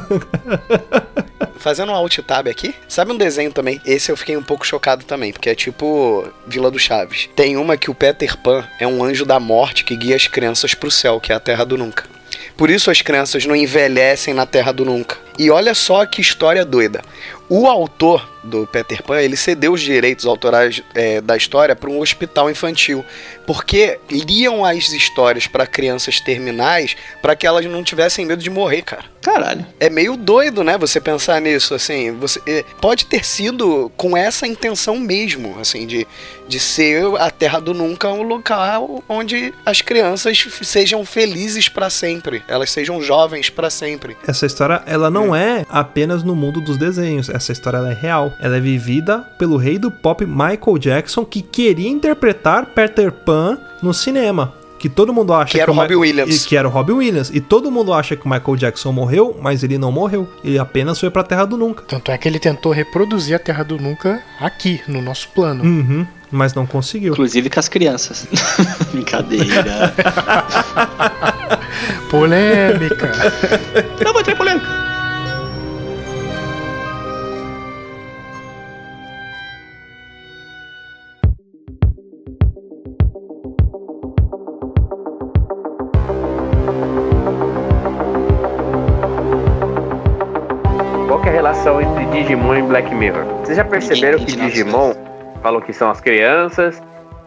Fazendo 1.56 1.92
um 1.92 1.94
alt 1.94 2.18
tab 2.20 2.48
aqui, 2.48 2.74
sabe 2.88 3.12
um 3.12 3.16
desenho 3.16 3.52
também? 3.52 3.80
Esse 3.84 4.10
eu 4.10 4.16
fiquei 4.16 4.36
um 4.36 4.42
pouco 4.42 4.66
chocado 4.66 5.04
também, 5.04 5.32
porque 5.32 5.50
é 5.50 5.54
tipo 5.54 6.26
Vila 6.46 6.70
do 6.70 6.78
Chaves. 6.78 7.28
Tem 7.36 7.56
uma 7.56 7.76
que 7.76 7.90
o 7.90 7.94
Peter 7.94 8.36
Pan 8.38 8.64
é 8.78 8.86
um 8.86 9.04
anjo 9.04 9.24
da 9.24 9.38
morte 9.38 9.84
que 9.84 9.96
guia 9.96 10.16
as 10.16 10.26
crianças 10.26 10.74
pro 10.74 10.90
céu, 10.90 11.20
que 11.20 11.32
é 11.32 11.34
a 11.34 11.40
Terra 11.40 11.64
do 11.64 11.76
Nunca. 11.76 12.04
Por 12.56 12.70
isso 12.70 12.90
as 12.90 13.00
crianças 13.00 13.46
não 13.46 13.56
envelhecem 13.56 14.34
na 14.34 14.46
Terra 14.46 14.72
do 14.72 14.84
Nunca. 14.84 15.16
E 15.38 15.50
olha 15.50 15.74
só 15.74 16.04
que 16.04 16.20
história 16.20 16.64
doida. 16.64 17.02
O 17.48 17.66
autor 17.66 18.28
do 18.42 18.66
Peter 18.66 19.02
Pan, 19.02 19.20
ele 19.20 19.36
cedeu 19.36 19.72
os 19.72 19.80
direitos 19.80 20.26
autorais 20.26 20.82
é, 20.94 21.20
da 21.20 21.36
história 21.36 21.76
para 21.76 21.90
um 21.90 22.00
hospital 22.00 22.50
infantil, 22.50 23.04
porque 23.46 23.98
liam 24.10 24.64
as 24.64 24.90
histórias 24.92 25.46
para 25.46 25.66
crianças 25.66 26.20
terminais 26.20 26.96
para 27.20 27.36
que 27.36 27.46
elas 27.46 27.64
não 27.66 27.82
tivessem 27.82 28.24
medo 28.24 28.42
de 28.42 28.50
morrer, 28.50 28.82
cara. 28.82 29.04
Caralho. 29.20 29.66
É 29.78 29.90
meio 29.90 30.16
doido, 30.16 30.64
né? 30.64 30.78
Você 30.78 30.98
pensar 30.98 31.40
nisso, 31.40 31.74
assim. 31.74 32.10
Você 32.12 32.40
é, 32.46 32.64
pode 32.80 33.04
ter 33.04 33.24
sido 33.24 33.92
com 33.96 34.16
essa 34.16 34.46
intenção 34.46 34.98
mesmo, 34.98 35.58
assim, 35.60 35.86
de, 35.86 36.06
de 36.48 36.58
ser 36.58 37.04
a 37.18 37.30
Terra 37.30 37.60
do 37.60 37.74
Nunca 37.74 38.08
um 38.08 38.22
local 38.22 39.04
onde 39.08 39.52
as 39.64 39.82
crianças 39.82 40.48
sejam 40.62 41.04
felizes 41.04 41.68
para 41.68 41.90
sempre, 41.90 42.42
elas 42.48 42.70
sejam 42.70 43.02
jovens 43.02 43.50
para 43.50 43.68
sempre. 43.68 44.16
Essa 44.26 44.46
história, 44.46 44.82
ela 44.86 45.10
não 45.10 45.34
é 45.34 45.66
apenas 45.68 46.22
no 46.22 46.34
mundo 46.34 46.60
dos 46.60 46.78
desenhos. 46.78 47.28
Essa 47.28 47.52
história 47.52 47.78
ela 47.78 47.90
é 47.90 47.94
real. 47.94 48.29
Ela 48.40 48.56
é 48.56 48.60
vivida 48.60 49.18
pelo 49.38 49.56
rei 49.56 49.78
do 49.78 49.90
pop 49.90 50.24
Michael 50.26 50.78
Jackson, 50.78 51.24
que 51.24 51.40
queria 51.42 51.88
interpretar 51.88 52.66
Peter 52.66 53.10
Pan 53.10 53.58
no 53.82 53.94
cinema. 53.94 54.54
que 54.78 54.88
todo 54.88 55.12
mundo 55.12 55.34
acha 55.34 55.52
Que 55.52 55.60
era 55.60 55.70
o 55.70 55.74
o 55.74 55.76
Ma- 55.76 55.82
Robin 55.82 55.96
Williams. 55.96 56.42
E 56.44 56.48
que 56.48 56.56
era 56.56 56.66
o 56.66 56.70
Robin 56.70 56.94
Williams. 56.94 57.30
E 57.34 57.38
todo 57.38 57.70
mundo 57.70 57.92
acha 57.92 58.16
que 58.16 58.24
o 58.24 58.28
Michael 58.30 58.56
Jackson 58.56 58.90
morreu, 58.92 59.38
mas 59.42 59.62
ele 59.62 59.76
não 59.76 59.92
morreu. 59.92 60.26
Ele 60.42 60.58
apenas 60.58 60.98
foi 60.98 61.10
pra 61.10 61.22
Terra 61.22 61.44
do 61.44 61.54
Nunca. 61.58 61.84
Tanto 61.86 62.10
é 62.10 62.16
que 62.16 62.26
ele 62.26 62.38
tentou 62.38 62.72
reproduzir 62.72 63.36
a 63.36 63.38
Terra 63.38 63.62
do 63.62 63.76
Nunca 63.78 64.22
aqui, 64.40 64.80
no 64.88 65.02
nosso 65.02 65.28
plano. 65.34 65.62
Uhum, 65.62 66.06
mas 66.32 66.54
não 66.54 66.64
conseguiu. 66.64 67.12
Inclusive 67.12 67.50
com 67.50 67.60
as 67.60 67.68
crianças. 67.68 68.26
Brincadeira. 68.90 69.92
Polêmica. 72.10 73.12
Não 74.04 74.12
vou 74.12 74.22
ter 74.22 74.36
polêmica. 74.36 74.49
Digimon 92.20 92.54
e 92.54 92.62
Black 92.62 92.94
Mirror? 92.94 93.24
Vocês 93.42 93.56
já 93.56 93.64
perceberam 93.64 94.18
que 94.18 94.36
Digimon 94.36 94.92
falam 95.42 95.58
que 95.60 95.72
são 95.72 95.90
as 95.90 96.02
crianças 96.02 96.80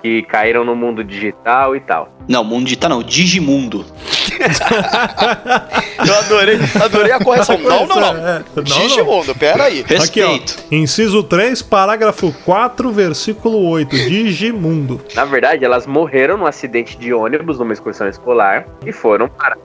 que 0.04 0.22
caíram 0.22 0.64
no 0.64 0.76
mundo 0.76 1.04
digital 1.04 1.76
e 1.76 1.80
tal. 1.80 2.10
Não, 2.28 2.44
mundo 2.44 2.66
digital 2.66 2.90
não, 2.90 3.02
Digimundo. 3.02 3.86
Eu 6.06 6.16
adorei, 6.16 6.60
adorei 6.84 7.12
a 7.12 7.20
correção. 7.20 7.58
Não, 7.58 7.88
não, 7.88 8.00
não. 8.00 8.28
É, 8.28 8.44
não, 8.56 8.64
Digimundo, 8.64 9.34
pera 9.34 9.64
aí. 9.64 9.82
Respeito. 9.82 10.60
Aqui, 10.60 10.66
ó. 10.72 10.76
Inciso 10.76 11.24
3, 11.24 11.62
parágrafo 11.64 12.32
4, 12.46 12.92
versículo 12.92 13.68
8. 13.70 13.96
Digimundo. 13.96 15.02
Na 15.16 15.26
verdade, 15.26 15.66
elas 15.66 15.88
morreram 15.88 16.38
num 16.38 16.46
acidente 16.46 16.98
de 16.98 17.14
ônibus 17.14 17.58
numa 17.58 17.74
excursão 17.74 18.08
escolar 18.08 18.68
e 18.86 18.92
foram 18.92 19.28
parar 19.28 19.58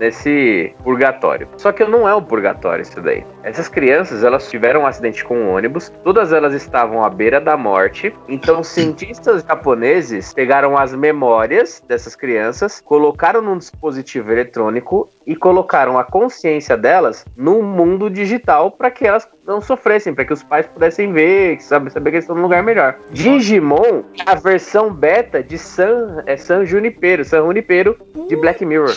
nesse 0.00 0.74
purgatório. 0.82 1.46
Só 1.58 1.70
que 1.70 1.84
não 1.84 2.08
é 2.08 2.14
um 2.14 2.22
purgatório 2.22 2.82
isso 2.82 3.00
daí. 3.00 3.24
Essas 3.42 3.68
crianças, 3.68 4.24
elas 4.24 4.48
tiveram 4.50 4.80
um 4.80 4.86
acidente 4.86 5.22
com 5.22 5.36
um 5.36 5.54
ônibus, 5.54 5.92
todas 6.02 6.32
elas 6.32 6.54
estavam 6.54 7.04
à 7.04 7.10
beira 7.10 7.40
da 7.40 7.56
morte, 7.56 8.12
então 8.26 8.64
cientistas 8.64 9.44
japoneses 9.46 10.32
pegaram 10.32 10.76
as 10.76 10.94
memórias 10.94 11.82
dessas 11.86 12.16
crianças, 12.16 12.80
colocaram 12.80 13.42
num 13.42 13.58
dispositivo 13.58 14.32
eletrônico 14.32 15.08
e 15.26 15.36
colocaram 15.36 15.98
a 15.98 16.04
consciência 16.04 16.76
delas 16.76 17.24
no 17.36 17.62
mundo 17.62 18.08
digital 18.10 18.70
para 18.70 18.90
que 18.90 19.06
elas 19.06 19.28
não 19.46 19.60
sofressem, 19.60 20.14
para 20.14 20.24
que 20.24 20.32
os 20.32 20.42
pais 20.42 20.66
pudessem 20.66 21.12
ver, 21.12 21.60
saber, 21.60 21.90
saber 21.90 22.10
que 22.10 22.16
eles 22.16 22.24
estão 22.24 22.34
num 22.36 22.42
lugar 22.42 22.62
melhor. 22.62 22.96
Digimon 23.12 24.02
é 24.18 24.22
a 24.30 24.34
versão 24.34 24.92
beta 24.92 25.42
de 25.42 25.58
San, 25.58 26.22
é 26.26 26.36
San 26.36 26.64
Junipero, 26.64 27.24
San 27.24 27.42
Junipero 27.44 27.96
de 28.28 28.36
Black 28.36 28.64
Mirror. 28.64 28.94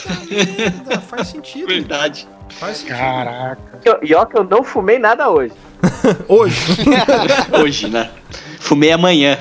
Faz 1.10 1.28
sentido. 1.28 1.68
Verdade. 1.68 2.28
Faz 2.50 2.78
sentido. 2.78 2.96
Caraca. 2.98 3.58
E 3.86 3.90
ó- 3.90 3.98
E 4.02 4.16
ó 4.16 4.26
que 4.26 4.38
eu 4.38 4.44
não 4.44 4.64
fumei 4.64 4.98
nada 5.00 5.30
hoje. 5.30 5.54
Hoje. 6.30 6.78
Hoje, 7.62 7.90
né? 7.90 8.10
Fumei 8.60 8.92
amanhã. 8.94 9.38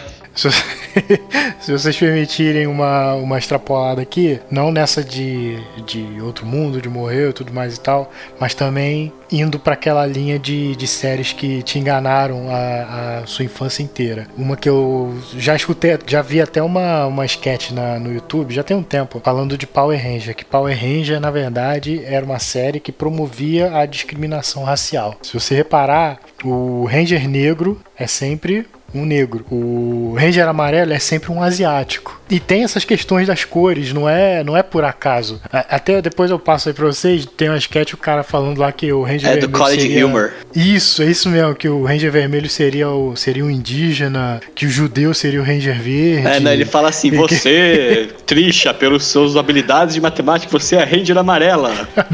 Se, 1.60 1.72
vocês 1.72 1.96
permitirem 1.96 2.66
uma, 2.66 3.14
uma 3.14 3.38
extrapolada 3.38 4.02
aqui, 4.02 4.40
não 4.50 4.70
nessa 4.70 5.02
de, 5.02 5.58
de 5.86 6.20
outro 6.20 6.44
mundo, 6.44 6.80
de 6.80 6.88
morrer 6.88 7.30
e 7.30 7.32
tudo 7.32 7.52
mais 7.52 7.76
e 7.76 7.80
tal, 7.80 8.10
mas 8.38 8.54
também 8.54 9.12
indo 9.30 9.58
pra 9.58 9.74
aquela 9.74 10.04
linha 10.06 10.38
de, 10.38 10.76
de 10.76 10.86
séries 10.86 11.32
que 11.32 11.62
te 11.62 11.78
enganaram 11.78 12.48
a, 12.50 13.20
a 13.20 13.26
sua 13.26 13.44
infância 13.44 13.82
inteira. 13.82 14.26
Uma 14.36 14.56
que 14.56 14.68
eu 14.68 15.16
já 15.36 15.56
escutei, 15.56 15.98
já 16.06 16.20
vi 16.20 16.40
até 16.40 16.62
uma, 16.62 17.06
uma 17.06 17.24
sketch 17.24 17.70
na, 17.70 17.98
no 17.98 18.12
YouTube, 18.12 18.52
já 18.52 18.62
tem 18.62 18.76
um 18.76 18.82
tempo, 18.82 19.20
falando 19.22 19.56
de 19.56 19.66
Power 19.66 20.00
Ranger, 20.02 20.34
que 20.34 20.44
Power 20.44 20.76
Ranger, 20.78 21.20
na 21.20 21.30
verdade, 21.30 22.02
era 22.04 22.24
uma 22.24 22.38
série 22.38 22.80
que 22.80 22.92
promovia 22.92 23.76
a 23.76 23.86
discriminação 23.86 24.64
racial. 24.64 25.16
Se 25.22 25.32
você 25.32 25.54
reparar, 25.54 26.18
o 26.44 26.84
Ranger 26.84 27.28
negro 27.28 27.80
é 27.96 28.06
sempre 28.06 28.66
um 28.94 29.04
negro. 29.04 29.44
O 29.50 30.14
Ranger 30.18 30.48
amarelo 30.48 30.92
é 30.92 30.98
sempre 30.98 31.30
um 31.32 31.42
asiático. 31.42 32.21
E 32.32 32.40
tem 32.40 32.64
essas 32.64 32.84
questões 32.84 33.26
das 33.28 33.44
cores, 33.44 33.92
não 33.92 34.08
é, 34.08 34.42
não 34.42 34.56
é 34.56 34.62
por 34.62 34.84
acaso. 34.84 35.40
A- 35.52 35.66
Até 35.76 36.00
depois 36.00 36.30
eu 36.30 36.38
passo 36.38 36.68
aí 36.70 36.74
pra 36.74 36.86
vocês, 36.86 37.26
tem 37.36 37.48
uma 37.50 37.58
sketch 37.58 37.92
o 37.92 37.96
cara 37.96 38.22
falando 38.22 38.58
lá 38.58 38.72
que 38.72 38.90
o 38.92 39.02
Ranger 39.02 39.28
É 39.28 39.36
do 39.36 39.40
vermelho 39.42 39.52
College 39.58 39.80
seria... 39.82 40.06
Humor. 40.06 40.32
Isso, 40.54 41.02
é 41.02 41.06
isso 41.06 41.28
mesmo, 41.28 41.54
que 41.54 41.68
o 41.68 41.84
Ranger 41.84 42.10
vermelho 42.10 42.48
seria 42.48 42.88
o 42.88 43.14
seria 43.16 43.44
um 43.44 43.50
indígena, 43.50 44.40
que 44.54 44.64
o 44.66 44.68
judeu 44.70 45.12
seria 45.14 45.40
o 45.40 45.44
Ranger 45.44 45.78
verde. 45.80 46.26
É, 46.26 46.40
não, 46.40 46.52
ele 46.52 46.64
fala 46.64 46.88
assim: 46.88 47.10
você, 47.10 48.08
Trisha, 48.26 48.72
pelas 48.72 49.04
suas 49.04 49.36
habilidades 49.36 49.94
de 49.94 50.00
matemática, 50.00 50.50
você 50.50 50.76
é 50.76 50.84
Ranger 50.84 51.18
amarela. 51.18 51.72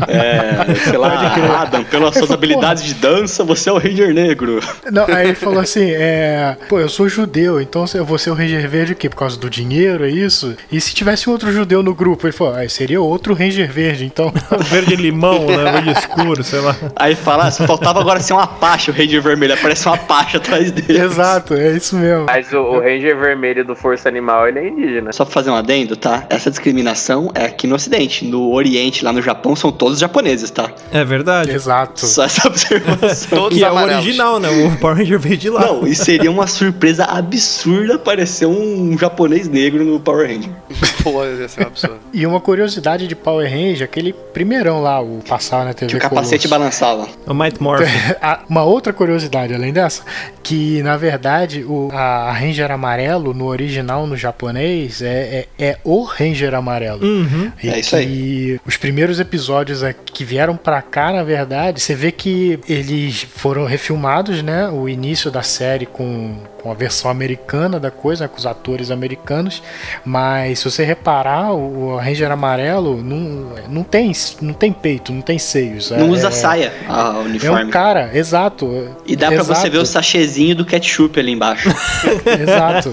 É, 0.08 0.74
sei 0.74 0.96
lá, 0.98 1.32
Adam, 1.62 1.84
pelas 1.84 2.14
suas 2.16 2.30
habilidades 2.30 2.84
de 2.84 2.94
dança, 2.94 3.44
você 3.44 3.68
é 3.70 3.72
o 3.72 3.78
Ranger 3.78 4.12
negro. 4.14 4.60
Não, 4.90 5.04
aí 5.06 5.28
ele 5.28 5.34
falou 5.34 5.60
assim, 5.60 5.90
é, 5.90 6.56
pô, 6.68 6.78
eu 6.80 6.88
sou 6.88 7.08
judeu, 7.08 7.60
então 7.60 7.84
eu 7.94 8.04
vou 8.04 8.18
ser 8.18 8.30
o 8.30 8.34
Ranger 8.34 8.68
Verde 8.68 8.92
o 8.92 8.96
quê? 8.96 9.08
Por 9.08 9.16
causa 9.16 9.36
do 9.38 9.48
dinheiro, 9.50 10.04
é 10.08 10.12
isso? 10.12 10.56
E 10.70 10.80
se 10.80 10.94
tivesse 10.94 11.28
um 11.28 11.32
outro 11.32 11.52
judeu 11.52 11.82
no 11.82 11.94
grupo? 11.94 12.26
Ele 12.26 12.32
falou, 12.32 12.54
ah, 12.54 12.68
seria 12.68 13.00
outro 13.00 13.34
Ranger 13.34 13.70
Verde, 13.70 14.04
então... 14.04 14.32
Verde 14.68 14.96
limão, 14.96 15.46
né? 15.46 15.72
Verde 15.72 15.90
escuro, 15.90 16.42
sei 16.42 16.60
lá. 16.60 16.76
Aí 16.96 17.14
fala: 17.14 17.46
ah, 17.46 17.50
só 17.50 17.66
faltava 17.66 18.00
agora 18.00 18.20
ser 18.20 18.34
um 18.34 18.38
Apache, 18.38 18.90
o 18.90 18.94
Ranger 18.94 19.22
vermelho. 19.22 19.54
Aparece 19.54 19.88
um 19.88 19.92
Apache 19.92 20.36
atrás 20.36 20.70
dele. 20.70 21.00
Exato, 21.00 21.54
é 21.54 21.72
isso 21.72 21.96
mesmo. 21.96 22.26
Mas 22.26 22.52
o, 22.52 22.58
o 22.58 22.80
Ranger 22.80 23.16
vermelho 23.16 23.64
do 23.64 23.74
Força 23.74 24.08
Animal, 24.08 24.48
ele 24.48 24.58
é 24.58 24.68
indígena. 24.68 25.12
Só 25.12 25.24
pra 25.24 25.32
fazer 25.32 25.50
um 25.50 25.54
adendo, 25.54 25.96
tá? 25.96 26.26
Essa 26.28 26.50
discriminação 26.50 27.30
é 27.34 27.44
aqui 27.44 27.66
no 27.66 27.74
Ocidente. 27.74 28.24
No 28.24 28.52
Oriente, 28.52 29.04
lá 29.04 29.12
no 29.12 29.22
Japão, 29.22 29.54
são 29.54 29.70
todos 29.70 29.98
japoneses, 29.98 30.50
tá? 30.50 30.70
É 30.92 31.04
verdade. 31.04 31.52
Exato. 31.52 32.06
Só 32.06 32.24
essa 32.24 32.46
observação. 32.48 33.38
Todos 33.38 33.58
Que 33.58 33.64
é 33.64 33.70
o 33.70 33.74
original, 33.74 34.40
né? 34.40 34.48
O 34.48 34.76
Power 34.78 34.96
Ranger 34.96 35.18
veio 35.18 35.36
de 35.36 35.50
lá. 35.50 35.60
Não, 35.60 35.86
e 35.86 35.94
seria 35.94 36.30
uma 36.30 36.46
surpresa 36.46 37.04
absurda 37.04 37.94
aparecer 37.94 38.46
um 38.46 38.96
japonês 38.98 39.48
negro 39.48 39.84
no 39.84 39.97
Power 40.00 40.28
Ranger. 40.28 40.50
Pô, 41.02 41.24
ia 41.24 41.48
ser 41.48 41.62
um 41.62 41.66
absurdo. 41.66 41.98
E 42.12 42.26
uma 42.26 42.40
curiosidade 42.40 43.06
de 43.06 43.14
Power 43.14 43.48
Ranger, 43.50 43.84
aquele 43.84 44.12
primeirão 44.12 44.82
lá, 44.82 45.00
o 45.00 45.20
passar 45.28 45.64
na 45.64 45.72
TV 45.74 45.90
Que 45.90 45.96
o 45.96 46.00
capacete 46.00 46.46
Colosso. 46.46 46.48
balançava. 46.48 47.08
O 47.26 47.34
Might 47.34 47.62
Morph. 47.62 47.82
Uma 48.48 48.64
outra 48.64 48.92
curiosidade 48.92 49.54
além 49.54 49.72
dessa, 49.72 50.02
que 50.42 50.82
na 50.82 50.96
verdade 50.96 51.64
o, 51.64 51.88
a 51.92 52.32
Ranger 52.32 52.70
amarelo 52.70 53.32
no 53.34 53.46
original 53.46 54.06
no 54.06 54.16
japonês 54.16 55.02
é, 55.02 55.46
é, 55.58 55.64
é 55.70 55.78
o 55.84 56.02
Ranger 56.02 56.54
amarelo. 56.54 57.04
Uhum. 57.04 57.52
E 57.62 57.68
É 57.68 57.78
isso 57.80 57.96
aí. 57.96 58.60
os 58.66 58.76
primeiros 58.76 59.20
episódios 59.20 59.82
aqui 59.82 59.98
que 60.18 60.24
vieram 60.24 60.56
pra 60.56 60.82
cá, 60.82 61.12
na 61.12 61.22
verdade, 61.22 61.80
você 61.80 61.94
vê 61.94 62.10
que 62.10 62.58
eles 62.68 63.22
foram 63.22 63.64
refilmados, 63.66 64.42
né? 64.42 64.68
O 64.68 64.88
início 64.88 65.30
da 65.30 65.42
série 65.42 65.86
com, 65.86 66.38
com 66.60 66.70
a 66.70 66.74
versão 66.74 67.10
americana 67.10 67.78
da 67.78 67.90
coisa, 67.90 68.24
né, 68.24 68.28
com 68.28 68.36
os 68.38 68.46
atores 68.46 68.90
americanos. 68.90 69.62
Mas 70.04 70.58
se 70.60 70.70
você 70.70 70.84
reparar, 70.84 71.52
o, 71.52 71.96
Ranger 71.96 72.30
amarelo 72.30 73.02
não, 73.02 73.52
não, 73.68 73.82
tem, 73.82 74.12
não 74.40 74.52
tem 74.54 74.72
peito, 74.72 75.12
não 75.12 75.20
tem 75.22 75.38
seios. 75.38 75.90
Não 75.90 75.98
É- 75.98 76.04
usa 76.04 76.28
é, 76.28 76.30
saia, 76.30 76.72
a 76.88 77.14
É 77.16 77.18
uniforme. 77.18 77.64
um 77.64 77.70
cara, 77.70 78.10
exato. 78.14 78.88
E 79.06 79.16
dá 79.16 79.30
pra 79.30 79.42
você 79.42 79.68
ver 79.70 79.78
o 79.78 79.86
sachezinho 79.86 80.54
do 80.54 80.64
ketchup 80.64 81.18
ali 81.18 81.32
embaixo. 81.32 81.68
Exato. 82.26 82.92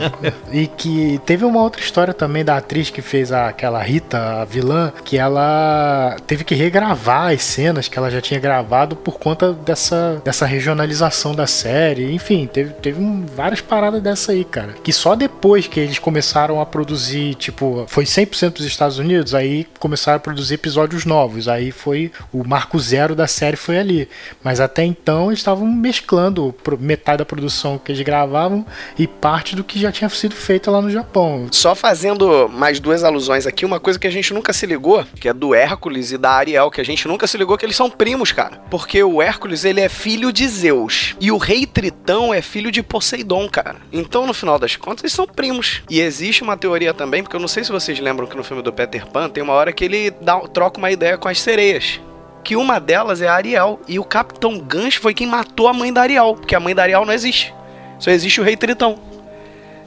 E 0.51 0.67
que 0.67 1.19
teve 1.25 1.45
uma 1.45 1.61
outra 1.61 1.81
história 1.81 2.13
também 2.13 2.43
da 2.43 2.57
atriz 2.57 2.89
que 2.89 3.01
fez 3.01 3.31
a- 3.31 3.47
aquela 3.49 3.81
Rita, 3.81 4.41
a 4.41 4.45
vilã, 4.45 4.91
que 5.03 5.17
ela 5.17 6.15
teve 6.25 6.43
que 6.43 6.55
regravar 6.55 7.33
as 7.33 7.43
cenas 7.43 7.87
que 7.87 7.97
ela 7.97 8.09
já 8.09 8.21
tinha 8.21 8.39
gravado 8.39 8.95
por 8.95 9.17
conta 9.19 9.53
dessa, 9.53 10.21
dessa 10.23 10.45
regionalização 10.45 11.33
da 11.35 11.47
série. 11.47 12.13
Enfim, 12.13 12.47
teve, 12.51 12.73
teve 12.73 12.99
várias 13.35 13.61
paradas 13.61 14.01
dessa 14.01 14.31
aí, 14.31 14.43
cara. 14.43 14.75
Que 14.83 14.91
só 14.93 15.15
depois 15.15 15.67
que 15.67 15.79
eles 15.79 15.99
começaram 15.99 16.59
a 16.61 16.65
produzir, 16.75 17.35
tipo, 17.35 17.85
foi 17.87 18.03
100% 18.03 18.57
dos 18.57 18.65
Estados 18.65 18.99
Unidos, 18.99 19.33
aí 19.33 19.65
começaram 19.79 20.17
a 20.17 20.19
produzir 20.19 20.55
episódios 20.55 21.05
novos. 21.05 21.47
Aí 21.47 21.71
foi 21.71 22.11
o 22.33 22.45
marco 22.45 22.77
zero 22.77 23.15
da 23.15 23.27
série 23.27 23.55
foi 23.55 23.77
ali. 23.77 24.09
Mas 24.43 24.59
até 24.59 24.83
então 24.83 25.27
eles 25.27 25.39
estavam 25.39 25.65
mesclando 25.65 26.53
metade 26.77 27.19
da 27.19 27.25
produção 27.25 27.77
que 27.77 27.93
eles 27.93 28.01
gravavam 28.01 28.65
e 28.99 29.07
parte 29.07 29.55
do 29.55 29.63
que 29.63 29.79
já 29.79 29.89
tinha 29.89 30.09
sido 30.09 30.35
feito 30.35 30.69
lá 30.69 30.81
no 30.81 30.89
Japão. 30.89 31.47
Só 31.49 31.73
fazendo 31.73 32.49
mais 32.49 32.77
duas 32.77 33.05
alusões 33.05 33.47
aqui, 33.47 33.63
uma 33.63 33.79
coisa 33.79 33.97
que 33.97 34.07
a 34.07 34.11
gente 34.11 34.33
nunca 34.33 34.51
se 34.51 34.65
ligou, 34.65 35.05
que 35.17 35.29
é 35.29 35.33
do 35.33 35.55
Hércules 35.55 36.11
e 36.11 36.17
da 36.17 36.31
Ariel, 36.31 36.69
que 36.69 36.81
a 36.81 36.85
gente 36.85 37.07
nunca 37.07 37.25
se 37.25 37.37
ligou 37.37 37.57
que 37.57 37.65
eles 37.65 37.77
são 37.77 37.89
primos, 37.89 38.33
cara. 38.33 38.57
Porque 38.69 39.01
o 39.01 39.21
Hércules, 39.21 39.63
ele 39.63 39.79
é 39.79 39.87
filho 39.87 40.33
de 40.33 40.45
Zeus. 40.45 41.15
E 41.21 41.31
o 41.31 41.37
rei 41.37 41.65
Tritão 41.65 42.33
é 42.33 42.41
filho 42.41 42.69
de 42.69 42.83
Poseidon, 42.83 43.47
cara. 43.47 43.77
Então, 43.93 44.27
no 44.27 44.33
final 44.33 44.59
das 44.59 44.75
contas, 44.75 45.05
eles 45.05 45.13
são 45.13 45.25
primos. 45.25 45.81
E 45.89 46.01
existe 46.01 46.43
uma 46.43 46.57
teoria 46.65 46.95
também, 46.95 47.21
porque 47.21 47.35
eu 47.35 47.39
não 47.39 47.47
sei 47.47 47.63
se 47.63 47.71
vocês 47.71 47.99
lembram 47.99 48.25
que 48.25 48.35
no 48.35 48.43
filme 48.43 48.63
do 48.63 48.73
Peter 48.73 49.05
Pan 49.05 49.29
tem 49.29 49.43
uma 49.43 49.53
hora 49.53 49.71
que 49.71 49.85
ele 49.85 50.09
dá, 50.09 50.39
troca 50.39 50.79
uma 50.79 50.89
ideia 50.89 51.15
com 51.15 51.27
as 51.27 51.39
sereias. 51.39 52.01
Que 52.43 52.55
uma 52.55 52.79
delas 52.79 53.21
é 53.21 53.27
a 53.27 53.33
Ariel. 53.35 53.79
E 53.87 53.99
o 53.99 54.03
Capitão 54.03 54.57
Gancho 54.57 54.99
foi 54.99 55.13
quem 55.13 55.27
matou 55.27 55.67
a 55.67 55.73
mãe 55.73 55.93
da 55.93 56.01
Ariel. 56.01 56.35
Porque 56.35 56.55
a 56.55 56.59
mãe 56.59 56.73
da 56.73 56.81
Ariel 56.81 57.05
não 57.05 57.13
existe. 57.13 57.53
Só 57.99 58.09
existe 58.09 58.41
o 58.41 58.43
rei 58.43 58.57
Tritão. 58.57 58.97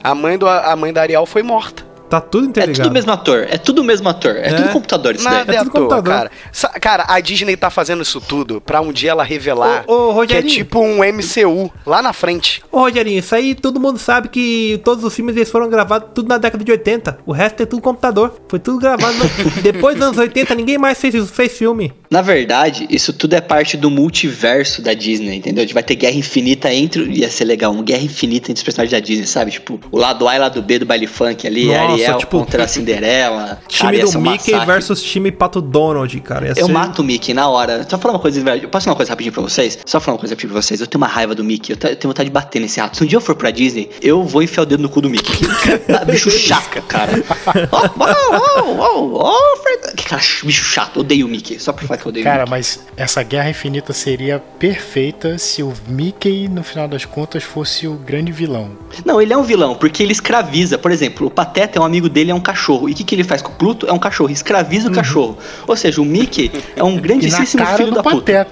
A 0.01 0.15
mãe, 0.15 0.37
do, 0.37 0.47
a 0.47 0.75
mãe 0.75 0.91
da 0.93 1.01
Ariel 1.01 1.25
foi 1.25 1.43
morta. 1.43 1.85
Tá 2.09 2.19
tudo 2.19 2.45
É 2.45 2.49
interligado. 2.49 2.81
tudo 2.83 2.91
o 2.91 2.93
mesmo 2.93 3.11
ator. 3.11 3.47
É 3.49 3.57
tudo 3.57 3.81
o 3.81 3.83
mesmo 3.83 4.09
ator. 4.09 4.35
É, 4.35 4.47
É. 4.47 4.53
tudo 4.53 4.69
computador 4.69 5.15
isso 5.15 5.23
Nada 5.23 5.45
daí. 5.45 5.55
é 5.55 5.59
à 5.59 5.63
tudo 5.63 5.71
toa, 5.73 5.81
computador. 5.81 6.13
cara. 6.13 6.31
Sa- 6.51 6.69
Cara, 6.79 7.05
a 7.07 7.19
Disney 7.19 7.55
tá 7.55 7.69
fazendo 7.69 8.01
isso 8.01 8.19
tudo 8.19 8.59
pra 8.61 8.81
um 8.81 8.91
dia 8.91 9.11
ela 9.11 9.23
revelar 9.23 9.83
Ô, 9.87 10.19
ô, 10.21 10.25
que 10.27 10.33
é 10.35 10.41
tipo 10.41 10.79
um 10.79 11.03
MCU 11.03 11.71
lá 11.85 12.01
na 12.01 12.13
frente. 12.13 12.61
Ô, 12.71 12.79
Rogerinho, 12.79 13.19
isso 13.19 13.35
aí 13.35 13.53
todo 13.53 13.79
mundo 13.79 13.99
sabe 13.99 14.29
que 14.29 14.79
todos 14.83 15.03
os 15.03 15.13
filmes 15.13 15.35
eles 15.35 15.51
foram 15.51 15.69
gravados 15.69 16.09
tudo 16.15 16.27
na 16.29 16.37
década 16.37 16.63
de 16.63 16.71
80. 16.71 17.19
O 17.25 17.31
resto 17.31 17.61
é 17.61 17.65
tudo 17.65 17.81
computador. 17.81 18.39
Foi 18.47 18.59
tudo 18.59 18.79
gravado. 18.79 19.13
no- 19.17 19.29
Depois 19.61 19.95
dos 19.95 20.05
anos 20.07 20.17
80, 20.17 20.55
ninguém 20.55 20.77
mais 20.77 20.99
fez, 20.99 21.29
fez 21.29 21.51
filme. 21.57 21.93
Na 22.09 22.21
verdade, 22.21 22.87
isso 22.89 23.13
tudo 23.13 23.33
é 23.35 23.41
parte 23.41 23.77
do 23.77 23.89
multiverso 23.89 24.81
da 24.81 24.93
Disney, 24.93 25.35
entendeu? 25.37 25.61
A 25.63 25.65
gente 25.65 25.73
vai 25.73 25.83
ter 25.83 25.95
guerra 25.95 26.15
infinita 26.15 26.73
entre. 26.73 27.03
Ia 27.11 27.29
ser 27.29 27.45
legal, 27.45 27.71
uma 27.71 27.83
guerra 27.83 28.01
infinita 28.03 28.51
entre 28.51 28.59
os 28.59 28.63
personagens 28.63 28.91
da 28.91 28.99
Disney, 28.99 29.25
sabe? 29.27 29.51
Tipo, 29.51 29.79
o 29.91 29.97
lado 29.97 30.27
A 30.27 30.35
e 30.35 30.37
o 30.37 30.41
lado 30.41 30.61
B 30.61 30.79
do 30.79 30.85
baile 30.85 31.07
funk 31.07 31.45
ali, 31.45 31.67
Nossa, 31.67 31.98
Ariel 32.05 32.17
tipo, 32.19 32.39
contra 32.39 32.63
a 32.63 32.67
Cinderela. 32.67 33.59
Time 33.67 33.97
Cara, 33.97 34.11
do 34.11 34.17
um 34.17 34.21
Mickey 34.21 34.51
massacre. 34.51 34.65
versus 34.73 35.01
time 35.03 35.31
Pato 35.31 35.61
Donald, 35.61 36.19
cara. 36.21 36.45
Ia 36.47 36.53
Eu 36.57 36.65
ser- 36.67 36.71
mato 36.71 37.01
o 37.01 37.05
Mickey 37.05 37.33
na 37.33 37.47
hora. 37.47 37.85
Só 37.89 37.97
falar 37.97 38.13
uma 38.15 38.19
coisa 38.19 38.37
verdade. 38.41 38.63
Eu 38.63 38.69
posso 38.69 38.85
falar 38.85 38.93
uma 38.93 38.97
coisa 38.97 39.11
rapidinho 39.11 39.33
pra 39.33 39.41
vocês? 39.43 39.77
Só 39.85 39.99
falar 39.99 40.15
uma 40.15 40.19
coisa 40.19 40.33
rapidinho 40.33 40.53
pra 40.53 40.61
vocês. 40.61 40.81
Eu 40.81 40.87
tenho 40.87 40.99
uma 41.01 41.07
raiva 41.07 41.33
do 41.35 41.43
Mickey. 41.43 41.71
Eu 41.73 41.77
te- 41.77 41.87
eu 41.87 41.95
tenho 41.95 42.09
vontade 42.11 42.29
de 42.29 42.33
bater 42.33 42.59
nesse 42.59 42.79
rato. 42.79 42.97
Se 42.97 43.03
um 43.03 43.07
dia 43.07 43.17
eu 43.17 43.21
for 43.21 43.35
pra 43.35 43.51
Disney, 43.51 43.89
eu 44.01 44.23
vou 44.23 44.41
enfiar 44.43 44.63
o 44.63 44.65
dedo 44.65 44.81
no 44.83 44.89
cu 44.89 45.01
do 45.01 45.09
Mickey. 45.09 45.45
Bicho 46.09 46.29
chato, 46.31 46.81
cara. 46.87 47.23
Ó, 47.71 47.89
ó, 47.99 48.15
ó, 48.31 48.75
ó, 48.77 49.31
ó, 49.31 49.57
Fred- 49.61 49.95
Que 49.95 50.05
cara, 50.05 50.21
bicho 50.43 50.63
chato. 50.65 50.99
Odeio 51.01 51.25
o 51.25 51.29
Mickey. 51.29 51.59
Só 51.59 51.71
pra 51.73 51.85
falar 51.87 51.97
que 51.99 52.05
eu 52.05 52.09
odeio 52.09 52.23
o 52.23 52.27
Cara, 52.29 52.39
Mickey. 52.39 52.51
mas 52.51 52.79
essa 52.97 53.21
guerra 53.23 53.49
infinita 53.49 53.93
seria 53.93 54.39
perfeita 54.59 55.37
se 55.37 55.61
o 55.63 55.73
Mickey, 55.87 56.47
no 56.47 56.63
final 56.63 56.87
das 56.87 57.05
contas, 57.05 57.43
fosse 57.43 57.87
o 57.87 57.93
grande 57.93 58.31
vilão. 58.31 58.71
Não, 59.05 59.21
ele 59.21 59.33
é 59.33 59.37
um 59.37 59.43
vilão, 59.43 59.75
porque 59.75 60.03
ele 60.03 60.11
escraviza. 60.11 60.77
Por 60.77 60.91
exemplo, 60.91 61.27
o 61.27 61.31
Pateta 61.31 61.77
é 61.77 61.81
um 61.81 61.85
amigo 61.89 62.07
dele, 62.07 62.31
é 62.31 62.35
um 62.35 62.39
cachorro. 62.39 62.87
E 62.87 62.93
o 62.93 62.95
que, 62.95 63.03
que 63.03 63.15
ele 63.15 63.23
faz 63.23 63.41
com 63.41 63.51
o 63.51 63.55
Pluto? 63.55 63.87
É 63.87 63.91
um 63.91 63.99
cachorro. 63.99 64.29
Escraviza 64.29 64.87
o 64.89 64.91
cachorro. 64.91 65.37
Ou 65.67 65.75
seja, 65.75 66.01
o 66.01 66.05
Mickey 66.05 66.51
é 66.75 66.83
um 66.83 66.89
Uhum. 66.89 67.01
Grandíssimo 67.01 67.65
filho 67.77 67.91
da 67.91 68.03
puta. 68.03 68.47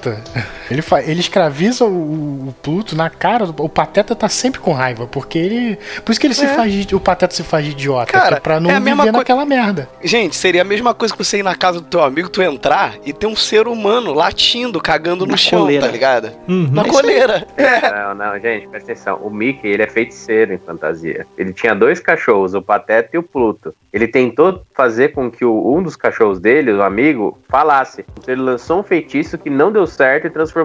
Ele, 0.69 0.81
fa- 0.81 1.01
ele 1.01 1.19
escraviza 1.19 1.85
o, 1.85 2.47
o 2.49 2.55
Pluto 2.61 2.95
na 2.95 3.09
cara 3.09 3.45
do. 3.45 3.63
O 3.63 3.69
Pateta 3.69 4.15
tá 4.15 4.27
sempre 4.29 4.59
com 4.59 4.71
raiva, 4.73 5.07
porque 5.07 5.37
ele. 5.37 5.77
Por 6.03 6.11
isso 6.11 6.19
que 6.21 6.27
ele 6.27 6.33
se 6.33 6.47
faz. 6.47 6.71
de- 6.73 6.95
O 6.95 6.99
Pateta 6.99 7.33
se 7.33 7.43
faz 7.43 7.65
de 7.65 7.71
idiota. 7.71 8.11
Cara, 8.11 8.27
que 8.27 8.33
é 8.35 8.39
pra 8.39 8.59
não 8.59 8.69
é 8.69 8.75
a 8.75 8.79
mesma 8.79 9.03
viver 9.03 9.11
coi- 9.11 9.19
naquela 9.21 9.45
merda. 9.45 9.89
Gente, 10.03 10.35
seria 10.35 10.61
a 10.61 10.65
mesma 10.65 10.93
coisa 10.93 11.13
que 11.15 11.23
você 11.23 11.37
ir 11.39 11.43
na 11.43 11.55
casa 11.55 11.79
do 11.79 11.87
teu 11.87 12.03
amigo, 12.03 12.29
tu 12.29 12.41
entrar 12.41 12.95
e 13.05 13.13
ter 13.13 13.27
um 13.27 13.35
ser 13.35 13.67
humano 13.67 14.13
latindo, 14.13 14.79
cagando 14.81 15.25
no 15.25 15.31
Na 15.31 15.37
chão, 15.37 15.61
coleira. 15.61 15.85
tá 15.85 15.91
ligado? 15.91 16.31
Uhum. 16.47 16.69
Na 16.71 16.81
É 16.83 16.85
coleira. 16.89 17.47
É. 17.57 17.91
Não, 17.91 18.15
não, 18.15 18.39
gente, 18.39 18.67
presta 18.67 18.91
atenção. 18.91 19.19
O 19.23 19.29
Mickey, 19.29 19.67
ele 19.67 19.83
é 19.83 19.87
feiticeiro 19.87 20.53
em 20.53 20.57
fantasia. 20.57 21.25
Ele 21.37 21.53
tinha 21.53 21.73
dois 21.75 21.99
cachorros, 21.99 22.53
o 22.53 22.61
Pateta 22.61 23.09
e 23.13 23.17
o 23.17 23.23
Pluto. 23.23 23.73
Ele 23.93 24.07
tentou 24.07 24.61
fazer 24.75 25.09
com 25.09 25.29
que 25.31 25.43
o- 25.45 25.73
um 25.75 25.81
dos 25.81 25.95
cachorros 25.95 26.39
dele, 26.39 26.71
o 26.71 26.81
amigo, 26.83 27.37
falasse. 27.49 28.05
Então 28.19 28.33
ele 28.33 28.41
lançou 28.41 28.79
um 28.79 28.83
feitiço 28.83 29.37
que 29.37 29.49
não 29.49 29.71
deu 29.71 29.87
certo 29.87 30.27
e 30.27 30.29
transformou 30.29 30.56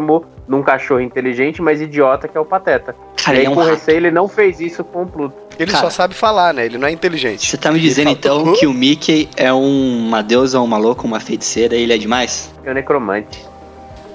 num 0.48 0.62
cachorro 0.62 1.00
inteligente, 1.00 1.60
mas 1.62 1.80
idiota, 1.80 2.26
que 2.28 2.36
é 2.36 2.40
o 2.40 2.44
Pateta. 2.44 2.94
Cara, 3.16 3.36
e 3.36 3.40
aí, 3.40 3.44
ele 3.44 3.46
é 3.46 3.50
um 3.50 3.54
com 3.54 3.60
rato. 3.60 3.70
receio, 3.72 3.96
ele 3.96 4.10
não 4.10 4.26
fez 4.28 4.60
isso 4.60 4.82
com 4.84 5.02
o 5.02 5.06
Pluto. 5.06 5.34
Ele 5.58 5.70
Cara. 5.70 5.84
só 5.84 5.90
sabe 5.90 6.14
falar, 6.14 6.52
né? 6.54 6.64
Ele 6.66 6.78
não 6.78 6.88
é 6.88 6.90
inteligente. 6.90 7.46
Você 7.46 7.56
tá 7.56 7.70
me 7.70 7.78
dizendo 7.78 8.10
então 8.10 8.52
que 8.54 8.66
o 8.66 8.72
Mickey 8.72 9.28
é 9.36 9.52
um- 9.52 10.08
uma 10.08 10.22
deusa, 10.22 10.58
uma 10.60 10.78
louca, 10.78 11.02
uma 11.06 11.20
feiticeira 11.20 11.76
e 11.76 11.82
ele 11.82 11.92
é 11.92 11.98
demais? 11.98 12.52
É 12.64 12.70
o 12.70 12.74
necromante. 12.74 13.44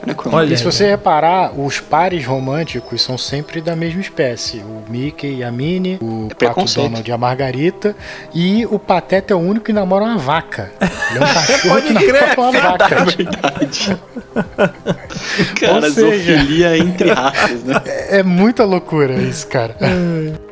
Né? 0.08 0.32
Olha, 0.32 0.54
E 0.54 0.58
se 0.58 0.64
você 0.64 0.88
reparar, 0.90 1.52
os 1.60 1.80
pares 1.80 2.26
românticos 2.26 3.02
são 3.02 3.18
sempre 3.18 3.62
da 3.62 3.76
mesma 3.76 4.02
espécie. 4.02 4.60
O 4.60 4.84
Mickey 4.90 5.38
e 5.38 5.44
a 5.44 5.52
Minnie, 5.52 5.98
o 6.02 6.28
É 6.40 6.46
Pato. 6.48 6.74
Donald 6.76 7.10
e 7.10 7.12
a 7.14 7.18
Margarita. 7.18 7.96
E 8.34 8.66
o 8.68 8.80
Pateta 8.80 9.34
é 9.34 9.36
o 9.36 9.40
único 9.40 9.66
que 9.66 9.74
namora 9.74 10.06
uma 10.06 10.18
vaca. 10.18 10.72
Ele 11.12 11.20
é 11.20 11.24
um 11.24 11.28
cachorro 11.34 11.82
que 11.82 12.12
namora 12.12 12.36
uma 12.38 12.52
vaca. 12.52 13.06
verdade. 13.06 13.98
Cara, 15.60 15.82
seja- 15.90 16.02
zoofilia 16.02 16.78
entre 16.78 17.12
raças, 17.12 17.64
né? 17.64 17.76
É 18.10 18.24
muita 18.24 18.64
loucura 18.64 19.14
isso, 19.16 19.48
cara. 19.48 19.76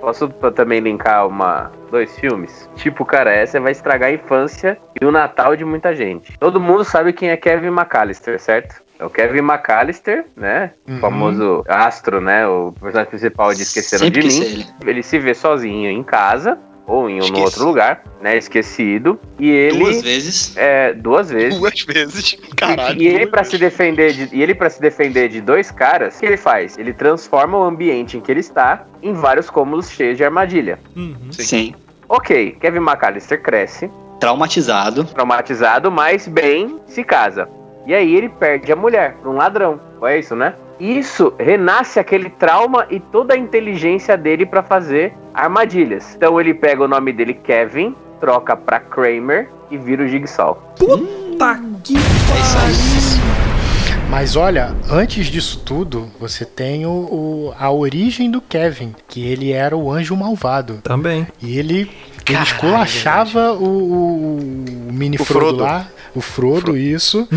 Posso 0.01 0.28
p- 0.30 0.51
também 0.51 0.80
linkar 0.80 1.28
uma, 1.28 1.72
dois 1.89 2.12
filmes? 2.20 2.70
Tipo, 2.76 3.06
cara, 3.06 3.32
essa 3.34 3.60
vai 3.60 3.72
estragar 3.72 4.10
a 4.10 4.14
infância 4.14 4.78
e 4.99 5.06
o 5.06 5.12
Natal 5.12 5.56
de 5.56 5.64
muita 5.64 5.95
gente. 5.95 6.38
Todo 6.38 6.60
mundo 6.60 6.84
sabe 6.84 7.14
quem 7.14 7.30
é 7.30 7.38
Kevin 7.38 7.68
McAllister, 7.68 8.39
certo? 8.39 8.76
É 9.00 9.06
o 9.06 9.10
Kevin 9.10 9.39
McAllister, 9.39 10.26
né? 10.36 10.72
Uhum. 10.88 10.98
O 10.98 11.00
famoso 11.00 11.66
astro, 11.68 12.22
né? 12.22 12.48
O 12.48 12.74
personagem 12.80 13.10
principal 13.10 13.54
de 13.54 13.62
Esqueceram 13.64 14.06
Sempre 14.06 14.22
de 14.22 14.28
Mim. 14.28 14.43
ele. 14.46 14.66
Ele 14.86 15.04
se 15.04 15.20
vê 15.20 15.34
sozinho 15.34 15.89
em 15.89 16.02
casa 16.04 16.58
ou 16.88 17.10
em 17.10 17.20
um 17.22 17.41
outro 17.41 17.66
lugar, 17.66 18.04
né? 18.22 18.38
Esquecido. 18.38 19.20
E 19.39 19.50
ele. 19.50 19.80
Duas 19.80 20.02
vezes. 20.02 20.56
É, 20.56 20.93
duas 20.93 21.30
vezes. 21.30 21.60
Duas 21.60 21.82
vezes. 21.82 22.38
Caralho. 22.56 23.02
E 23.02 23.08
ele 23.08 23.28
para 23.28 23.43
se 23.43 23.58
defender 23.58 24.14
de, 24.14 24.30
e 24.36 24.41
ele 24.41 24.56
para 24.56 24.70
se 24.70 24.80
defender 24.80 25.28
de 25.30 25.41
dois 25.41 25.72
caras, 25.72 26.16
o 26.16 26.20
que 26.20 26.26
ele 26.26 26.38
faz? 26.38 26.78
Ele 26.78 26.93
transforma 26.93 27.58
o 27.58 27.64
ambiente 27.64 28.18
em 28.18 28.22
que 28.22 28.32
ele 28.32 28.39
está 28.39 28.86
em 29.02 29.14
vários 29.14 29.50
cômodos 29.50 29.89
cheios 29.89 30.16
de 30.18 30.24
armadilha. 30.24 30.80
Uhum. 30.96 31.18
Sim. 31.32 31.76
Ok, 32.08 32.56
Kevin 32.62 32.80
McAllister 32.80 33.41
cresce, 33.41 33.89
Traumatizado. 34.20 35.04
traumatizado, 35.06 35.91
mas 35.91 36.28
bem 36.28 36.80
se 36.88 37.04
casa. 37.04 37.50
E 37.86 37.94
aí 37.94 38.16
ele 38.16 38.30
perde 38.30 38.72
a 38.72 38.76
mulher 38.76 39.16
pra 39.22 39.30
um 39.30 39.36
ladrão. 39.36 39.80
É 40.04 40.18
isso, 40.20 40.36
né? 40.36 40.54
Isso 40.80 41.34
renasce 41.40 42.00
aquele 42.00 42.30
trauma 42.30 42.86
e 42.90 43.00
toda 43.00 43.34
a 43.34 43.38
inteligência 43.38 44.18
dele 44.18 44.46
pra 44.46 44.62
fazer 44.64 45.14
armadilhas. 45.34 46.16
Então 46.16 46.40
ele 46.40 46.54
pega 46.54 46.84
o 46.84 46.88
nome 46.88 47.14
dele 47.14 47.34
Kevin, 47.34 47.96
troca 48.20 48.56
pra 48.58 48.80
Kramer 48.80 49.48
e 49.72 49.78
vira 49.78 50.04
o 50.04 50.08
Jigsaw. 50.08 50.74
Puta 50.78 51.60
que 51.84 51.96
É 51.96 52.00
isso 52.00 53.20
aí. 53.22 53.36
Mas 54.10 54.36
olha, 54.36 54.74
antes 54.90 55.28
disso 55.28 55.62
tudo, 55.66 56.08
você 56.20 56.46
tem 56.46 56.86
o, 56.86 56.90
o- 56.90 57.54
a 57.60 57.72
origem 57.72 58.30
do 58.30 58.40
Kevin, 58.40 58.94
que 59.08 59.26
ele 59.28 59.52
era 59.52 59.76
o 59.76 59.92
anjo 59.92 60.16
malvado. 60.16 60.80
Também. 60.84 61.28
E 61.42 61.58
ele, 61.58 61.82
ele 61.82 61.90
Caralho, 62.24 62.46
esculachava 62.46 63.54
o, 63.54 63.64
o, 63.66 64.38
o 64.90 64.94
mini 64.94 65.18
O 65.20 65.26
Frodo, 65.26 65.46
Frodo. 65.48 65.64
lá. 65.64 65.88
O 66.16 66.22
Frodo, 66.22 66.78
isso. 66.78 67.28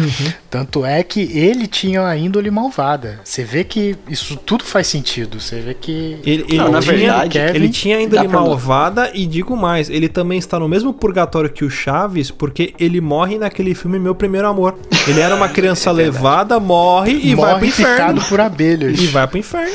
Tanto 0.49 0.85
é 0.85 1.03
que 1.03 1.21
ele 1.37 1.67
tinha 1.67 2.07
a 2.07 2.17
índole 2.17 2.51
malvada. 2.51 3.21
Você 3.25 3.43
vê 3.45 3.65
que 3.65 3.97
isso 4.09 4.37
tudo 4.37 4.63
faz 4.65 4.87
sentido. 4.87 5.41
Você 5.41 5.61
vê 5.61 5.75
que. 5.75 6.19
Ele, 6.25 6.45
ele 6.49 6.57
Não, 6.59 6.71
na 6.71 6.81
tinha, 6.81 6.95
verdade, 6.97 7.31
Kevin, 7.31 7.55
ele 7.57 7.69
tinha 7.71 7.97
a 7.99 8.03
índole 8.03 8.29
malvada 8.29 9.11
e 9.13 9.27
digo 9.27 9.57
mais, 9.57 9.91
ele 9.91 10.09
também 10.09 10.39
está 10.39 10.59
no 10.59 10.69
mesmo 10.69 10.93
purgatório 10.93 11.51
que 11.51 11.65
o 11.65 11.71
Chaves, 11.71 12.31
porque 12.31 12.73
ele 12.79 13.01
morre 13.01 13.37
naquele 13.37 13.75
filme 13.75 13.99
Meu 13.99 14.15
Primeiro 14.15 14.47
Amor. 14.49 14.77
Ele 15.07 15.21
era 15.21 15.35
uma 15.35 15.49
criança 15.49 15.91
levada, 15.93 16.61
morre 16.61 17.13
e 17.13 17.35
vai 17.35 17.51
pro 17.51 17.55
morre 17.55 17.67
inferno. 17.69 18.23
por 18.29 18.41
abelhas. 18.41 19.01
E 19.01 19.07
vai 19.09 19.27
pro 19.27 19.39
inferno. 19.39 19.75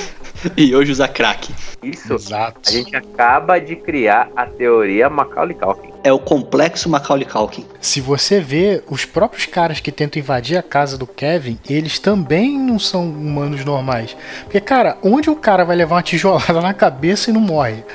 E 0.57 0.75
hoje 0.75 0.91
usa 0.91 1.07
crack. 1.07 1.53
Isso. 1.81 2.13
Exato. 2.13 2.59
A 2.67 2.71
gente 2.71 2.95
acaba 2.95 3.59
de 3.59 3.75
criar 3.75 4.29
a 4.35 4.45
teoria 4.45 5.09
Macaulay 5.09 5.55
Culkin. 5.55 5.92
É 6.03 6.11
o 6.11 6.19
complexo 6.19 6.89
Macaulay 6.89 7.25
Culkin. 7.25 7.65
Se 7.79 8.01
você 8.01 8.39
vê, 8.41 8.83
os 8.89 9.05
próprios 9.05 9.45
caras 9.45 9.79
que 9.79 9.89
tentam 9.91 10.19
invadir 10.19 10.57
a 10.57 10.61
casa 10.61 10.97
do 10.97 11.07
Kevin, 11.07 11.57
eles 11.69 11.97
também 11.97 12.59
não 12.59 12.77
são 12.77 13.03
humanos 13.09 13.63
normais. 13.63 14.15
Porque, 14.43 14.59
cara, 14.59 14.97
onde 15.01 15.29
o 15.29 15.35
cara 15.35 15.63
vai 15.63 15.77
levar 15.77 15.95
uma 15.95 16.03
tijolada 16.03 16.59
na 16.59 16.73
cabeça 16.73 17.29
e 17.29 17.33
não 17.33 17.39
morre? 17.39 17.85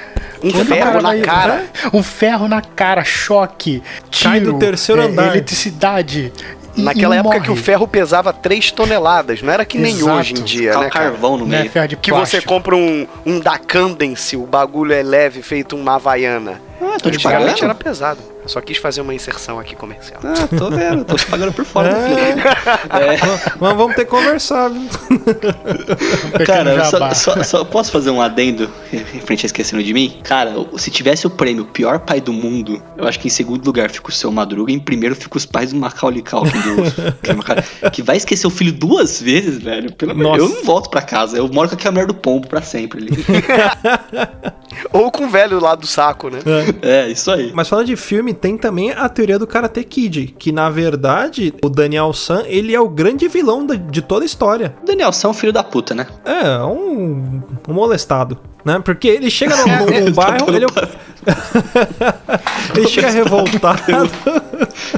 Um 0.43 0.49
Onde 0.49 0.65
ferro 0.65 0.95
na 1.03 1.09
vai- 1.11 1.21
cara. 1.21 1.65
Um 1.93 2.03
ferro 2.03 2.49
na 2.49 2.63
cara, 2.63 3.05
choque, 3.05 3.83
tiro, 4.11 4.31
Cai 4.31 4.41
do 4.41 4.59
terceiro 4.59 5.03
é, 5.03 5.05
andar. 5.05 5.33
eletricidade. 5.33 6.33
Naquela 6.77 7.17
época 7.17 7.35
morre. 7.35 7.45
que 7.45 7.51
o 7.51 7.57
ferro 7.57 7.89
pesava 7.89 8.33
3 8.33 8.71
toneladas, 8.71 9.43
não 9.43 9.53
era 9.53 9.65
que 9.65 9.77
nem 9.77 9.93
Exato. 9.97 10.13
hoje 10.13 10.33
em 10.35 10.43
dia, 10.45 10.73
Tá 10.73 10.81
né, 10.81 10.89
carvão 10.91 11.37
no 11.37 11.45
Não 11.45 11.55
é 11.57 11.59
meio. 11.61 11.71
ferro 11.73 11.89
de 11.89 11.97
Que 11.97 12.13
você 12.13 12.41
compra 12.41 12.77
um, 12.77 13.05
um 13.27 13.41
da 13.41 13.59
Candence, 13.59 14.37
o 14.37 14.47
bagulho 14.47 14.93
é 14.95 15.03
leve, 15.03 15.43
feito 15.43 15.75
uma 15.77 15.97
havaiana. 15.97 16.63
Ah, 16.81 16.97
tô 17.03 17.11
te 17.11 17.19
pagando. 17.21 17.65
era 17.65 17.75
pesado. 17.75 18.21
Eu 18.43 18.49
só 18.49 18.61
quis 18.61 18.79
fazer 18.79 19.01
uma 19.01 19.13
inserção 19.13 19.59
aqui 19.59 19.75
comercial. 19.77 20.21
Ah, 20.25 20.47
tô 20.57 20.71
vendo. 20.71 21.05
Tô 21.05 21.17
te 21.17 21.27
pagando 21.27 21.53
por 21.53 21.65
fora. 21.65 21.89
É. 21.91 22.31
É. 22.33 23.19
Mas 23.61 23.77
vamos 23.77 23.95
ter 23.97 24.05
que 24.05 24.11
conversar, 24.11 24.71
Cara, 26.47 26.85
só, 26.85 27.15
só- 27.15 27.43
só 27.43 27.65
posso 27.65 27.91
fazer 27.93 28.11
um 28.11 28.21
adendo 28.23 28.71
referente 28.91 29.45
a 29.45 29.49
esquecendo 29.49 29.83
de 29.83 29.93
mim? 29.93 30.19
Cara, 30.25 30.55
se 30.77 30.91
tivesse 30.91 31.27
o 31.27 31.31
prêmio 31.31 31.65
pior 31.67 31.99
pai 32.01 32.21
do 32.21 32.33
mundo, 32.33 32.83
eu 32.97 33.07
acho 33.07 33.19
que 33.21 33.27
em 33.29 33.31
segundo 33.31 33.65
lugar 33.67 33.91
fica 33.91 34.09
o 34.09 34.13
seu 34.13 34.31
Madruga, 34.31 34.73
em 34.73 34.79
primeiro 34.79 35.15
fica 35.15 35.37
os 35.37 35.45
pais 35.47 35.73
do 35.73 35.79
Macaulay 35.79 36.23
Culkin, 36.23 36.59
do, 36.61 37.91
que 37.91 38.03
vai 38.03 38.17
esquecer 38.17 38.47
o 38.47 38.51
filho 38.51 38.73
duas 38.73 39.21
vezes, 39.21 39.59
velho. 39.63 39.93
Pelo 39.93 40.13
amor 40.13 40.23
Nossa. 40.23 40.41
Eu 40.41 40.49
não 40.49 40.65
volto 40.65 40.89
pra 40.91 41.03
casa, 41.03 41.37
eu 41.37 41.49
moro 41.49 41.69
com 41.69 41.75
aquela 41.75 41.93
mulher 41.93 42.07
do 42.07 42.15
pombo 42.15 42.47
pra 42.47 42.63
sempre 42.63 43.01
ali. 43.03 43.11
Ou 44.93 45.11
com 45.11 45.25
o 45.25 45.29
velho 45.29 45.59
lá 45.61 45.75
do 45.75 45.87
saco, 45.87 46.29
né? 46.31 46.39
é, 46.47 46.68
isso 47.11 47.31
aí. 47.31 47.51
Mas 47.55 47.69
falando 47.69 47.87
de 47.87 47.97
filme, 47.97 48.33
tem 48.35 48.57
também 48.57 48.91
a 48.93 49.09
teoria 49.09 49.39
do 49.39 49.47
Karate 49.47 49.83
Kid, 49.85 50.35
que 50.39 50.53
na 50.53 50.69
verdade 50.71 51.55
o 51.63 51.69
Daniel 51.69 52.13
San, 52.13 52.43
ele 52.47 52.75
é 52.75 52.81
o 52.81 52.89
grande 52.89 53.27
vilão 53.29 53.67
de 53.67 54.03
toda 54.03 54.25
a 54.25 54.27
história. 54.27 54.75
O 54.83 54.87
Daniel 54.87 55.13
São 55.13 55.31
é 55.31 55.33
um 55.33 55.37
filho 55.37 55.53
da 55.53 55.63
puta, 55.63 55.95
né? 55.95 56.07
É, 56.25 56.59
um, 56.63 57.43
um 57.69 57.73
molestado, 57.73 58.39
né? 58.65 58.81
Porque 58.85 59.09
ele 59.09 59.31
chega 59.31 59.57
num, 59.57 59.67
num- 59.87 60.05
num 60.07 60.13
bairro, 60.13 60.49
ele 60.55 60.65
é, 60.65 60.67
o, 60.67 61.09
Ele 62.77 62.87
chega 62.89 63.11
revoltado. 63.11 63.83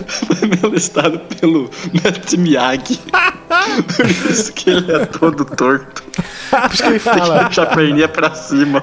Foi 0.06 0.48
melestado 0.62 1.18
pelo 1.40 1.70
Matt 1.92 2.34
Miyagi. 2.34 2.98
Por 3.96 4.06
isso 4.30 4.52
que 4.52 4.70
ele 4.70 4.92
é 4.92 5.06
todo 5.06 5.44
torto. 5.44 6.02
Por 6.50 6.72
isso 6.74 6.82
que 6.82 6.88
ele 6.88 6.98
fala. 6.98 7.44
Puxa 7.46 7.62
a 7.62 7.66
perninha 7.66 8.08
pra 8.08 8.34
cima. 8.34 8.82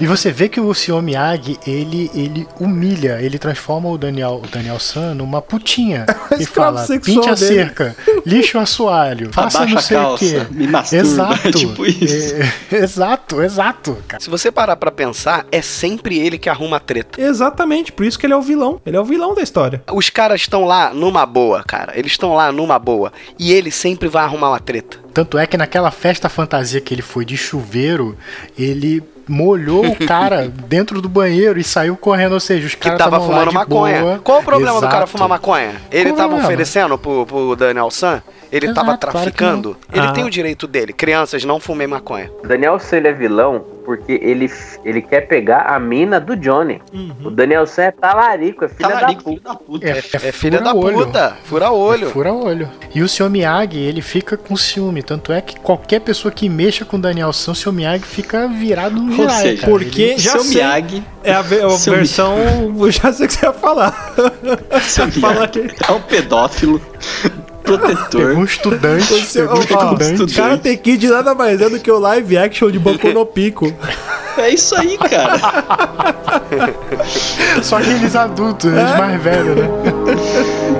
E 0.00 0.06
você 0.06 0.30
vê 0.30 0.48
que 0.48 0.60
o 0.60 0.72
Sr. 0.74 1.00
Miyagi, 1.02 1.58
ele, 1.66 2.10
ele 2.14 2.46
humilha, 2.58 3.18
ele 3.20 3.38
transforma 3.38 3.88
o 3.88 3.96
Daniel, 3.98 4.40
o 4.44 4.46
Daniel 4.46 4.78
San 4.78 5.14
numa 5.14 5.40
putinha. 5.40 6.06
Escravo 6.38 6.76
fala, 6.76 6.86
sexual 6.86 7.16
pinte 7.16 7.28
a 7.30 7.34
dele." 7.34 7.54
cerca, 7.56 7.96
lixe 8.24 8.56
o 8.56 8.60
assoalho, 8.60 9.30
faça 9.32 9.58
Abaixa 9.58 9.74
não 9.74 9.82
sei 9.82 9.96
a 9.96 10.10
o 10.10 10.18
quê. 10.18 10.32
calça, 10.34 10.48
me 10.52 10.66
masturba, 10.68 11.02
Exato. 11.06 11.50
tipo 11.52 11.86
isso. 11.86 12.34
É, 12.70 12.76
exato, 12.76 13.42
exato, 13.42 13.96
cara. 14.06 14.22
Se 14.22 14.30
você 14.30 14.50
parar 14.52 14.76
pra 14.76 14.90
pensar, 14.90 15.46
é 15.50 15.62
sempre 15.62 16.18
ele 16.18 16.38
que 16.38 16.48
arruma 16.48 16.76
a 16.76 16.80
treta. 16.80 17.20
Exatamente, 17.20 17.92
por 17.92 18.04
isso 18.04 18.18
que 18.18 18.26
ele 18.26 18.32
é 18.32 18.36
o 18.36 18.42
vilão. 18.42 18.80
Ele 18.84 18.96
é 18.96 19.00
o 19.00 19.04
vilão 19.04 19.34
da 19.34 19.42
história. 19.42 19.82
Os 19.92 20.10
caras 20.10 20.40
estão 20.40 20.64
lá 20.64 20.92
numa 20.94 21.24
boa, 21.26 21.62
cara. 21.64 21.98
Eles 21.98 22.12
estão 22.12 22.34
lá 22.34 22.50
numa 22.52 22.78
boa. 22.78 23.12
E 23.38 23.52
ele 23.52 23.70
sempre 23.70 24.08
vai 24.08 24.24
arrumar 24.24 24.50
uma 24.50 24.60
treta. 24.60 24.98
Tanto 25.12 25.36
é 25.38 25.46
que 25.46 25.56
naquela 25.56 25.90
festa 25.90 26.28
fantasia 26.28 26.80
que 26.80 26.94
ele 26.94 27.02
foi 27.02 27.24
de 27.24 27.36
chuveiro, 27.36 28.16
ele 28.58 29.02
molhou 29.30 29.86
o 29.86 30.06
cara 30.06 30.48
dentro 30.66 31.00
do 31.00 31.08
banheiro 31.08 31.58
e 31.58 31.62
saiu 31.64 31.96
correndo, 31.96 32.32
ou 32.32 32.40
seja, 32.40 32.66
os 32.66 32.74
Que 32.74 32.82
caras 32.82 32.98
tava 32.98 33.10
tavam 33.12 33.28
lá 33.28 33.34
fumando 33.38 33.54
maconha. 33.54 34.00
boa. 34.02 34.18
Qual 34.18 34.40
o 34.40 34.42
problema 34.42 34.74
do 34.74 34.80
cara 34.82 34.96
Exato. 35.04 35.10
fumar 35.12 35.28
maconha? 35.28 35.72
Ele 35.90 36.04
Qual 36.10 36.14
o 36.14 36.16
tava 36.16 36.28
problema? 36.30 36.48
oferecendo 36.48 36.98
pro, 36.98 37.24
pro 37.24 37.54
Daniel 37.56 37.90
San? 37.90 38.20
Ele 38.52 38.66
Exato, 38.66 38.74
tava 38.86 38.98
claro 38.98 39.12
traficando? 39.18 39.76
ele 39.92 40.06
Ah. 40.06 40.12
tem 40.12 40.24
o 40.24 40.30
direito 40.30 40.66
dele. 40.66 40.92
Crianças, 40.92 41.44
não 41.44 41.60
fumem 41.60 41.86
maconha. 41.86 42.30
Daniel 42.44 42.78
San 42.78 42.96
ele 42.96 43.08
é 43.08 43.12
vilão 43.12 43.64
porque 43.84 44.12
ele, 44.22 44.48
ele 44.84 45.02
quer 45.02 45.22
pegar 45.22 45.62
a 45.62 45.78
mina 45.80 46.20
do 46.20 46.36
Johnny. 46.36 46.80
O 47.24 47.30
Daniel 47.30 47.66
San 47.66 47.82
é 47.84 47.90
talarico, 47.90 48.64
é 48.64 48.68
filha 48.68 48.88
Talarico, 48.88 49.22
da 49.24 49.30
filho 49.30 49.40
puta. 49.40 49.48
da 49.48 49.54
puta. 49.56 49.86
É, 49.86 50.28
É 50.28 50.32
filha 50.32 50.60
da 50.60 50.70
fura-olho. 50.72 51.06
puta. 51.06 51.36
Fura 51.44 51.70
olho. 51.72 52.10
Fura 52.10 52.32
olho. 52.32 52.68
E 52.94 53.02
o 53.02 53.08
Sr. 53.08 53.28
Miyagi, 53.30 53.78
ele 53.78 54.02
fica 54.02 54.36
com 54.36 54.56
ciúme. 54.56 55.02
Tanto 55.02 55.32
é 55.32 55.40
que 55.40 55.58
qualquer 55.58 56.00
pessoa 56.00 56.30
que 56.30 56.48
mexa 56.48 56.84
com 56.84 56.96
o 56.96 57.00
Daniel 57.00 57.32
San, 57.32 57.52
o 57.52 57.54
Sr. 57.54 57.72
Miyagi 57.72 58.04
fica 58.04 58.46
virado 58.46 59.00
no 59.00 59.12
seja, 59.30 59.62
cara. 59.62 59.72
porque 59.72 60.02
Ele- 60.02 60.18
já 60.18 60.32
Seu 60.32 60.40
sei. 60.44 60.54
Miyagi, 60.62 61.04
É 61.24 61.32
a, 61.32 61.40
a 61.40 61.70
Seu 61.70 61.94
versão. 61.94 62.36
Eu 62.78 62.90
já 62.90 63.12
sei 63.12 63.26
o 63.26 63.28
que 63.28 63.34
você 63.34 63.46
ia 63.46 63.52
falar. 63.52 64.14
seu 64.82 65.10
Fala 65.12 65.34
Miyagi 65.52 65.74
é 65.88 65.92
um 65.92 66.00
pedófilo, 66.02 66.80
protetor. 67.78 68.20
Pegou 68.20 68.42
um 68.42 68.44
estudante, 68.44 69.28
pegou 69.32 69.56
um 69.56 69.58
ó, 69.58 69.60
ó, 69.60 69.92
estudante. 69.92 70.34
cara 70.34 70.58
tem 70.58 70.76
Kid 70.76 71.08
nada 71.08 71.34
mais 71.34 71.60
é 71.60 71.68
do 71.68 71.78
que 71.78 71.90
o 71.90 71.98
live 71.98 72.38
action 72.38 72.70
de 72.70 72.78
Boku 72.78 73.08
no 73.08 73.26
Pico. 73.26 73.72
É 74.38 74.50
isso 74.50 74.74
aí, 74.74 74.96
cara. 74.96 75.38
Só 77.62 77.76
aqueles 77.78 78.14
adultos, 78.16 78.70
né, 78.70 78.84
os 78.84 78.98
mais 78.98 79.22
velhos, 79.22 79.56
né? 79.56 79.68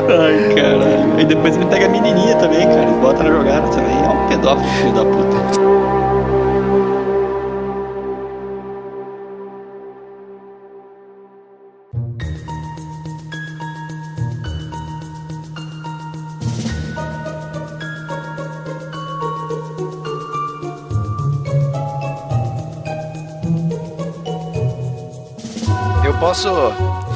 Ai, 0.08 0.54
caralho. 0.54 1.20
E 1.20 1.24
depois 1.24 1.56
ele 1.56 1.66
pega 1.66 1.86
a 1.86 1.88
menininha 1.88 2.34
também, 2.36 2.66
cara. 2.66 2.82
Ele 2.82 2.92
bota 3.00 3.22
na 3.22 3.30
jogada 3.30 3.68
também. 3.68 3.96
É 4.02 4.08
um 4.08 4.28
pedófilo, 4.28 4.68
filho 4.70 4.92
da 4.92 5.04
puta. 5.04 5.79
Posso 26.30 26.48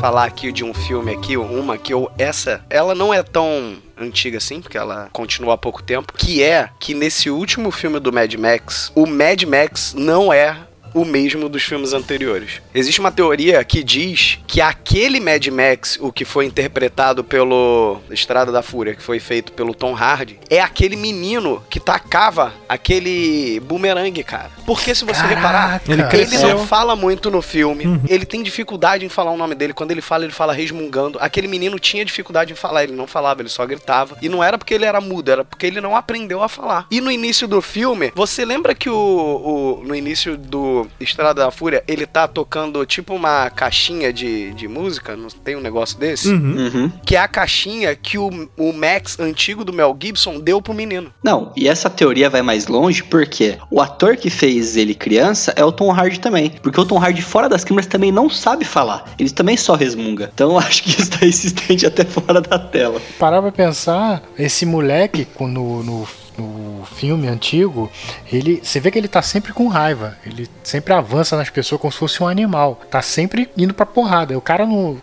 falar 0.01 0.25
aqui 0.25 0.51
de 0.51 0.65
um 0.65 0.75
filme 0.75 1.13
aqui, 1.13 1.37
uma 1.37 1.79
que 1.79 1.95
eu 1.95 2.11
essa, 2.19 2.65
ela 2.69 2.97
não 2.97 3.15
é 3.15 3.23
tão 3.23 3.77
antiga 3.97 4.39
assim, 4.39 4.61
porque 4.61 4.77
ela 4.77 5.09
continua 5.13 5.55
há 5.55 5.57
pouco 5.57 5.85
tempo, 5.85 6.13
que 6.15 6.43
é 6.43 6.69
que 6.81 6.95
nesse 6.95 7.31
último 7.31 7.71
filme 7.71 8.01
do 8.01 8.13
Mad 8.13 8.35
Max, 8.35 8.91
o 8.93 9.07
Mad 9.07 9.41
Max 9.45 9.95
não 9.97 10.33
é 10.33 10.57
o 10.95 11.05
mesmo 11.05 11.49
dos 11.49 11.63
filmes 11.65 11.93
anteriores. 11.93 12.63
Existe 12.75 13.01
uma 13.01 13.11
teoria 13.13 13.63
que 13.65 13.83
diz 13.83 14.39
que 14.47 14.61
aquele 14.61 15.19
Mad 15.21 15.47
Max, 15.49 15.99
o 16.01 16.13
que 16.13 16.25
foi 16.25 16.47
interpretado 16.47 17.23
pelo 17.25 18.01
Estrada 18.11 18.53
da 18.53 18.63
Fúria, 18.63 18.95
que 18.95 19.03
foi 19.03 19.19
feito 19.19 19.53
pelo 19.53 19.75
Tom 19.75 19.95
Hardy, 19.95 20.39
é 20.49 20.61
aquele 20.61 20.97
menino 20.97 21.63
que 21.69 21.81
tacava 21.81 22.55
aquele 22.69 23.61
bumerangue, 23.61 24.23
cara. 24.23 24.51
Porque 24.67 24.95
se 24.95 25.05
você 25.05 25.21
reparar, 25.23 25.81
Caraca. 25.81 25.93
Ele 25.93 26.03
ele 26.03 26.09
cresceu. 26.11 26.49
não 26.49 26.67
fala 26.67 26.95
muito 26.95 27.31
no 27.31 27.43
filme. 27.43 28.01
Ele 28.09 28.25
tem 28.25 28.43
dificuldade 28.43 29.05
em 29.05 29.09
falar 29.09 29.31
o 29.33 29.37
nome 29.37 29.55
dele. 29.55 29.73
Quando 29.73 29.91
ele 29.91 30.01
fala, 30.01 30.25
ele 30.25 30.33
fala 30.33 30.53
resmungando. 30.53 31.19
Aquele 31.21 31.49
menino 31.49 31.79
tinha 31.79 32.05
dificuldade 32.05 32.53
em 32.53 32.57
falar. 32.57 32.85
Ele 32.85 32.93
não 32.93 33.07
falava, 33.07 33.43
ele 33.43 33.49
só 33.49 33.67
gritava. 33.67 34.17
E 34.23 34.29
não 34.29 34.43
era 34.43 34.57
porque 34.57 34.75
ele 34.75 34.85
era 34.85 35.01
mudo, 35.01 35.31
era 35.31 35.45
porque 35.45 35.67
ele 35.67 35.81
não 35.81 35.97
aprendeu 35.97 36.43
a 36.43 36.49
falar. 36.49 36.87
E 36.91 37.01
no 37.01 37.11
início 37.11 37.49
do 37.49 37.61
filme, 37.61 38.13
você 38.15 38.45
lembra 38.45 38.75
que 38.75 38.89
o, 38.89 38.95
o- 38.97 39.83
no 39.85 39.95
início 39.95 40.37
do 40.37 40.84
Estrada 41.01 41.45
da 41.45 41.51
Fúria, 41.51 41.83
ele 41.87 42.07
tá 42.07 42.27
tocando 42.29 42.85
tipo 42.87 43.15
uma 43.15 43.51
caixinha 43.51 44.13
de, 44.13 44.53
de 44.55 44.69
música? 44.69 45.17
Não 45.17 45.29
tem 45.29 45.57
um 45.57 45.61
negócio 45.61 45.99
desse? 45.99 46.29
Uhum. 46.29 46.91
Que 47.05 47.17
é 47.17 47.21
a 47.21 47.29
caixinha 47.29 47.95
que 47.95 48.19
o, 48.19 48.49
o 48.57 48.73
Max 48.73 49.19
antigo 49.19 49.65
do 49.65 49.73
Mel 49.73 49.97
Gibson 50.01 50.39
deu 50.41 50.61
pro 50.61 50.75
menino. 50.75 51.13
Não, 51.23 51.53
e 51.57 51.69
essa 51.69 51.89
teoria 51.91 52.29
vai 52.31 52.43
mais 52.43 52.67
longe 52.67 53.03
porque 53.03 53.59
o 53.71 53.81
ator 53.81 54.17
que 54.17 54.31
fez 54.31 54.77
ele 54.77 54.95
criança 54.95 55.53
é 55.57 55.65
o 55.65 55.73
Tom 55.73 55.91
Hardy 55.93 56.21
também. 56.21 56.51
Porque 56.63 56.81
o 56.81 56.85
Tom 56.85 56.99
Hardy 56.99 57.23
fora 57.23 57.49
das 57.49 57.65
câmeras 57.65 57.87
também 57.87 58.11
não 58.13 58.29
sabe 58.31 58.65
falar. 58.65 59.15
Ele 59.19 59.31
também 59.31 59.57
só 59.57 59.75
resmunga. 59.75 60.31
Então 60.35 60.51
eu 60.53 60.59
acho 60.65 60.83
que 60.83 60.91
isso 61.01 61.11
daí 61.19 61.33
se 61.33 61.49
estende 61.49 61.87
até 61.87 62.05
fora 62.05 62.41
da 62.41 62.59
tela. 62.59 63.01
Parar 63.19 63.41
pra 63.43 63.53
pensar, 63.53 64.23
esse 64.39 64.65
moleque 64.67 65.25
com- 65.25 65.49
no, 65.49 65.83
no, 65.83 66.09
no 66.37 66.85
filme 66.85 67.29
antigo, 67.29 67.91
ele, 68.33 68.61
você 68.63 68.81
vê 68.81 68.91
que 68.91 68.99
ele 68.99 69.09
tá 69.09 69.23
sempre 69.23 69.53
com 69.53 69.69
raiva. 69.69 70.17
Ele 70.27 70.49
sempre 70.63 70.93
avança 70.93 71.37
nas 71.37 71.51
pessoas 71.51 71.81
como 71.81 71.93
se 71.93 71.99
fosse 71.99 72.23
um 72.23 72.27
animal. 72.29 72.81
Tá 72.91 73.01
sempre 73.03 73.49
indo 73.57 73.73
pra 73.75 73.87
porrada. 73.87 74.37
O 74.37 74.41
cara 74.41 74.67
não. 74.67 74.99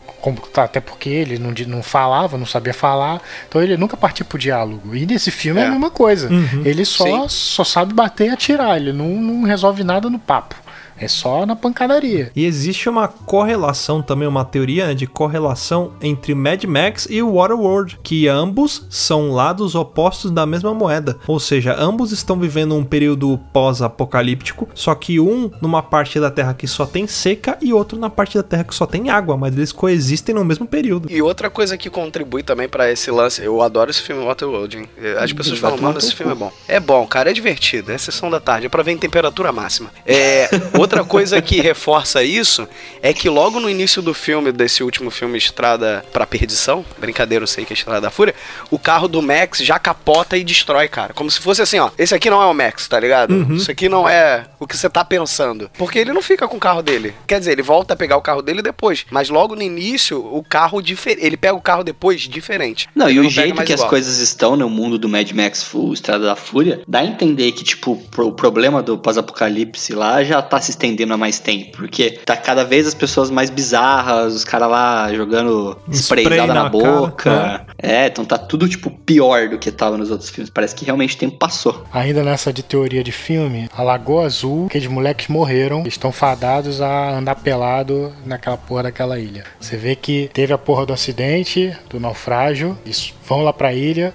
tá, 0.54 0.64
até 0.64 0.80
porque 0.80 1.10
ele 1.10 1.40
não, 1.40 1.52
não 1.68 1.82
falava, 1.84 2.38
não 2.38 2.46
sabia 2.46 2.74
falar. 2.74 3.22
Então 3.48 3.62
ele 3.62 3.78
nunca 3.78 3.96
partia 3.98 4.26
pro 4.26 4.38
diálogo. 4.38 4.96
E 4.96 5.06
nesse 5.06 5.32
filme 5.32 5.60
é, 5.62 5.64
É. 5.64 5.68
a 5.68 5.72
mesma 5.72 5.90
coisa. 5.90 6.30
Ele 6.66 6.86
só, 6.86 7.06
Sim. 7.06 7.26
só 7.30 7.64
sabe 7.64 7.94
bater 7.94 8.28
e 8.28 8.30
atirar. 8.30 8.78
Ele 8.78 8.92
não, 8.94 9.08
não 9.08 9.44
resolve 9.44 9.84
nada 9.84 10.10
no 10.10 10.20
papo. 10.20 10.56
É 11.02 11.08
só 11.08 11.48
na 11.48 11.56
pancadaria. 11.56 12.32
E 12.36 12.46
existe 12.46 12.88
uma 12.88 13.08
correlação 13.08 14.04
também, 14.04 14.28
uma 14.28 14.46
teoria 14.46 14.86
né, 14.86 14.94
de 14.94 15.08
correlação 15.08 15.94
entre 16.00 16.36
Mad 16.36 16.64
Max 16.66 17.08
e 17.10 17.24
o 17.24 17.34
Waterworld, 17.34 17.98
que 18.04 18.28
ambos 18.28 18.86
são 18.88 19.32
lados 19.32 19.74
opostos 19.74 20.30
da 20.30 20.46
mesma 20.46 20.76
moeda. 20.76 21.18
Ou 21.26 21.40
seja, 21.40 21.76
ambos 21.76 22.12
estão 22.12 22.40
vivendo 22.40 22.76
um 22.76 22.84
período 22.84 23.40
pós-apocalíptico, 23.52 24.70
só 24.76 24.94
que 24.94 25.20
um 25.20 25.50
numa 25.60 25.82
parte 25.82 26.20
da 26.20 26.30
Terra 26.30 26.54
que 26.54 26.68
só 26.68 26.86
tem 26.86 27.08
seca 27.08 27.58
e 27.64 27.74
outro 27.74 27.98
na 27.98 28.10
parte 28.10 28.38
da 28.38 28.44
Terra 28.44 28.64
que 28.64 28.76
só 28.76 28.86
tem 28.86 29.10
água, 29.10 29.36
mas 29.36 29.56
eles 29.58 29.72
coexistem 29.72 30.36
no 30.36 30.46
mesmo 30.46 30.68
período. 30.68 31.12
E 31.12 31.20
outra 31.20 31.50
coisa 31.50 31.76
que 31.80 31.90
contribui 31.90 32.44
também 32.44 32.70
pra 32.70 32.92
esse 32.92 33.10
lance, 33.10 33.44
eu 33.44 33.60
adoro 33.64 33.90
esse 33.90 34.04
filme 34.04 34.24
Waterworld, 34.24 34.78
hein? 34.78 34.90
As 35.18 35.34
pessoas 35.34 35.58
falam, 35.58 35.80
mano, 35.80 35.98
esse 35.98 36.14
filme 36.14 36.32
é 36.32 36.36
bom. 36.36 36.52
É 36.68 36.80
bom, 36.80 37.08
cara, 37.08 37.32
é 37.32 37.34
divertido, 37.34 37.92
é 37.92 37.98
sessão 37.98 38.30
da 38.30 38.40
tarde, 38.40 38.68
é 38.68 38.70
pra 38.70 38.84
ver 38.84 38.92
em 38.92 38.98
temperatura 38.98 39.52
máxima. 39.52 39.90
É, 40.06 40.48
outra 40.78 40.91
coisa 41.06 41.42
que 41.42 41.62
reforça 41.62 42.24
isso 42.24 42.68
é 43.02 43.14
que 43.14 43.30
logo 43.30 43.60
no 43.60 43.70
início 43.70 44.02
do 44.02 44.14
filme, 44.14 44.52
desse 44.52 44.84
último 44.84 45.10
filme 45.10 45.38
Estrada 45.38 46.06
pra 46.12 46.26
Perdição, 46.26 46.86
brincadeira, 46.98 47.44
eu 47.44 47.48
sei 47.48 47.66
que 47.66 47.74
é 47.74 47.76
Estrada 47.76 48.02
da 48.02 48.10
Fúria, 48.12 48.36
o 48.70 48.78
carro 48.78 49.08
do 49.08 49.22
Max 49.22 49.60
já 49.60 49.80
capota 49.80 50.38
e 50.38 50.44
destrói, 50.44 50.88
cara. 50.88 51.14
Como 51.14 51.30
se 51.32 51.40
fosse 51.40 51.62
assim, 51.62 51.80
ó, 51.80 51.90
esse 51.98 52.14
aqui 52.14 52.30
não 52.30 52.42
é 52.42 52.46
o 52.46 52.54
Max, 52.54 52.88
tá 52.88 53.00
ligado? 53.00 53.54
Isso 53.56 53.72
aqui 53.72 53.90
não 53.90 54.08
é 54.08 54.46
o 54.60 54.68
que 54.68 54.78
você 54.78 54.90
tá 54.90 55.04
pensando. 55.04 55.70
Porque 55.78 55.98
ele 56.00 56.14
não 56.14 56.22
fica 56.22 56.48
com 56.48 56.58
o 56.58 56.60
carro 56.60 56.82
dele. 56.82 57.14
Quer 57.28 57.40
dizer, 57.40 57.54
ele 57.54 57.62
volta 57.62 57.94
a 57.94 57.98
pegar 57.98 58.18
o 58.18 58.22
carro 58.22 58.42
dele 58.42 58.62
depois. 58.62 59.06
Mas 59.10 59.30
logo 59.30 59.56
no 59.56 59.62
início, 59.62 60.20
o 60.20 60.44
carro 60.44 60.82
diferente. 60.82 61.26
Ele 61.26 61.38
pega 61.38 61.56
o 61.56 61.62
carro 61.62 61.84
depois 61.84 62.22
diferente. 62.22 62.88
Não, 62.96 63.08
Ele 63.10 63.18
e 63.18 63.20
o 63.20 63.24
pega 63.24 63.32
jeito 63.42 63.64
que 63.64 63.74
as 63.74 63.80
igual. 63.80 63.90
coisas 63.90 64.20
estão 64.20 64.56
no 64.56 64.70
mundo 64.70 64.98
do 64.98 65.08
Mad 65.10 65.30
Max 65.32 65.64
Full 65.64 65.94
Estrada 65.94 66.26
da 66.26 66.36
Fúria, 66.36 66.82
dá 66.88 67.00
a 67.00 67.06
entender 67.06 67.52
que, 67.52 67.64
tipo, 67.64 68.02
o 68.18 68.32
problema 68.32 68.82
do 68.82 68.98
pós-apocalipse 68.98 69.94
lá 69.94 70.24
já 70.24 70.42
tá 70.42 70.60
se 70.60 70.78
estendendo 70.82 71.14
há 71.14 71.18
mais 71.18 71.40
tempo. 71.40 71.78
Porque 71.78 72.12
tá 72.26 72.36
cada 72.36 72.64
vez 72.64 72.88
as 72.88 72.94
pessoas 72.94 73.30
mais 73.30 73.50
bizarras, 73.50 74.34
os 74.34 74.44
caras 74.44 74.70
lá 74.70 75.14
jogando 75.14 75.78
Spray 75.92 76.24
sprayzada 76.24 76.54
na, 76.54 76.64
na 76.64 76.70
boca. 76.70 77.30
cara, 77.30 77.68
É, 77.78 78.08
então 78.08 78.26
tá 78.26 78.38
tudo, 78.38 78.68
tipo, 78.68 78.90
pior 78.90 79.50
do 79.50 79.60
que 79.60 79.72
tava 79.72 79.98
nos 79.98 80.10
outros 80.10 80.30
filmes. 80.30 80.50
Parece 80.50 80.76
que 80.76 80.86
realmente 80.86 81.16
o 81.16 81.20
tempo 81.20 81.38
passou. 81.38 81.86
Ainda 81.94 82.24
nessa 82.24 82.52
de 82.52 82.64
teoria 82.64 83.04
de 83.04 83.12
filme, 83.12 83.70
a 83.76 83.84
Lagoa 83.84 84.26
Azul, 84.26 84.66
aqueles 84.66 84.88
moleques 84.88 85.28
morreram, 85.28 85.84
estão 85.86 86.12
fadados 86.12 86.82
a 86.82 87.18
andar 87.18 87.36
pelado 87.36 88.12
naquela 88.26 88.58
porra 88.58 88.84
daquela 88.84 89.20
ilha. 89.20 89.44
Você 89.60 89.78
vê 89.78 89.96
que 89.96 90.30
teve 90.34 90.54
a 90.54 90.58
porra 90.58 90.86
do 90.86 90.94
acidente, 90.94 91.76
do 91.90 92.00
naufrágio, 92.00 92.78
eles 92.86 93.14
vão 93.28 93.44
lá 93.44 93.54
pra 93.54 93.74
ilha, 93.74 94.14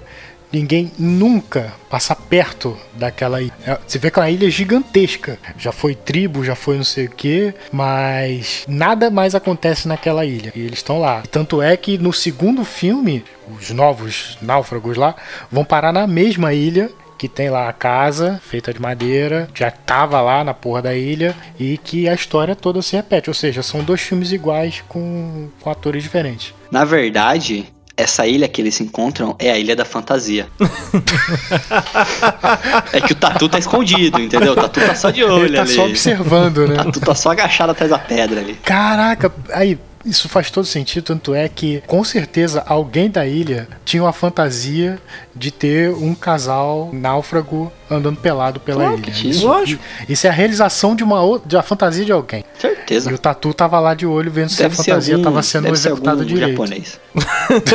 ninguém 0.52 0.90
nunca 0.98 1.72
passa 1.90 2.14
perto 2.14 2.76
daquela 2.94 3.40
ilha. 3.42 3.52
É, 3.64 3.78
Você 3.86 3.98
vê 3.98 4.08
aquela 4.08 4.30
ilha 4.30 4.50
gigantesca. 4.50 5.38
Já 5.58 5.72
foi 5.72 5.94
tribo, 5.94 6.44
já 6.44 6.54
foi 6.54 6.76
não 6.76 6.84
sei 6.84 7.06
o 7.06 7.10
que, 7.10 7.54
mas 7.72 8.64
nada 8.68 9.10
mais 9.10 9.34
acontece 9.34 9.88
naquela 9.88 10.24
ilha. 10.24 10.52
E 10.54 10.60
eles 10.60 10.78
estão 10.78 11.00
lá. 11.00 11.22
Tanto 11.30 11.60
é 11.62 11.76
que 11.76 11.98
no 11.98 12.12
segundo 12.12 12.64
filme, 12.64 13.24
os 13.58 13.70
novos 13.70 14.36
náufragos 14.40 14.96
lá 14.96 15.14
vão 15.50 15.64
parar 15.64 15.92
na 15.92 16.06
mesma 16.06 16.52
ilha 16.52 16.90
que 17.16 17.28
tem 17.28 17.48
lá 17.48 17.68
a 17.68 17.72
casa 17.72 18.40
feita 18.44 18.72
de 18.72 18.80
madeira, 18.80 19.48
já 19.54 19.70
tava 19.70 20.20
lá 20.20 20.44
na 20.44 20.52
porra 20.52 20.82
da 20.82 20.94
ilha 20.94 21.34
e 21.58 21.78
que 21.78 22.08
a 22.08 22.14
história 22.14 22.54
toda 22.54 22.82
se 22.82 22.94
repete. 22.94 23.30
Ou 23.30 23.34
seja, 23.34 23.62
são 23.62 23.82
dois 23.82 24.00
filmes 24.02 24.32
iguais 24.32 24.82
com, 24.86 25.48
com 25.60 25.70
atores 25.70 26.02
diferentes. 26.02 26.54
Na 26.70 26.84
verdade, 26.84 27.72
essa 27.96 28.26
ilha 28.26 28.46
que 28.46 28.60
eles 28.60 28.74
se 28.74 28.82
encontram 28.82 29.34
é 29.38 29.50
a 29.50 29.58
Ilha 29.58 29.74
da 29.74 29.84
Fantasia. 29.84 30.46
é 32.92 33.00
que 33.00 33.12
o 33.12 33.16
Tatu 33.16 33.48
tá 33.48 33.58
escondido, 33.58 34.20
entendeu? 34.20 34.52
O 34.52 34.56
Tatu 34.56 34.80
tá 34.80 34.94
só 34.94 35.10
de 35.10 35.24
olho 35.24 35.46
Ele 35.46 35.56
tá 35.56 35.62
ali. 35.62 35.74
só 35.74 35.84
observando, 35.86 36.58
O 36.58 36.68
né? 36.68 36.76
Tatu 36.76 37.00
tá 37.00 37.14
só 37.14 37.30
agachado 37.30 37.72
atrás 37.72 37.90
da 37.90 37.98
pedra 37.98 38.40
ali. 38.40 38.54
Caraca, 38.62 39.32
aí 39.52 39.78
isso 40.06 40.28
faz 40.28 40.50
todo 40.50 40.64
sentido, 40.64 41.04
tanto 41.04 41.34
é 41.34 41.48
que 41.48 41.82
com 41.86 42.02
certeza 42.04 42.62
alguém 42.66 43.10
da 43.10 43.26
ilha 43.26 43.68
tinha 43.84 44.02
uma 44.02 44.12
fantasia 44.12 44.98
de 45.34 45.50
ter 45.50 45.90
um 45.90 46.14
casal 46.14 46.90
náufrago 46.92 47.70
andando 47.90 48.16
pelado 48.18 48.58
pela 48.60 48.84
Claro 48.84 48.98
ilha. 49.00 49.12
tinha. 49.12 49.30
Isso, 49.30 49.46
Lógico. 49.46 49.82
isso 50.08 50.26
é 50.26 50.30
a 50.30 50.32
realização 50.32 50.94
de 50.96 51.04
uma 51.04 51.20
outra, 51.20 51.48
de 51.48 51.56
uma 51.56 51.62
fantasia 51.62 52.04
de 52.04 52.12
alguém. 52.12 52.44
Certeza. 52.58 53.10
E 53.10 53.14
o 53.14 53.18
Tatu 53.18 53.52
tava 53.52 53.78
lá 53.80 53.94
de 53.94 54.06
olho 54.06 54.30
vendo 54.30 54.48
se 54.48 54.58
Deve 54.58 54.74
a 54.74 54.76
ser 54.76 54.84
fantasia 54.90 55.14
algum, 55.14 55.24
tava 55.24 55.42
sendo 55.42 55.64
deve 55.64 55.76
ser 55.76 55.88
executada 55.88 56.24
direito. 56.24 56.50
japonês. 56.50 57.00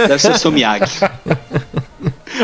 Deve 0.08 0.20
ser 0.38 0.52
Miyagi. 0.52 1.00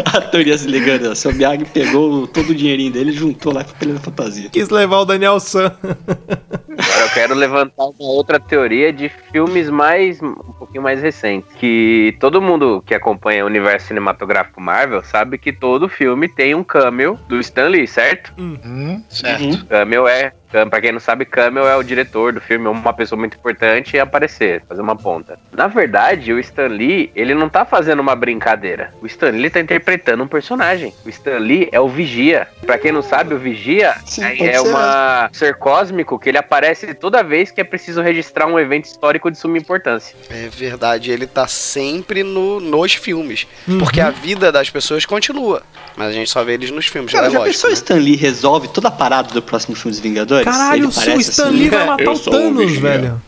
A 0.13 0.21
teoria 0.21 0.57
se 0.57 0.67
ligando, 0.67 1.03
o 1.11 1.15
seu 1.15 1.33
Miyagi 1.33 1.65
pegou 1.65 2.27
todo 2.27 2.49
o 2.51 2.55
dinheirinho 2.55 2.91
dele 2.91 3.11
e 3.11 3.13
juntou 3.13 3.53
lá 3.53 3.63
com 3.63 3.71
a 3.71 3.99
fantasia. 3.99 4.49
Quis 4.49 4.69
levar 4.69 4.99
o 4.99 5.05
Daniel 5.05 5.39
San. 5.39 5.75
Agora 5.81 7.01
eu 7.01 7.09
quero 7.13 7.33
levantar 7.33 7.85
uma 7.85 8.09
outra 8.11 8.39
teoria 8.39 8.93
de 8.93 9.09
filmes 9.31 9.69
mais 9.69 10.21
um 10.21 10.33
pouquinho 10.57 10.83
mais 10.83 11.01
recentes. 11.01 11.49
Que 11.59 12.15
todo 12.19 12.41
mundo 12.41 12.83
que 12.85 12.93
acompanha 12.93 13.43
o 13.43 13.47
universo 13.47 13.87
cinematográfico 13.87 14.61
Marvel 14.61 15.03
sabe 15.03 15.37
que 15.37 15.51
todo 15.51 15.89
filme 15.89 16.27
tem 16.27 16.53
um 16.53 16.63
cameo 16.63 17.19
do 17.27 17.39
Stan 17.39 17.67
Lee, 17.67 17.87
certo? 17.87 18.33
Hum, 18.37 19.01
Certo. 19.09 19.65
Cameo 19.65 20.07
é. 20.07 20.31
Pra 20.51 20.81
quem 20.81 20.91
não 20.91 20.99
sabe, 20.99 21.25
Camel 21.25 21.67
é 21.67 21.75
o 21.75 21.83
diretor 21.83 22.31
do 22.31 22.39
filme, 22.39 22.67
uma 22.67 22.93
pessoa 22.93 23.19
muito 23.19 23.35
importante 23.35 23.95
e 23.95 23.99
aparecer, 23.99 24.63
fazer 24.67 24.81
uma 24.81 24.95
ponta. 24.95 25.37
Na 25.51 25.67
verdade, 25.67 26.31
o 26.31 26.39
Stan 26.39 26.67
Lee, 26.67 27.11
ele 27.15 27.33
não 27.33 27.49
tá 27.49 27.65
fazendo 27.65 27.99
uma 27.99 28.15
brincadeira. 28.15 28.93
O 29.01 29.05
Stan 29.07 29.29
Lee 29.29 29.49
tá 29.49 29.59
interpretando 29.59 30.23
um 30.23 30.27
personagem. 30.27 30.93
O 31.05 31.09
Stan 31.09 31.37
Lee 31.37 31.67
é 31.71 31.79
o 31.79 31.89
Vigia. 31.89 32.47
Pra 32.65 32.77
quem 32.77 32.91
não 32.91 33.01
sabe, 33.01 33.33
o 33.33 33.39
Vigia 33.39 33.95
Sim, 34.05 34.23
é, 34.23 34.47
é 34.47 34.53
ser. 34.53 34.59
uma 34.67 35.29
ser 35.33 35.55
cósmico 35.55 36.17
que 36.17 36.29
ele 36.29 36.37
aparece 36.37 36.93
toda 36.93 37.23
vez 37.23 37.51
que 37.51 37.59
é 37.59 37.63
preciso 37.63 38.01
registrar 38.01 38.47
um 38.47 38.57
evento 38.57 38.85
histórico 38.85 39.29
de 39.29 39.37
suma 39.37 39.57
importância. 39.57 40.15
É 40.29 40.47
verdade, 40.47 41.11
ele 41.11 41.27
tá 41.27 41.47
sempre 41.47 42.23
no, 42.23 42.59
nos 42.59 42.93
filmes. 42.93 43.45
Porque 43.79 43.99
a 43.99 44.09
vida 44.09 44.51
das 44.51 44.69
pessoas 44.69 45.05
continua. 45.05 45.61
Mas 45.95 46.09
a 46.09 46.11
gente 46.11 46.29
só 46.29 46.43
vê 46.43 46.53
eles 46.53 46.69
nos 46.71 46.87
filmes, 46.87 47.11
Cara, 47.11 47.29
já 47.29 47.35
é 47.35 47.39
lógico. 47.39 47.53
pensou 47.53 47.69
o 47.69 47.73
né? 47.73 47.77
Stan 47.77 47.95
Lee 47.95 48.15
resolve 48.15 48.67
toda 48.67 48.87
a 48.87 48.91
parada 48.91 49.33
do 49.33 49.41
próximo 49.41 49.75
filme 49.75 49.91
dos 49.91 49.99
Vingadores? 49.99 50.36
Caralho, 50.43 50.79
Ele 50.79 50.85
o 50.87 50.91
parece 50.91 51.29
Stan 51.31 51.43
assim, 51.47 51.57
Lee 51.57 51.69
vai 51.69 51.85
matar 51.85 52.03
Eu 52.03 52.11
o 52.13 52.19
Thanos, 52.19 52.71
velho. 52.77 53.21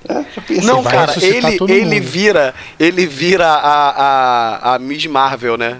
Não, 0.63 0.81
vai 0.81 0.93
cara, 0.93 1.13
ele, 1.21 1.57
ele 1.67 1.99
vira. 1.99 2.53
Ele 2.79 3.05
vira 3.05 3.47
a, 3.47 3.89
a, 4.71 4.75
a 4.75 4.79
Miss 4.79 5.05
Marvel, 5.05 5.57
né? 5.57 5.77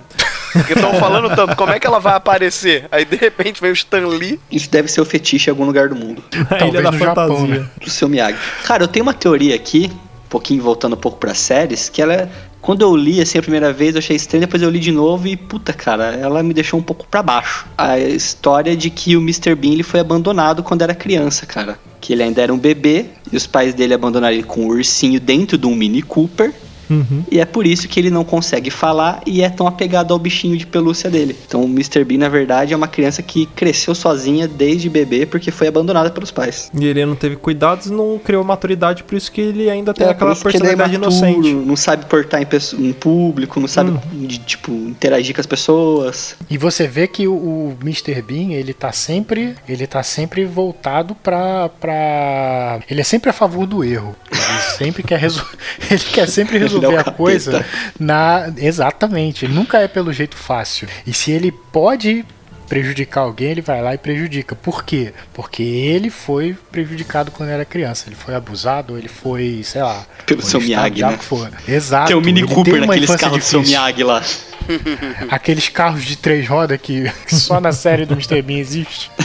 Porque 0.51 0.73
estão 0.73 0.93
falando 0.95 1.33
tanto, 1.35 1.55
como 1.55 1.71
é 1.71 1.79
que 1.79 1.85
ela 1.85 1.99
vai 1.99 2.15
aparecer? 2.15 2.87
Aí 2.91 3.05
de 3.05 3.15
repente 3.15 3.61
vem 3.61 3.69
o 3.69 3.73
Stan 3.73 4.07
Lee. 4.07 4.39
Isso 4.51 4.69
deve 4.69 4.87
ser 4.87 4.99
o 4.99 5.05
fetiche 5.05 5.49
em 5.49 5.51
algum 5.51 5.65
lugar 5.65 5.89
do 5.89 5.95
mundo. 5.95 6.23
A 6.49 6.55
Talvez 6.55 6.73
Ilha 6.73 6.81
da 6.81 6.91
no 6.91 6.97
Japão, 6.97 7.37
Fantasia. 7.37 7.59
né? 7.59 7.69
Do 7.83 7.89
seu 7.89 8.09
Miyagi. 8.09 8.37
Cara, 8.63 8.83
eu 8.83 8.87
tenho 8.87 9.03
uma 9.03 9.13
teoria 9.13 9.53
aqui, 9.55 9.91
pouquinho 10.29 10.61
voltando 10.61 10.93
um 10.93 10.99
pouco 10.99 11.17
pra 11.17 11.33
séries, 11.33 11.89
que 11.89 12.01
ela. 12.01 12.29
Quando 12.61 12.81
eu 12.81 12.93
li 12.93 13.21
assim 13.21 13.37
a 13.37 13.41
primeira 13.41 13.71
vez, 13.71 13.95
eu 13.95 13.99
achei 13.99 14.17
estranho, 14.17 14.41
depois 14.41 14.61
eu 14.61 14.69
li 14.69 14.79
de 14.79 14.91
novo 14.91 15.27
e, 15.27 15.37
puta, 15.37 15.71
cara, 15.71 16.13
ela 16.15 16.43
me 16.43 16.53
deixou 16.53 16.77
um 16.77 16.83
pouco 16.83 17.07
pra 17.07 17.23
baixo. 17.23 17.65
A 17.77 17.97
história 17.97 18.75
de 18.75 18.89
que 18.89 19.15
o 19.15 19.21
Mr. 19.21 19.55
Bean 19.55 19.71
ele 19.71 19.83
foi 19.83 20.01
abandonado 20.01 20.61
quando 20.61 20.81
era 20.81 20.93
criança, 20.93 21.45
cara. 21.45 21.79
Que 22.01 22.11
ele 22.11 22.21
ainda 22.21 22.41
era 22.41 22.53
um 22.53 22.59
bebê 22.59 23.05
e 23.31 23.37
os 23.37 23.47
pais 23.47 23.73
dele 23.73 23.93
abandonaram 23.93 24.33
ele 24.33 24.43
com 24.43 24.65
um 24.65 24.67
ursinho 24.67 25.21
dentro 25.21 25.57
de 25.57 25.65
um 25.65 25.73
Mini 25.73 26.01
Cooper. 26.01 26.53
Uhum. 26.89 27.23
E 27.31 27.39
é 27.39 27.45
por 27.45 27.65
isso 27.65 27.87
que 27.87 27.99
ele 27.99 28.09
não 28.09 28.23
consegue 28.23 28.69
falar 28.69 29.21
e 29.25 29.41
é 29.41 29.49
tão 29.49 29.67
apegado 29.67 30.13
ao 30.13 30.19
bichinho 30.19 30.57
de 30.57 30.65
pelúcia 30.65 31.09
dele. 31.09 31.35
Então 31.47 31.61
o 31.61 31.65
Mr. 31.67 32.03
Bean, 32.03 32.17
na 32.19 32.29
verdade, 32.29 32.73
é 32.73 32.77
uma 32.77 32.87
criança 32.87 33.21
que 33.21 33.45
cresceu 33.47 33.93
sozinha 33.93 34.47
desde 34.47 34.89
bebê 34.89 35.25
porque 35.25 35.51
foi 35.51 35.67
abandonada 35.67 36.09
pelos 36.09 36.31
pais. 36.31 36.69
E 36.73 36.85
ele 36.85 37.05
não 37.05 37.15
teve 37.15 37.35
cuidados, 37.35 37.89
não 37.89 38.19
criou 38.23 38.43
maturidade, 38.43 39.03
por 39.03 39.15
isso 39.15 39.31
que 39.31 39.41
ele 39.41 39.69
ainda 39.69 39.93
tem 39.93 40.07
É, 40.07 40.09
aquela 40.11 40.31
é 40.31 40.35
personalidade 40.35 40.95
imaturo, 40.95 41.15
inocente. 41.25 41.53
Não 41.53 41.75
sabe 41.75 42.05
portar 42.05 42.41
em, 42.41 42.47
em 42.79 42.93
público, 42.93 43.59
não 43.59 43.67
sabe, 43.67 43.89
Hum. 43.89 44.27
de, 44.27 44.37
tipo, 44.39 44.71
interagir 44.71 45.33
com 45.33 45.41
as 45.41 45.47
pessoas. 45.47 46.35
E 46.49 46.57
você 46.57 46.87
vê 46.87 47.07
que 47.07 47.27
o, 47.27 47.33
o 47.33 47.77
Mr. 47.81 48.21
Bean, 48.21 48.51
ele 48.53 48.73
tá 48.73 48.91
sempre, 48.91 49.55
ele 49.67 49.87
tá 49.87 50.03
sempre 50.03 50.45
voltado 50.45 51.15
pra, 51.15 51.69
pra... 51.69 52.79
Ele 52.89 53.01
é 53.01 53.03
sempre 53.03 53.29
a 53.29 53.33
favor 53.33 53.65
do 53.65 53.83
erro. 53.83 54.15
Ele 54.31 54.59
sempre 54.77 55.03
quer 55.03 55.19
resolver, 55.19 55.57
ele 55.89 56.03
quer 56.11 56.27
sempre 56.27 56.57
é 56.57 56.65
o 56.65 56.78
resolver 56.79 57.09
a 57.09 57.11
coisa 57.11 57.65
na 57.99 58.51
exatamente, 58.57 59.45
ele 59.45 59.53
nunca 59.53 59.79
é 59.79 59.87
pelo 59.87 60.11
jeito 60.11 60.35
fácil. 60.35 60.87
E 61.05 61.13
se 61.13 61.31
ele 61.31 61.51
pode 61.51 62.25
prejudicar 62.69 63.21
alguém, 63.21 63.49
ele 63.49 63.61
vai 63.61 63.81
lá 63.81 63.95
e 63.95 63.97
prejudica. 63.97 64.55
Por 64.55 64.85
quê? 64.85 65.11
Porque 65.33 65.63
ele 65.63 66.11
foi 66.11 66.55
prejudicado 66.71 67.31
quando 67.31 67.49
era 67.49 67.65
criança. 67.65 68.07
Ele 68.07 68.15
foi 68.15 68.35
abusado, 68.35 68.97
ele 68.97 69.07
foi, 69.07 69.61
sei 69.63 69.81
lá, 69.81 70.05
Pelo 70.25 70.41
seu 70.43 70.61
Miyagi, 70.61 71.01
né? 71.01 71.17
que 71.17 71.25
for. 71.25 71.51
Exato. 71.67 72.07
Tem 72.07 72.15
o 72.15 72.21
Mini 72.21 72.41
ele 72.41 72.53
Cooper 72.53 72.85
naqueles 72.85 73.15
carros 73.15 73.39
do 73.39 73.43
seu. 73.43 73.61
Miyagi 73.61 74.03
lá. 74.03 74.23
Aqueles 75.31 75.67
carros 75.67 76.05
de 76.05 76.15
três 76.15 76.47
rodas 76.47 76.79
que 76.79 77.11
só 77.27 77.59
na 77.59 77.71
série 77.71 78.05
do 78.05 78.13
Mr. 78.13 78.41
Bean 78.43 78.59
existe. 78.59 79.11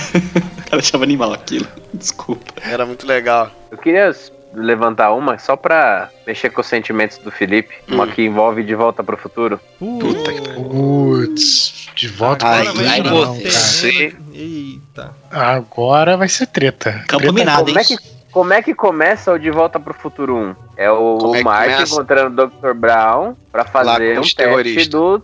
O 0.64 0.70
cara 0.74 0.80
achava 0.80 1.05
animal 1.05 1.32
aquilo. 1.32 1.68
Desculpa. 1.92 2.52
Era 2.61 2.84
muito 2.84 3.07
legal. 3.07 3.50
Eu 3.70 3.78
queria 3.78 4.11
levantar 4.55 5.12
uma 5.12 5.38
só 5.38 5.57
pra 5.57 6.09
mexer 6.26 6.50
com 6.50 6.61
os 6.61 6.66
sentimentos 6.66 7.18
do 7.18 7.30
Felipe, 7.30 7.74
uma 7.88 8.07
que 8.07 8.22
envolve 8.22 8.62
De 8.62 8.74
Volta 8.74 9.02
pro 9.02 9.16
Futuro. 9.16 9.59
Puta 9.78 10.32
que 10.32 10.40
pariu. 10.40 10.64
Putz, 10.64 11.88
de 11.94 12.09
volta 12.09 12.46
Ai, 12.46 12.66
frente, 12.66 13.09
você. 13.09 13.11
não. 13.11 13.34
Você- 13.34 14.16
Eita. 14.32 15.14
Agora 15.30 16.16
vai 16.16 16.28
ser 16.28 16.46
treta. 16.46 16.92
Campo 17.09 17.18
Treta 17.22 17.32
minado, 17.32 17.64
Como 17.66 17.78
é, 17.78 17.82
hein? 17.82 17.86
que, 17.86 17.96
como 18.32 18.52
é 18.52 18.62
que 18.62 18.74
começa 18.74 19.32
o 19.32 19.38
De 19.38 19.50
Volta 19.50 19.78
pro 19.80 19.94
Futuro 19.94 20.36
1? 20.36 20.57
É 20.76 20.90
o, 20.90 21.18
Como 21.18 21.34
é 21.34 21.38
que 21.38 21.44
Mark 21.44 21.70
começa? 21.72 21.92
encontrando 21.94 22.42
o 22.42 22.46
Dr. 22.48 22.74
Brown 22.74 23.36
pra 23.52 23.64
fazer 23.64 23.90
um 24.18 24.20
teste 24.20 24.36
terroristas. 24.36 24.88
do... 24.88 25.22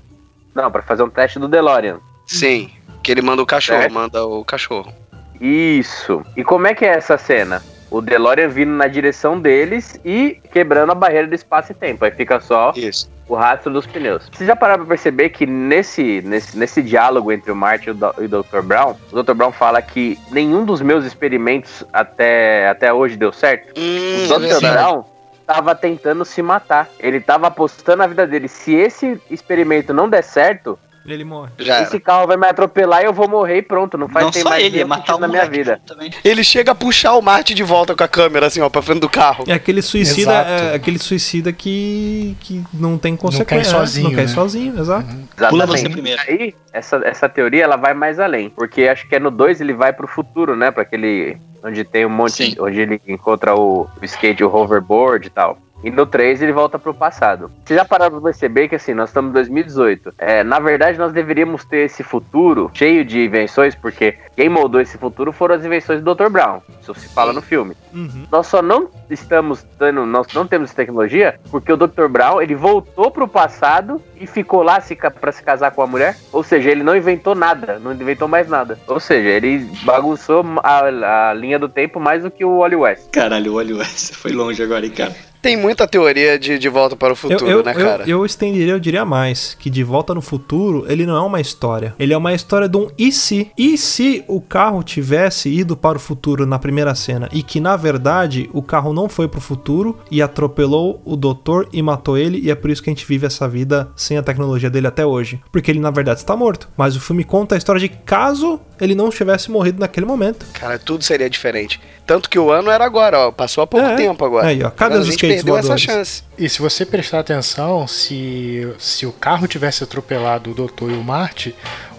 Não, 0.54 0.70
pra 0.70 0.82
fazer 0.82 1.02
um 1.02 1.10
teste 1.10 1.38
do 1.38 1.46
DeLorean. 1.48 1.98
Sim, 2.26 2.70
que 3.02 3.10
ele 3.12 3.22
manda 3.22 3.42
o 3.42 3.46
cachorro, 3.46 3.80
Certo. 3.80 3.92
manda 3.94 4.24
o 4.24 4.44
cachorro. 4.44 4.92
Isso. 5.40 6.22
E 6.36 6.44
como 6.44 6.66
é 6.66 6.74
que 6.74 6.84
é 6.84 6.94
essa 6.96 7.16
cena? 7.16 7.62
O 7.90 8.00
DeLorean 8.00 8.48
vindo 8.48 8.70
na 8.70 8.86
direção 8.86 9.40
deles 9.40 10.00
e 10.04 10.40
quebrando 10.52 10.92
a 10.92 10.94
barreira 10.94 11.26
do 11.26 11.34
espaço 11.34 11.72
e 11.72 11.74
tempo. 11.74 12.04
Aí 12.04 12.10
fica 12.10 12.40
só 12.40 12.72
Isso. 12.76 13.10
o 13.28 13.34
rastro 13.34 13.72
dos 13.72 13.86
pneus. 13.86 14.28
Vocês 14.32 14.46
já 14.46 14.54
pararam 14.54 14.84
pra 14.84 14.94
perceber 14.94 15.30
que 15.30 15.44
nesse, 15.44 16.22
nesse, 16.22 16.56
nesse 16.56 16.82
diálogo 16.82 17.32
entre 17.32 17.50
o 17.50 17.56
Marty 17.56 17.88
e 17.88 17.90
o 17.90 18.28
Dr. 18.28 18.62
Brown, 18.62 18.94
o 19.10 19.22
Dr. 19.22 19.34
Brown 19.34 19.52
fala 19.52 19.82
que 19.82 20.18
nenhum 20.30 20.64
dos 20.64 20.80
meus 20.80 21.04
experimentos 21.04 21.84
até, 21.92 22.68
até 22.68 22.92
hoje 22.92 23.16
deu 23.16 23.32
certo? 23.32 23.72
Hum, 23.76 24.24
o 24.24 24.38
Dr. 24.38 24.60
Brown 24.60 25.04
tava 25.46 25.74
tentando 25.74 26.24
se 26.24 26.40
matar. 26.42 26.88
Ele 27.00 27.20
tava 27.20 27.48
apostando 27.48 28.04
a 28.04 28.06
vida 28.06 28.24
dele. 28.24 28.46
Se 28.46 28.72
esse 28.72 29.20
experimento 29.28 29.92
não 29.92 30.08
der 30.08 30.22
certo, 30.22 30.78
Ele 31.06 31.24
morre. 31.24 31.50
já 31.58 31.76
era. 31.76 31.82
esse 31.84 31.98
carro 31.98 32.26
vai 32.26 32.36
me 32.36 32.46
atropelar 32.46 33.02
e 33.02 33.06
eu 33.06 33.12
vou 33.12 33.28
morrer 33.28 33.58
e 33.58 33.62
pronto. 33.62 33.96
Não 33.96 34.08
faz 34.08 34.24
Não 34.26 34.30
tem 34.32 34.42
só 34.42 34.50
mais 34.50 34.62
ele, 34.64 34.76
nenhum 34.76 34.88
matar 34.88 35.18
na 35.18 35.26
minha 35.26 35.46
vida. 35.46 35.80
também. 35.86 36.10
Ele 36.22 36.44
chega 36.44 36.72
a 36.72 36.74
puxar 36.74 37.14
o 37.14 37.22
Marty 37.22 37.54
de 37.54 37.62
volta 37.62 37.94
com 37.96 38.04
a 38.04 38.08
câmera, 38.08 38.46
assim, 38.46 38.60
ó, 38.60 38.68
pra 38.68 38.82
frente 38.82 39.00
do 39.00 39.08
carro. 39.08 39.44
É 39.48 39.52
aquele 39.54 39.82
suicida, 39.82 40.32
é 40.32 40.74
aquele 40.74 40.98
suicida 40.98 41.52
que, 41.52 42.36
que 42.40 42.62
não 42.72 42.98
tem 42.98 43.16
consequência. 43.16 43.44
cai 43.46 43.58
é, 43.60 43.64
sozinho, 43.64 44.08
Não 44.08 44.14
cai 44.16 44.26
né? 44.26 44.30
sozinho, 44.32 44.78
exato. 44.78 45.08
Pula 45.48 45.66
você 45.66 45.88
primeiro. 45.88 46.20
Aí, 46.28 46.54
essa, 46.72 46.96
essa 47.04 47.28
teoria 47.28 47.64
ela 47.64 47.76
vai 47.76 47.94
mais 47.94 48.20
além. 48.20 48.50
Porque 48.50 48.82
acho 48.86 49.08
que 49.08 49.14
é 49.16 49.18
no 49.18 49.30
2 49.30 49.60
ele 49.60 49.72
vai 49.72 49.92
pro 49.92 50.06
futuro, 50.06 50.54
né? 50.54 50.70
Pra 50.70 50.82
aquele. 50.82 51.38
Onde 51.64 51.82
tem 51.84 52.06
um 52.06 52.10
monte. 52.10 52.32
Sim. 52.32 52.56
Onde 52.58 52.80
ele 52.80 53.00
encontra 53.08 53.54
o, 53.54 53.86
o 54.00 54.04
skate, 54.04 54.42
o 54.44 54.54
hoverboard 54.54 55.26
e 55.26 55.30
tal. 55.30 55.58
E 55.82 55.90
no 55.90 56.06
3 56.06 56.42
ele 56.42 56.52
volta 56.52 56.78
pro 56.78 56.94
passado. 56.94 57.50
Vocês 57.64 57.78
já 57.78 57.84
pararam 57.84 58.12
pra 58.12 58.30
perceber 58.30 58.68
que 58.68 58.74
assim, 58.74 58.94
nós 58.94 59.10
estamos 59.10 59.30
em 59.30 59.34
2018. 59.34 60.14
É, 60.18 60.42
na 60.42 60.58
verdade, 60.58 60.98
nós 60.98 61.12
deveríamos 61.12 61.64
ter 61.64 61.86
esse 61.86 62.02
futuro 62.02 62.70
cheio 62.74 63.04
de 63.04 63.24
invenções, 63.24 63.74
porque 63.74 64.16
quem 64.36 64.48
moldou 64.48 64.80
esse 64.80 64.98
futuro 64.98 65.32
foram 65.32 65.54
as 65.54 65.64
invenções 65.64 66.02
do 66.02 66.14
Dr. 66.14 66.28
Brown. 66.28 66.60
Isso 66.80 66.94
se 66.94 67.08
fala 67.08 67.32
no 67.32 67.42
filme. 67.42 67.74
Uhum. 67.92 68.26
Nós 68.30 68.46
só 68.46 68.62
não 68.62 68.88
estamos 69.08 69.64
dando, 69.78 70.06
nós 70.06 70.26
não 70.34 70.46
temos 70.46 70.72
tecnologia 70.72 71.38
porque 71.50 71.72
o 71.72 71.76
Dr. 71.76 72.06
Brown 72.08 72.40
ele 72.40 72.54
voltou 72.54 73.10
pro 73.10 73.26
passado 73.26 74.00
e 74.16 74.26
ficou 74.26 74.62
lá 74.62 74.80
se, 74.80 74.94
pra 74.94 75.32
se 75.32 75.42
casar 75.42 75.70
com 75.72 75.82
a 75.82 75.86
mulher. 75.86 76.16
Ou 76.32 76.42
seja, 76.42 76.70
ele 76.70 76.82
não 76.82 76.96
inventou 76.96 77.34
nada, 77.34 77.78
não 77.78 77.92
inventou 77.92 78.28
mais 78.28 78.48
nada. 78.48 78.78
Ou 78.86 79.00
seja, 79.00 79.28
ele 79.28 79.66
bagunçou 79.84 80.44
a, 80.62 81.30
a 81.30 81.34
linha 81.34 81.58
do 81.58 81.68
tempo 81.68 81.98
mais 81.98 82.22
do 82.22 82.30
que 82.30 82.44
o 82.44 82.58
Wally 82.58 82.76
West. 82.76 83.10
Caralho, 83.10 83.54
olha 83.54 83.80
essa. 83.82 84.14
Foi 84.20 84.32
longe 84.32 84.62
agora, 84.62 84.84
hein, 84.84 84.92
cara. 84.92 85.29
Tem 85.42 85.56
muita 85.56 85.86
teoria 85.86 86.38
de, 86.38 86.58
de 86.58 86.68
volta 86.68 86.94
para 86.94 87.08
o 87.08 87.12
Eu, 87.12 87.16
futuro, 87.16 87.50
eu, 87.50 87.62
né, 87.62 87.72
eu- 87.74 87.84
cara? 87.86 88.04
eu 88.06 88.26
estenderia, 88.26 88.72
eu 88.74 88.80
diria 88.80 89.04
mais, 89.04 89.56
que 89.58 89.70
De 89.70 89.82
Volta 89.82 90.14
no 90.14 90.20
Futuro, 90.20 90.84
ele 90.88 91.06
não 91.06 91.16
é 91.16 91.20
uma 91.20 91.40
história. 91.40 91.94
Ele 91.98 92.12
é 92.12 92.16
uma 92.16 92.32
história 92.34 92.68
de 92.68 92.76
um 92.76 92.88
e 92.98 93.10
se. 93.10 93.50
E 93.56 93.78
se 93.78 94.22
o 94.28 94.40
carro 94.40 94.82
tivesse 94.82 95.48
ido 95.48 95.76
para 95.76 95.96
o 95.96 96.00
futuro 96.00 96.44
na 96.46 96.58
primeira 96.58 96.94
cena 96.94 97.28
e 97.32 97.42
que, 97.42 97.58
na 97.60 97.76
verdade, 97.76 98.48
o 98.52 98.62
carro 98.62 98.92
não 98.92 99.08
foi 99.08 99.28
pro 99.28 99.40
futuro 99.40 99.98
e 100.10 100.20
atropelou 100.20 101.00
o 101.04 101.16
doutor 101.16 101.68
e 101.72 101.82
matou 101.82 102.18
ele 102.18 102.38
e 102.40 102.50
é 102.50 102.54
por 102.54 102.70
isso 102.70 102.82
que 102.82 102.90
a 102.90 102.92
gente 102.92 103.06
vive 103.06 103.26
essa 103.26 103.48
vida 103.48 103.88
sem 103.96 104.16
a 104.18 104.22
tecnologia 104.22 104.68
dele 104.70 104.86
até 104.86 105.04
hoje. 105.06 105.40
Porque 105.50 105.70
ele, 105.70 105.80
na 105.80 105.90
verdade, 105.90 106.20
está 106.20 106.36
morto. 106.36 106.68
Mas 106.76 106.96
o 106.96 107.00
filme 107.00 107.24
conta 107.24 107.54
a 107.54 107.58
história 107.58 107.80
de 107.80 107.88
caso 107.88 108.60
ele 108.80 108.94
não 108.94 109.10
tivesse 109.10 109.50
morrido 109.50 109.78
naquele 109.80 110.06
momento. 110.06 110.46
Cara, 110.54 110.78
tudo 110.78 111.04
seria 111.04 111.28
diferente. 111.28 111.78
Tanto 112.06 112.30
que 112.30 112.38
o 112.38 112.50
ano 112.50 112.70
era 112.70 112.84
agora, 112.84 113.18
ó. 113.28 113.30
Passou 113.32 113.62
há 113.62 113.66
pouco 113.66 113.86
É. 113.86 113.94
tempo 113.94 114.24
agora. 114.24 114.46
Aí, 114.48 114.62
ó, 114.62 114.70
cadê 114.70 114.96
perdeu 115.34 115.56
essa 115.56 115.68
voadores? 115.68 115.82
chance. 115.82 116.22
E 116.38 116.48
se 116.48 116.60
você 116.60 116.84
prestar 116.86 117.20
atenção, 117.20 117.86
se, 117.86 118.68
se 118.78 119.06
o 119.06 119.12
carro 119.12 119.46
tivesse 119.46 119.82
atropelado 119.84 120.50
o 120.50 120.54
Doutor 120.54 120.90
e 120.90 120.94
o 120.94 121.02
Marte, 121.02 121.54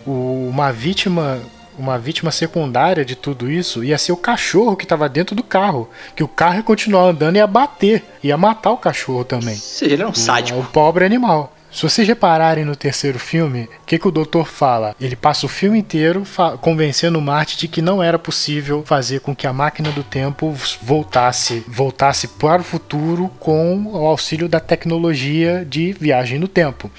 o- 0.06 0.48
uma 0.50 0.72
vítima 0.72 1.40
uma 1.80 1.98
vítima 1.98 2.30
secundária 2.32 3.04
de 3.04 3.16
tudo 3.16 3.50
isso 3.50 3.84
ia 3.84 3.98
ser 3.98 4.12
o 4.12 4.18
cachorro 4.18 4.76
que 4.76 4.84
estava 4.84 5.10
dentro 5.10 5.34
do 5.36 5.42
carro, 5.42 5.90
que 6.16 6.24
o 6.24 6.28
carro 6.28 6.58
ia 6.58 6.64
continuar 6.64 7.04
andando 7.06 7.38
e 7.38 7.40
ia 7.40 7.48
bater, 7.48 8.04
ia 8.22 8.38
matar 8.38 8.72
o 8.72 8.78
cachorro 8.78 9.24
também. 9.24 9.56
Ou 9.56 9.60
seja, 9.62 9.94
ele 9.94 10.02
era 10.04 10.12
um 10.12 10.14
sádico. 10.14 10.60
O 10.60 10.64
pobre 10.66 11.06
animal. 11.06 11.52
Se 11.72 11.84
vocês 11.84 12.06
repararem 12.06 12.66
no 12.66 12.76
terceiro 12.76 13.18
filme, 13.18 13.64
o 13.82 13.86
que, 13.86 13.98
que 13.98 14.08
o 14.08 14.12
doutor 14.12 14.46
fala? 14.46 14.94
Ele 15.00 15.16
passa 15.16 15.46
o 15.46 15.50
filme 15.50 15.80
inteiro 15.80 16.24
convencendo 16.60 17.18
o 17.18 17.22
Marte 17.22 17.58
de 17.58 17.68
que 17.68 17.82
não 17.82 18.04
era 18.04 18.20
possível 18.20 18.84
fazer 18.86 19.22
com 19.22 19.34
que 19.34 19.48
a 19.48 19.54
máquina 19.54 19.90
do 19.92 20.04
tempo 20.04 20.54
voltasse, 20.82 21.64
voltasse 21.68 22.28
para 22.28 22.62
o 22.62 22.66
futuro 22.66 23.30
com 23.40 23.86
o 23.86 24.06
auxílio 24.06 24.50
da 24.50 24.60
tecnologia 24.60 25.66
de 25.68 25.94
viagem 25.94 26.38
no 26.38 26.48
tempo. 26.48 26.92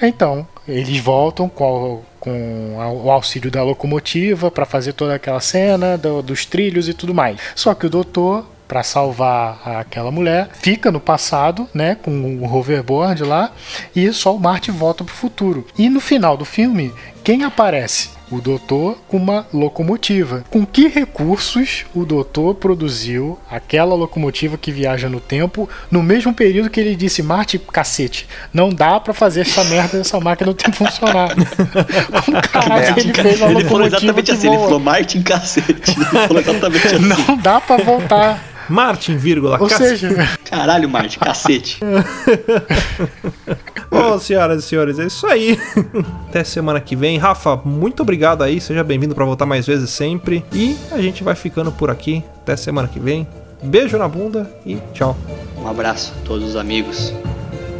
Então, 0.00 0.46
eles 0.66 0.98
voltam 1.00 1.48
com, 1.48 2.02
com 2.18 2.76
o 3.04 3.10
auxílio 3.10 3.50
da 3.50 3.62
locomotiva 3.62 4.50
para 4.50 4.64
fazer 4.64 4.94
toda 4.94 5.14
aquela 5.16 5.40
cena 5.40 5.98
do- 5.98 6.22
dos 6.22 6.46
trilhos 6.46 6.88
e 6.88 6.94
tudo 6.94 7.12
mais. 7.12 7.38
Só 7.54 7.74
que 7.74 7.84
o 7.86 7.90
doutor, 7.90 8.46
para 8.68 8.82
salvar 8.82 9.60
aquela 9.64 10.10
mulher, 10.10 10.50
fica 10.52 10.92
no 10.92 11.00
passado, 11.00 11.66
né, 11.72 11.96
com 11.96 12.10
o 12.10 12.44
hoverboard 12.44 13.24
lá, 13.24 13.50
e 13.96 14.12
só 14.12 14.36
o 14.36 14.38
Marte 14.38 14.70
volta 14.70 15.02
pro 15.02 15.14
futuro. 15.14 15.66
E 15.76 15.88
no 15.88 16.00
final 16.00 16.36
do 16.36 16.44
filme, 16.44 16.92
quem 17.24 17.44
aparece? 17.44 18.10
O 18.30 18.42
doutor 18.42 18.98
com 19.08 19.16
uma 19.16 19.46
locomotiva. 19.52 20.44
Com 20.50 20.66
que 20.66 20.86
recursos 20.86 21.86
o 21.94 22.04
doutor 22.04 22.54
produziu 22.54 23.38
aquela 23.50 23.94
locomotiva 23.94 24.58
que 24.58 24.70
viaja 24.70 25.08
no 25.08 25.18
tempo 25.18 25.68
no 25.90 26.02
mesmo 26.02 26.34
período 26.34 26.68
que 26.68 26.78
ele 26.78 26.94
disse: 26.94 27.22
Marte, 27.22 27.58
cacete, 27.58 28.28
não 28.52 28.68
dá 28.68 29.00
pra 29.00 29.14
fazer 29.14 29.42
essa 29.42 29.64
merda 29.64 29.96
dessa 29.96 30.20
máquina 30.20 30.52
do 30.52 30.54
tempo 30.54 30.76
funcionar. 30.76 31.34
Como 32.24 32.42
caralho 32.42 32.98
ele 32.98 33.14
fez 33.14 33.40
uma 33.40 33.50
Ele 33.50 33.64
falou 33.64 33.86
exatamente 33.86 34.22
que 34.22 34.32
assim, 34.32 34.48
ele 34.48 34.58
falou 34.58 34.80
Martin 34.80 35.22
cacete. 35.22 35.90
Ele 35.90 36.04
falou 36.04 36.40
exatamente 36.42 36.86
assim. 36.96 36.98
Não 36.98 37.36
dá 37.38 37.60
pra 37.60 37.78
voltar. 37.78 38.57
Martin, 38.68 39.16
vírgula, 39.16 39.58
Ou 39.60 39.68
cacete. 39.68 40.00
seja, 40.00 40.28
Caralho, 40.48 40.88
Martin, 40.88 41.18
cacete. 41.18 41.80
Bom, 43.90 44.18
senhoras 44.18 44.64
e 44.64 44.66
senhores, 44.66 44.98
é 44.98 45.06
isso 45.06 45.26
aí. 45.26 45.58
Até 46.28 46.44
semana 46.44 46.80
que 46.80 46.94
vem. 46.94 47.16
Rafa, 47.18 47.56
muito 47.64 48.02
obrigado 48.02 48.42
aí. 48.42 48.60
Seja 48.60 48.84
bem-vindo 48.84 49.14
pra 49.14 49.24
voltar 49.24 49.46
mais 49.46 49.66
vezes 49.66 49.90
sempre. 49.90 50.44
E 50.52 50.76
a 50.92 51.00
gente 51.00 51.24
vai 51.24 51.34
ficando 51.34 51.72
por 51.72 51.90
aqui. 51.90 52.22
Até 52.42 52.56
semana 52.56 52.86
que 52.88 53.00
vem. 53.00 53.26
Beijo 53.62 53.96
na 53.98 54.06
bunda 54.06 54.48
e 54.64 54.78
tchau. 54.92 55.16
Um 55.56 55.66
abraço 55.66 56.12
a 56.22 56.26
todos 56.26 56.50
os 56.50 56.56
amigos. 56.56 57.12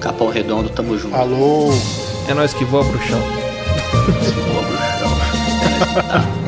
Capão 0.01 0.29
Redondo, 0.31 0.69
tamo 0.71 0.99
junto. 0.99 1.15
alô. 1.15 1.71
É 2.29 2.35
nós 2.35 2.53
que 2.55 2.65
voa 2.65 2.85
pro 2.85 2.99
chão. 3.07 3.21
Boa, 3.21 4.63
bruxão. 4.63 6.07
Quer 6.07 6.17
ouvir 6.17 6.48